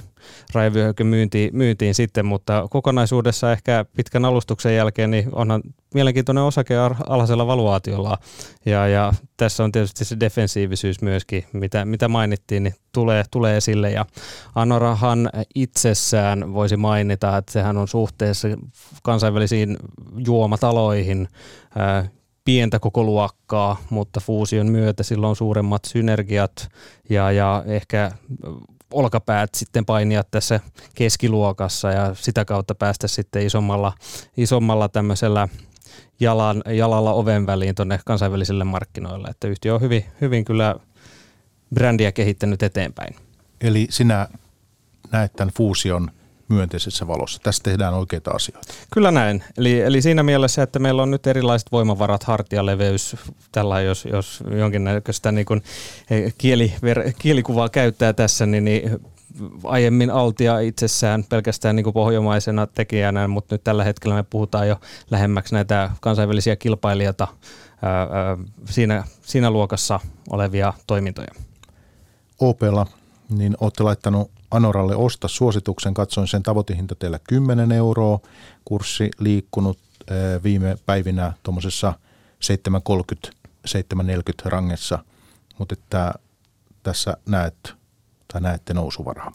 [1.04, 5.62] myyntiin, myyntiin sitten, mutta kokonaisuudessa ehkä pitkän alustuksen jälkeen niin onhan
[5.94, 6.76] mielenkiintoinen osake
[7.08, 8.18] alhaisella valuaatiolla,
[8.66, 13.92] ja, ja tässä on tietysti se defensiivisyys myöskin, mitä, mitä mainittiin, niin tulee, tulee esille,
[13.92, 14.06] ja
[14.56, 18.48] Anorahan itsessään voisi mainita, että sehän on suhteessa
[19.04, 19.78] kansainvälisiin
[20.28, 21.28] juomataloihin
[22.46, 26.70] pientä koko luokkaa, mutta fuusion myötä sillä on suuremmat synergiat
[27.10, 28.12] ja, ja ehkä
[28.94, 30.60] olkapäät sitten painia tässä
[30.96, 33.94] keskiluokassa ja sitä kautta päästä sitten isommalla,
[34.38, 35.48] isommalla tämmöisellä
[36.20, 39.28] jalan, jalalla oven väliin tuonne kansainvälisille markkinoille.
[39.28, 40.76] Että yhtiö on hyvin, hyvin kyllä
[41.74, 43.16] brändiä kehittänyt eteenpäin.
[43.62, 44.28] Eli sinä
[45.12, 46.12] näet tämän fuusion–
[46.48, 47.40] myönteisessä valossa.
[47.44, 48.74] Tässä tehdään oikeita asioita.
[48.94, 49.44] Kyllä näin.
[49.58, 53.16] Eli, eli siinä mielessä, että meillä on nyt erilaiset voimavarat, hartialeveys,
[53.52, 55.64] tällä jos, jos jonkinnäköistä niin kuin
[56.10, 59.00] eh, kieli, ver, kielikuvaa käyttää tässä, niin, niin
[59.64, 64.80] aiemmin Altia itsessään pelkästään niin kuin pohjomaisena tekijänä, mutta nyt tällä hetkellä me puhutaan jo
[65.12, 67.28] lähemmäksi näitä kansainvälisiä kilpailijoita
[67.82, 68.38] ää, ää,
[68.70, 71.28] siinä, siinä luokassa olevia toimintoja.
[72.40, 72.88] Opella,
[73.30, 78.20] niin olette laittanut Anoralle osta suosituksen, katsoin sen tavoitehinta teillä 10 euroa,
[78.66, 79.80] kurssi liikkunut
[80.12, 81.94] eh, viime päivinä tuommoisessa
[83.26, 83.32] 7,30
[83.68, 83.72] 7,40
[84.46, 85.00] rangessa,
[85.58, 86.14] mutta että
[86.84, 87.74] tässä näet
[88.36, 89.32] tai näette nousuvaraa.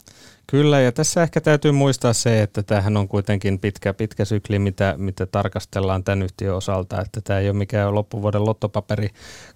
[0.46, 4.94] Kyllä, ja tässä ehkä täytyy muistaa se, että tämähän on kuitenkin pitkä, pitkä sykli, mitä,
[4.98, 9.09] mitä tarkastellaan tämän yhtiön osalta, että tämä ei ole mikään loppuvuoden lottopaperi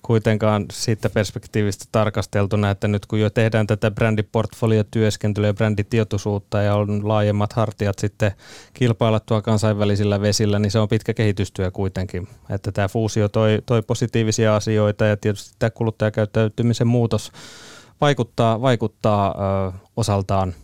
[0.03, 7.09] kuitenkaan siitä perspektiivistä tarkasteltuna, että nyt kun jo tehdään tätä brändiportfoliotyöskentelyä ja bränditietoisuutta ja on
[7.09, 8.33] laajemmat hartiat sitten
[8.75, 13.83] kilpailla tuo kansainvälisillä vesillä, niin se on pitkä kehitystyö kuitenkin, että tämä fuusio toi, toi
[13.83, 17.33] positiivisia asioita ja tietysti tämä kuluttajakäyttäytymisen muutos
[18.01, 19.35] vaikuttaa, vaikuttaa
[19.69, 20.55] ö, osaltaan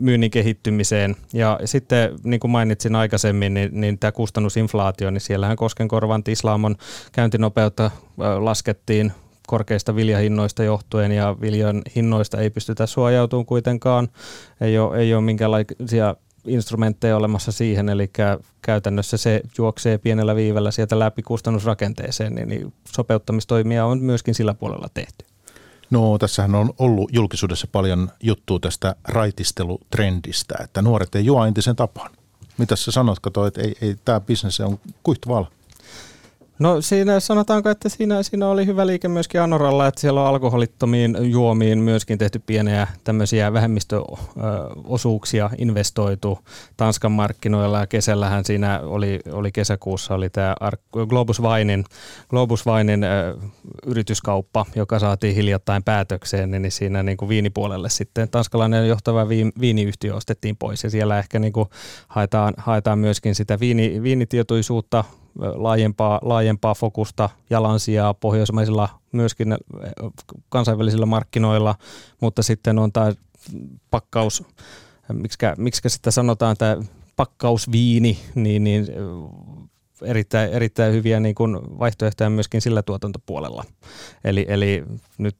[0.00, 1.16] myynnin kehittymiseen.
[1.32, 6.76] Ja sitten niin kuin mainitsin aikaisemmin, niin, niin tämä kustannusinflaatio, niin siellähän Koskenkorvan Tislaamon
[7.12, 7.90] käyntinopeutta
[8.38, 9.12] laskettiin
[9.46, 14.08] korkeista viljahinnoista johtuen ja viljan hinnoista ei pystytä suojautumaan kuitenkaan.
[14.60, 18.10] Ei ole, ei ole minkäänlaisia instrumentteja olemassa siihen, eli
[18.62, 24.88] käytännössä se juoksee pienellä viivellä sieltä läpi kustannusrakenteeseen, niin, niin sopeuttamistoimia on myöskin sillä puolella
[24.94, 25.33] tehty.
[25.90, 32.10] No tässähän on ollut julkisuudessa paljon juttua tästä raitistelutrendistä, että nuoret ei juo entisen tapaan.
[32.58, 35.50] Mitä sä sanot, kato, että ei, ei tämä bisnes on kuihtuvala?
[36.58, 41.16] No siinä sanotaanko, että siinä, siinä oli hyvä liike myöskin Anoralla, että siellä on alkoholittomiin
[41.20, 46.38] juomiin myöskin tehty pieniä tämmöisiä vähemmistöosuuksia investoitu
[46.76, 47.78] Tanskan markkinoilla.
[47.78, 50.54] Ja kesällähän siinä oli, oli kesäkuussa oli tämä
[51.08, 51.84] Globus Winein,
[52.30, 53.04] Globus Winein
[53.86, 59.28] yrityskauppa, joka saatiin hiljattain päätökseen, niin siinä niin kuin viinipuolelle sitten tanskalainen johtava
[59.60, 60.84] viiniyhtiö ostettiin pois.
[60.84, 61.68] Ja siellä ehkä niin kuin
[62.08, 65.04] haetaan, haetaan myöskin sitä viini, viinitietoisuutta
[65.38, 69.56] laajempaa, laajempaa fokusta, jalansijaa pohjoismaisilla myöskin
[70.48, 71.74] kansainvälisillä markkinoilla,
[72.20, 73.12] mutta sitten on tämä
[73.90, 74.42] pakkaus,
[75.12, 76.76] miksikä, miksikä sitä sanotaan, tämä
[77.16, 78.86] pakkausviini, niin, niin
[80.02, 83.64] erittäin, erittäin hyviä niin kuin vaihtoehtoja myöskin sillä tuotantopuolella.
[84.24, 84.84] Eli, eli
[85.18, 85.36] nyt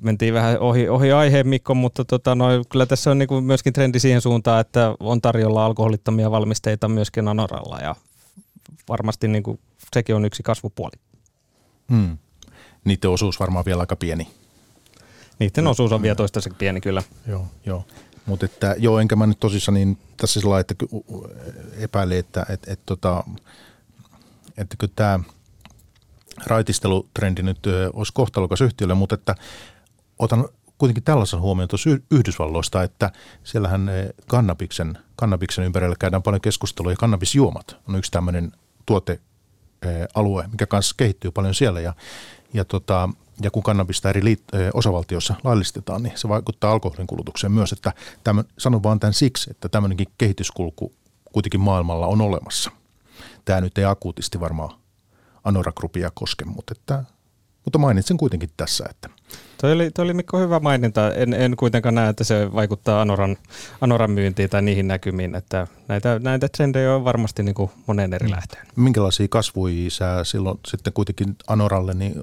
[0.00, 3.72] mentiin vähän ohi, ohi aiheen Mikko, mutta tota, no, kyllä tässä on niin kuin myöskin
[3.72, 7.94] trendi siihen suuntaan, että on tarjolla alkoholittomia valmisteita myöskin Anoralla ja
[8.88, 9.60] varmasti niin kuin,
[9.94, 10.96] sekin on yksi kasvupuoli.
[11.92, 12.18] Hmm.
[12.84, 14.28] Niiden osuus varmaan vielä aika pieni.
[15.38, 17.02] Niiden no, osuus on vielä toistaiseksi pieni kyllä.
[17.26, 17.84] Joo, joo.
[18.26, 20.74] Mutta että joo, enkä mä nyt tosissaan niin tässä sillä että
[21.76, 23.24] epäili, että et, et, tota,
[24.56, 25.20] että kyllä tämä
[26.46, 27.58] raitistelutrendi nyt
[27.92, 29.34] olisi kohtalokas yhtiölle, mutta että
[30.18, 30.48] otan
[30.80, 33.12] kuitenkin tällaisen huomioon tuossa Yhdysvalloista, että
[33.44, 38.52] siellähän eh, kannabiksen, kannabiksen ympärillä käydään paljon keskustelua ja kannabisjuomat on yksi tämmöinen
[38.86, 41.94] tuotealue, mikä kanssa kehittyy paljon siellä ja,
[42.54, 43.08] ja, tota,
[43.42, 47.92] ja kun kannabista eri liit- eh, osavaltiossa laillistetaan, niin se vaikuttaa alkoholin kulutukseen myös, että
[48.24, 50.92] tämän, sanon vaan tämän siksi, että tämmöinenkin kehityskulku
[51.32, 52.70] kuitenkin maailmalla on olemassa.
[53.44, 54.78] Tämä nyt ei akuutisti varmaan
[55.44, 57.04] Anora Groupia koske, mutta, että,
[57.64, 59.19] mutta mainitsen kuitenkin tässä, että
[59.60, 61.14] Toi oli, toi oli Mikko hyvä maininta.
[61.14, 63.36] En, en kuitenkaan näe, että se vaikuttaa Anoran,
[63.80, 65.34] Anoran myyntiin tai niihin näkymiin.
[65.34, 68.32] Että näitä, näitä trendejä on varmasti niin kuin monen eri mm.
[68.32, 68.66] lähteen.
[68.76, 72.14] Minkälaisia kasvuja sä silloin sitten kuitenkin Anoralle niin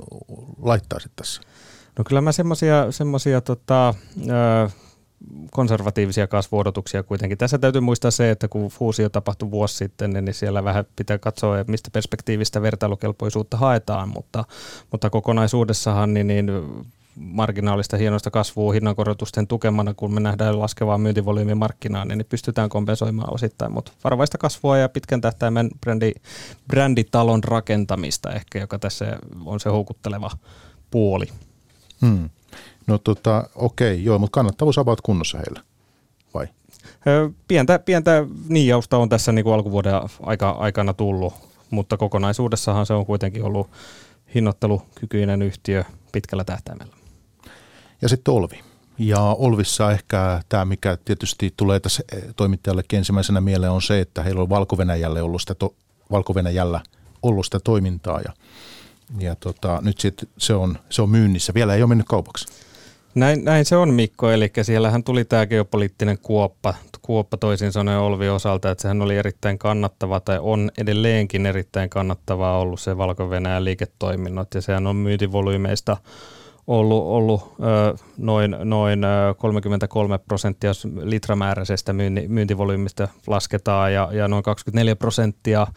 [0.61, 1.41] laittaisit tässä?
[1.97, 3.93] No kyllä mä semmoisia semmosia, tota,
[5.51, 7.37] konservatiivisia kasvuodotuksia kuitenkin.
[7.37, 11.65] Tässä täytyy muistaa se, että kun fuusio tapahtui vuosi sitten, niin siellä vähän pitää katsoa,
[11.67, 14.45] mistä perspektiivistä vertailukelpoisuutta haetaan, mutta,
[14.91, 16.51] mutta kokonaisuudessahan niin, niin
[17.15, 23.71] marginaalista hienosta kasvua hinnankorotusten tukemana, kun me nähdään laskevaa myyntivolyymin markkinaan, niin pystytään kompensoimaan osittain,
[23.71, 26.11] mutta varovaista kasvua ja pitkän tähtäimen brändi,
[26.67, 30.31] bränditalon rakentamista ehkä, joka tässä on se houkutteleva
[30.91, 31.25] puoli.
[32.01, 32.29] Hmm.
[32.87, 35.61] No tota, okei, joo, mutta kannattavuus about kunnossa heillä,
[36.33, 36.47] vai?
[37.47, 41.33] Pientä, pientä niijausta on tässä niin kuin alkuvuoden aika, aikana tullut,
[41.69, 43.69] mutta kokonaisuudessahan se on kuitenkin ollut
[44.35, 46.95] hinnoittelukykyinen yhtiö pitkällä tähtäimellä.
[48.01, 48.59] Ja sitten Olvi.
[48.99, 54.23] Ja Olvissa ehkä tämä, mikä tietysti tulee tässä eh, toimittajallekin ensimmäisenä mieleen, on se, että
[54.23, 54.77] heillä on valko
[55.21, 55.75] ollut sitä, to,
[56.11, 56.33] valko
[57.21, 58.33] ollut sitä toimintaa ja,
[59.19, 61.53] ja tota, nyt sit se, on, se on myynnissä.
[61.53, 62.66] Vielä ei ole mennyt kaupaksi.
[63.17, 68.29] Näin, näin se on Mikko, eli siellähän tuli tämä geopoliittinen kuoppa, kuoppa toisin sanoen Olvi
[68.29, 74.53] osalta, että sehän oli erittäin kannattava tai on edelleenkin erittäin kannattavaa ollut se valko liiketoiminnot.
[74.53, 75.97] Ja sehän on myyntivolyymeista
[76.67, 79.01] ollut, ollut ö, noin, noin
[79.37, 85.67] 33 prosenttia litramääräisestä myynti, myyntivolyymista lasketaan ja, ja noin 24 prosenttia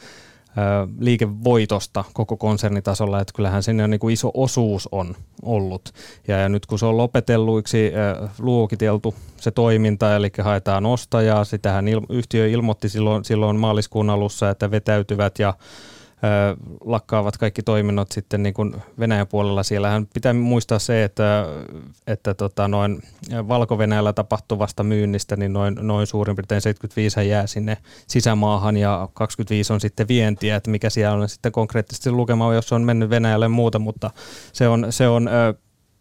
[0.98, 5.92] liikevoitosta koko konsernitasolla, että kyllähän sinne on niin kuin iso osuus on ollut.
[6.28, 7.92] Ja, nyt kun se on lopetelluiksi
[8.38, 15.38] luokiteltu se toiminta, eli haetaan ostajaa, sitähän yhtiö ilmoitti silloin, silloin maaliskuun alussa, että vetäytyvät
[15.38, 15.54] ja
[16.84, 19.62] lakkaavat kaikki toiminnot sitten niin kuin Venäjän puolella.
[19.62, 21.46] Siellähän pitää muistaa se, että,
[22.06, 23.02] että tota noin
[23.48, 23.78] valko
[24.14, 30.08] tapahtuvasta myynnistä niin noin, noin suurin piirtein 75 jää sinne sisämaahan ja 25 on sitten
[30.08, 34.10] vientiä, että mikä siellä on sitten konkreettisesti lukema, jos on mennyt Venäjälle muuta, mutta
[34.52, 35.30] se on, se on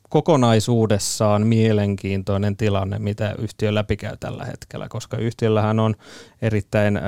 [0.09, 5.95] kokonaisuudessaan mielenkiintoinen tilanne, mitä yhtiö läpikäy tällä hetkellä, koska yhtiöllähän on
[6.41, 6.99] erittäin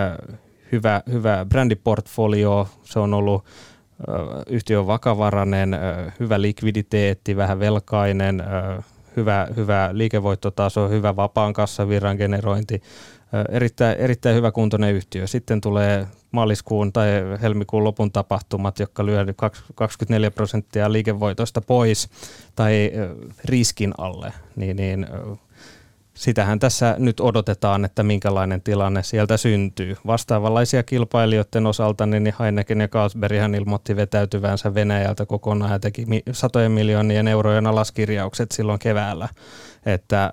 [0.71, 3.45] hyvä, hyvä brändiportfolio, se on ollut
[4.47, 5.77] yhtiön vakavarainen,
[6.19, 8.43] hyvä likviditeetti, vähän velkainen,
[9.15, 12.81] hyvä, hyvä liikevoittotaso, hyvä vapaan kassavirran generointi,
[13.49, 15.27] erittäin, erittäin hyvä kuntoinen yhtiö.
[15.27, 17.07] Sitten tulee maaliskuun tai
[17.41, 19.25] helmikuun lopun tapahtumat, jotka lyö
[19.75, 22.09] 24 prosenttia liikevoitosta pois
[22.55, 22.91] tai
[23.45, 25.07] riskin alle, niin, niin
[26.13, 29.95] sitähän tässä nyt odotetaan, että minkälainen tilanne sieltä syntyy.
[30.07, 37.27] Vastaavanlaisia kilpailijoiden osalta niin Heineken ja Carlsberghan ilmoitti vetäytyvänsä Venäjältä kokonaan ja teki satojen miljoonien
[37.27, 39.29] eurojen alaskirjaukset silloin keväällä.
[39.85, 40.31] Että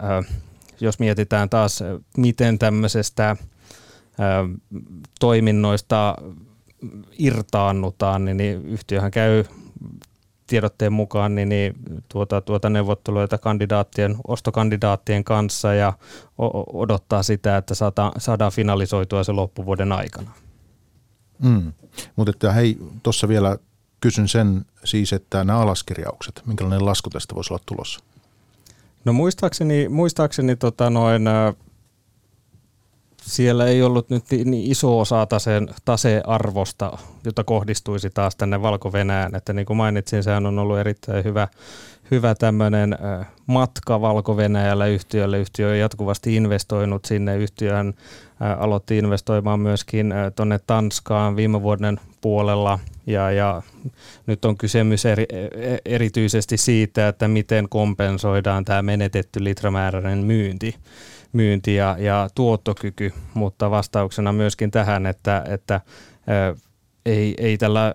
[0.80, 1.84] jos mietitään taas,
[2.16, 3.36] miten tämmöisestä
[5.20, 6.14] toiminnoista
[7.18, 9.44] irtaannutaan, niin yhtiöhän käy
[10.48, 11.74] tiedotteen mukaan niin, niin
[12.08, 15.92] tuota, tuota neuvotteluita kandidaattien, ostokandidaattien kanssa ja
[16.72, 20.30] odottaa sitä, että saada, saadaan finalisoitua se loppuvuoden aikana.
[21.42, 21.72] Mm.
[22.16, 23.58] Mutta että hei, tuossa vielä
[24.00, 28.00] kysyn sen siis, että nämä alaskirjaukset, minkälainen lasku tästä voisi olla tulossa?
[29.04, 31.22] No muistaakseni, muistaakseni tota noin,
[33.28, 38.92] siellä ei ollut nyt niin iso osa taseen, tasearvosta, jota kohdistuisi taas tänne valko
[39.36, 41.48] että niin kuin mainitsin, sehän on ollut erittäin hyvä,
[42.10, 42.98] hyvä tämmöinen
[43.46, 44.36] matka valko
[44.86, 45.38] yhtiölle.
[45.38, 47.36] Yhtiö on jatkuvasti investoinut sinne.
[47.36, 47.94] Yhtiöhän
[48.58, 53.62] aloitti investoimaan myöskin tuonne Tanskaan viime vuoden puolella ja, ja
[54.26, 60.74] nyt on kysymys eri, e, erityisesti siitä, että miten kompensoidaan tämä menetetty litramääräinen myynti
[61.32, 65.80] myynti ja, ja tuottokyky, mutta vastauksena myöskin tähän, että, että
[67.06, 67.94] ei, ei tällä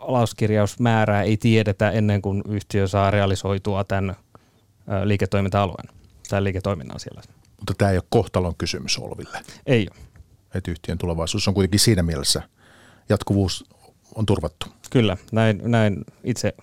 [0.00, 4.16] alaskirjausmäärää ei tiedetä ennen kuin yhtiö saa realisoitua tämän
[5.04, 5.88] liiketoiminta-alueen
[6.28, 7.22] tai liiketoiminnan siellä.
[7.58, 9.38] Mutta tämä ei ole kohtalon kysymys Olville.
[9.66, 10.04] Ei ole.
[10.54, 12.42] Että yhtiön tulevaisuus on kuitenkin siinä mielessä,
[13.08, 13.64] jatkuvuus
[14.14, 14.66] on turvattu.
[14.90, 16.54] Kyllä, näin, näin itse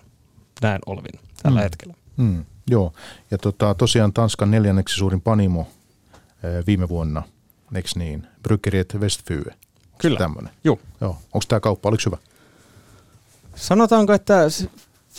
[0.62, 1.62] näen Olvin tällä mm.
[1.62, 1.94] hetkellä.
[2.16, 2.44] Mm.
[2.70, 2.92] Joo,
[3.30, 5.68] ja tota, tosiaan Tanskan neljänneksi suurin panimo
[6.66, 7.22] viime vuonna,
[7.74, 8.26] eikö niin?
[8.42, 9.54] Bryggeriet Westfye.
[9.98, 10.18] Kyllä.
[10.18, 10.52] Tämmöinen.
[10.64, 10.78] Joo.
[11.00, 11.10] Joo.
[11.10, 12.16] Onko tämä kauppa, oliko hyvä?
[13.54, 14.34] Sanotaanko, että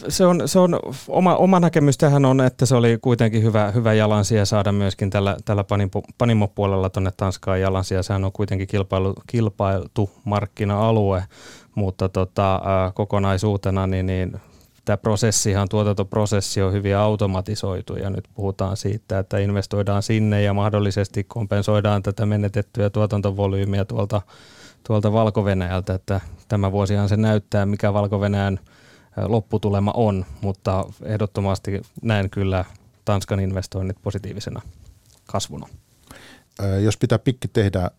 [0.09, 3.93] se on, se on oma, oma näkemys tähän on, että se oli kuitenkin hyvä, hyvä
[3.93, 5.65] jalansia saada myöskin tällä, tällä
[6.17, 8.03] panimopuolella tuonne Tanskaan jalansia.
[8.03, 11.23] Sehän on kuitenkin kilpailu, kilpailtu markkina-alue,
[11.75, 12.61] mutta tota,
[12.93, 14.41] kokonaisuutena niin, niin
[14.85, 21.23] tämä prosessihan, tuotantoprosessi on hyvin automatisoitu ja nyt puhutaan siitä, että investoidaan sinne ja mahdollisesti
[21.23, 24.21] kompensoidaan tätä menetettyä tuotantovolyymiä tuolta,
[24.87, 25.45] tuolta valko
[25.95, 28.19] että tämä vuosihan se näyttää, mikä valko
[29.25, 32.65] lopputulema on, mutta ehdottomasti näen kyllä
[33.05, 34.61] Tanskan investoinnit positiivisena
[35.27, 35.67] kasvuna.
[36.83, 37.91] Jos pitää pikki tehdä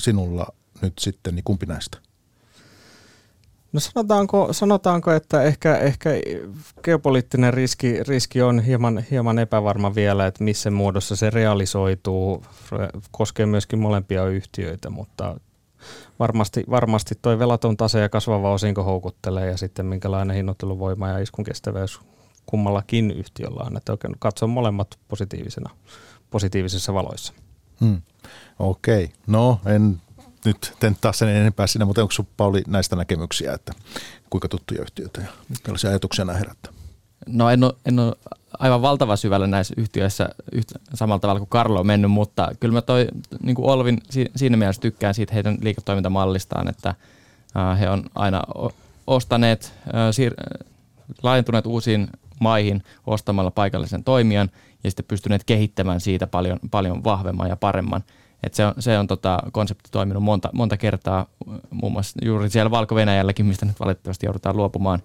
[0.00, 0.46] sinulla
[0.82, 1.98] nyt sitten, niin kumpi näistä?
[3.72, 6.10] No sanotaanko, sanotaanko että ehkä, ehkä
[6.82, 12.44] geopoliittinen riski, riski on hieman, hieman epävarma vielä, että missä muodossa se realisoituu.
[13.10, 15.40] Koskee myöskin molempia yhtiöitä, mutta
[16.18, 21.44] varmasti, varmasti toi velaton tase ja kasvava osinko houkuttelee ja sitten minkälainen hinnoitteluvoima ja iskun
[21.44, 22.00] kestävyys
[22.46, 23.76] kummallakin yhtiöllä on.
[23.76, 25.70] Että oikein katson molemmat positiivisena,
[26.30, 27.32] positiivisissa valoissa.
[27.80, 28.02] Hmm.
[28.58, 29.16] Okei, okay.
[29.26, 30.00] no en
[30.44, 33.72] nyt tenttaa sen enempää siinä, mutta onko sinulla Pauli näistä näkemyksiä, että
[34.30, 35.26] kuinka tuttuja yhtiöitä ja
[35.66, 36.72] millaisia ajatuksia nämä herättää?
[37.26, 38.16] No en ole, en ole
[38.58, 42.82] aivan valtava syvällä näissä yhtiöissä yhtä, samalla tavalla kuin Karlo on mennyt, mutta kyllä mä
[42.82, 43.08] toi
[43.42, 44.00] niin kuin Olvin
[44.36, 46.94] siinä mielessä tykkään siitä heidän liiketoimintamallistaan, että
[47.80, 48.42] he on aina
[49.06, 50.64] ostaneet, siir-
[51.22, 52.08] laajentuneet uusiin
[52.40, 54.50] maihin ostamalla paikallisen toimijan
[54.84, 58.04] ja sitten pystyneet kehittämään siitä paljon, paljon vahvemman ja paremman–
[58.42, 61.26] et se on, se on tota, konsepti toiminut monta, monta kertaa,
[61.70, 65.02] muun muassa juuri siellä Valko-Venäjälläkin, mistä nyt valitettavasti joudutaan luopumaan.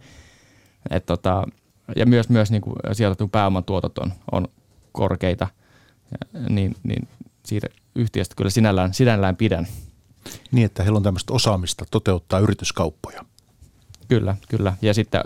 [0.90, 1.44] Et tota,
[1.96, 4.48] ja myös, myös niin kuin sijoitetun pääoman tuotot on, on
[4.92, 5.48] korkeita,
[6.12, 7.08] ja, niin, niin
[7.46, 9.68] siitä yhtiöstä kyllä sinällään, sinällään pidän.
[10.52, 13.26] Niin, että heillä on tämmöistä osaamista toteuttaa yrityskauppoja.
[14.08, 14.74] Kyllä, kyllä.
[14.82, 15.22] Ja sitten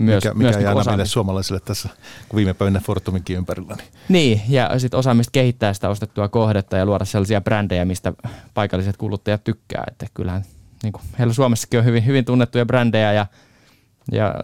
[0.00, 1.88] myös, mikä, myös mikä niin jää meille suomalaisille tässä,
[2.28, 3.76] kun viime päivinä Fortuminkin ympärillä.
[3.76, 8.12] Niin, niin ja sitten osaamista kehittää sitä ostettua kohdetta ja luoda sellaisia brändejä, mistä
[8.54, 9.84] paikalliset kuluttajat tykkää.
[9.88, 10.44] Että kyllähän
[10.82, 13.26] niin kuin, heillä Suomessakin on hyvin, hyvin tunnettuja brändejä ja,
[14.12, 14.34] ja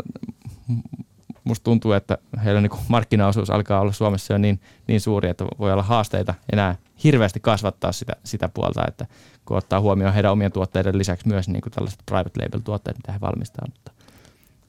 [1.44, 5.44] musta tuntuu, että heillä niin kuin markkinaosuus alkaa olla Suomessa jo niin, niin suuri, että
[5.58, 9.06] voi olla haasteita enää hirveästi kasvattaa sitä, sitä puolta, että
[9.44, 13.12] kun ottaa huomioon heidän omien tuotteiden lisäksi myös niin kuin tällaiset private label tuotteet, mitä
[13.12, 13.70] he valmistavat.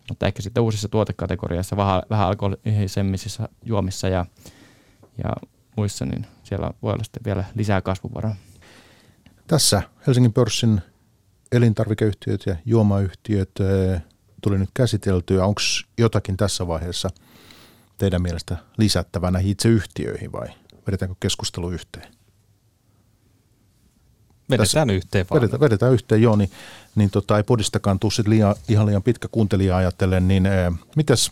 [0.09, 4.25] Mutta ehkä sitten uusissa tuotekategoriassa, vähän, vähän alkoholisemmissa juomissa ja,
[5.23, 5.29] ja
[5.77, 8.35] muissa, niin siellä voi olla sitten vielä lisää kasvuvaraa.
[9.47, 10.81] Tässä Helsingin pörssin
[11.51, 14.01] elintarvikeyhtiöt ja juomayhtiöt eh,
[14.41, 15.45] tuli nyt käsiteltyä.
[15.45, 15.61] Onko
[15.97, 17.09] jotakin tässä vaiheessa
[17.97, 20.47] teidän mielestä lisättävänä itse yhtiöihin vai
[20.87, 22.22] vedetäänkö keskustelu yhteen?
[24.49, 25.41] Vedetään tässä, yhteen vaan.
[25.41, 26.51] Vedetään, vedetään yhteen, joo, niin,
[26.95, 31.31] niin tota, ei podistakaan tule sit liian, ihan liian pitkä kuuntelija ajatellen, niin eh, mitäs,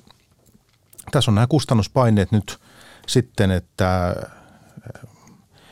[1.12, 2.60] tässä on nämä kustannuspaineet nyt
[3.08, 4.16] sitten, että
[4.96, 5.10] eh,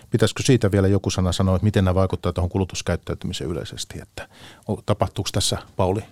[0.09, 4.27] pitäisikö siitä vielä joku sana sanoa, että miten nämä vaikuttaa tuohon kulutuskäyttäytymiseen yleisesti, että
[4.85, 6.03] tapahtuuko tässä Pauli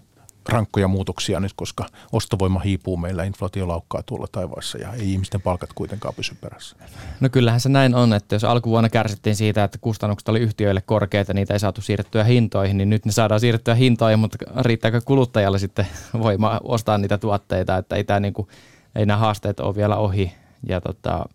[0.49, 5.69] rankkoja muutoksia nyt, koska ostovoima hiipuu meillä, inflaatio laukkaa tuolla taivaassa ja ei ihmisten palkat
[5.75, 6.75] kuitenkaan pysy perässä.
[7.19, 11.33] No kyllähän se näin on, että jos alkuvuonna kärsittiin siitä, että kustannukset oli yhtiöille korkeita,
[11.33, 15.87] niitä ei saatu siirrettyä hintoihin, niin nyt ne saadaan siirrettyä hintoihin, mutta riittääkö kuluttajalle sitten
[16.23, 18.47] voima ostaa niitä tuotteita, että ei, tämä niin kuin,
[18.95, 20.33] ei nämä haasteet ole vielä ohi
[20.67, 21.25] ja tota,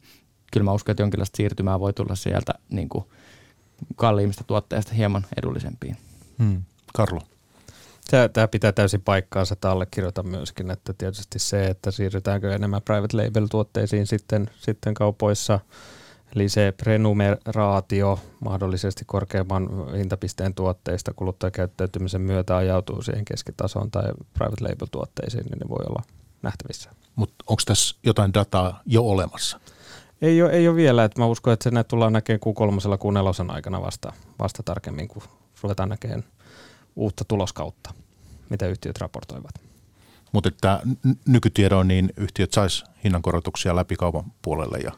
[0.52, 3.05] kyllä mä uskon, että jonkinlaista siirtymää voi tulla sieltä niin kuin
[3.97, 5.97] kalliimmista tuotteista hieman edullisempiin.
[6.39, 6.62] Hmm.
[6.94, 7.20] Karlo.
[8.32, 14.06] Tämä pitää täysin paikkaansa, että allekirjoitan myöskin, että tietysti se, että siirrytäänkö enemmän private label-tuotteisiin
[14.06, 15.60] sitten, sitten kaupoissa,
[16.36, 25.44] eli se prenumeraatio mahdollisesti korkeamman hintapisteen tuotteista kuluttajakäyttäytymisen myötä ajautuu siihen keskitasoon tai private label-tuotteisiin,
[25.44, 26.02] niin ne voi olla
[26.43, 26.90] nähtävissä.
[27.16, 29.60] Mutta onko tässä jotain dataa jo olemassa?
[30.22, 33.52] Ei ole, ei ole vielä, että mä uskon, että se näitä tullaan näkemään Q3 Q4
[33.52, 35.22] aikana vasta, vasta tarkemmin, kun
[35.62, 36.24] ruvetaan näkemään
[36.97, 37.94] uutta tuloskautta,
[38.70, 39.55] yhtiöt raportoivat.
[40.33, 40.81] Mutta että
[41.27, 44.93] nykytiedoin niin yhtiöt sais hinnankorotuksia läpi kaupan puolelle ja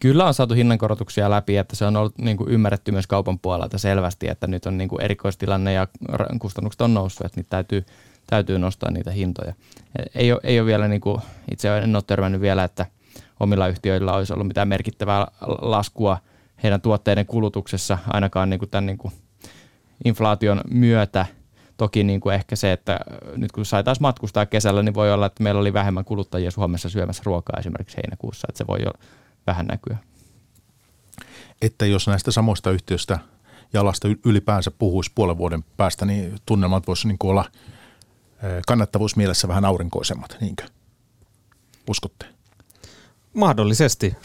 [0.00, 3.78] Kyllä on saatu hinnankorotuksia läpi, että se on ollut niin kuin ymmärretty myös kaupan puolelta
[3.78, 5.88] selvästi, että nyt on niin kuin erikoistilanne ja
[6.38, 7.84] kustannukset on noussut, että niitä täytyy,
[8.26, 9.54] täytyy nostaa niitä hintoja.
[10.14, 11.20] Ei ole, ei ole vielä, niin kuin,
[11.50, 12.86] itse en ole törmännyt vielä, että
[13.40, 15.26] omilla yhtiöillä olisi ollut mitään merkittävää
[15.62, 16.18] laskua
[16.62, 19.12] heidän tuotteiden kulutuksessa, ainakaan niin kuin tämän niin kuin
[20.04, 21.26] inflaation myötä–
[21.78, 23.00] Toki niin kuin ehkä se, että
[23.36, 26.88] nyt kun sai taas matkustaa kesällä, niin voi olla, että meillä oli vähemmän kuluttajia Suomessa
[26.88, 28.90] syömässä ruokaa esimerkiksi heinäkuussa, että se voi jo
[29.46, 29.96] vähän näkyä.
[31.62, 33.18] Että jos näistä samoista yhtiöistä
[33.72, 37.44] jalasta ylipäänsä puhuisi puolen vuoden päästä, niin tunnelmat voisi niin olla
[38.66, 40.64] kannattavuusmielessä vähän aurinkoisemmat, niinkö?
[41.88, 42.26] Uskotte?
[43.34, 44.16] Mahdollisesti.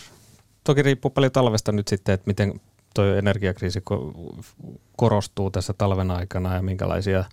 [0.64, 2.62] Toki riippuu paljon talvesta nyt sitten, että miten
[2.94, 3.84] tuo energiakriisi
[4.98, 7.24] korostuu tässä talven aikana ja minkälaisia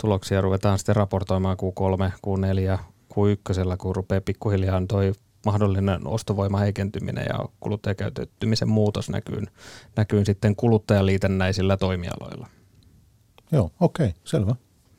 [0.00, 2.78] tuloksia ruvetaan sitten raportoimaan Q3, Q4,
[3.12, 5.12] Q1, kun rupeaa pikkuhiljaa toi
[5.46, 9.42] mahdollinen ostovoima heikentyminen ja kuluttajakäyttäytymisen muutos näkyy,
[9.96, 12.46] näkyy sitten kuluttajaliitännäisillä toimialoilla.
[13.52, 14.54] Joo, okei, okay, selvä.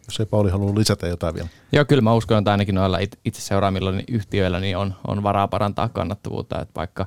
[0.07, 1.47] Jos ei Pauli halua lisätä jotain vielä.
[1.71, 5.47] Joo, kyllä mä uskon, että ainakin noilla itse seuraamilla niin yhtiöillä niin on, on varaa
[5.47, 7.05] parantaa kannattavuutta, että vaikka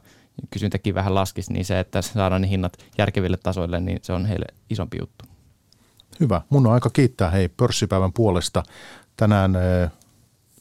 [0.50, 4.46] kysyntäkin vähän laskisi, niin se, että saadaan ne hinnat järkeville tasoille, niin se on heille
[4.70, 5.24] isompi juttu.
[6.20, 6.40] Hyvä.
[6.50, 8.62] Mun on aika kiittää hei pörssipäivän puolesta.
[9.16, 9.52] Tänään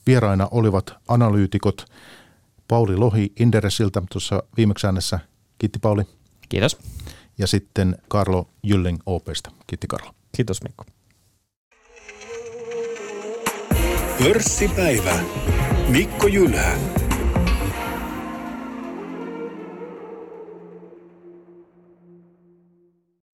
[0.07, 1.85] vieraina olivat analyytikot
[2.67, 5.19] Pauli Lohi Inderesiltä tuossa viimeksi äänessä.
[5.57, 6.03] Kiitti Pauli.
[6.49, 6.77] Kiitos.
[7.37, 9.51] Ja sitten Karlo Jylling OPsta.
[9.67, 10.11] Kiitti Karlo.
[10.35, 10.85] Kiitos Mikko.
[14.23, 15.19] Pörssipäivä.
[15.87, 16.98] Mikko Jylhä.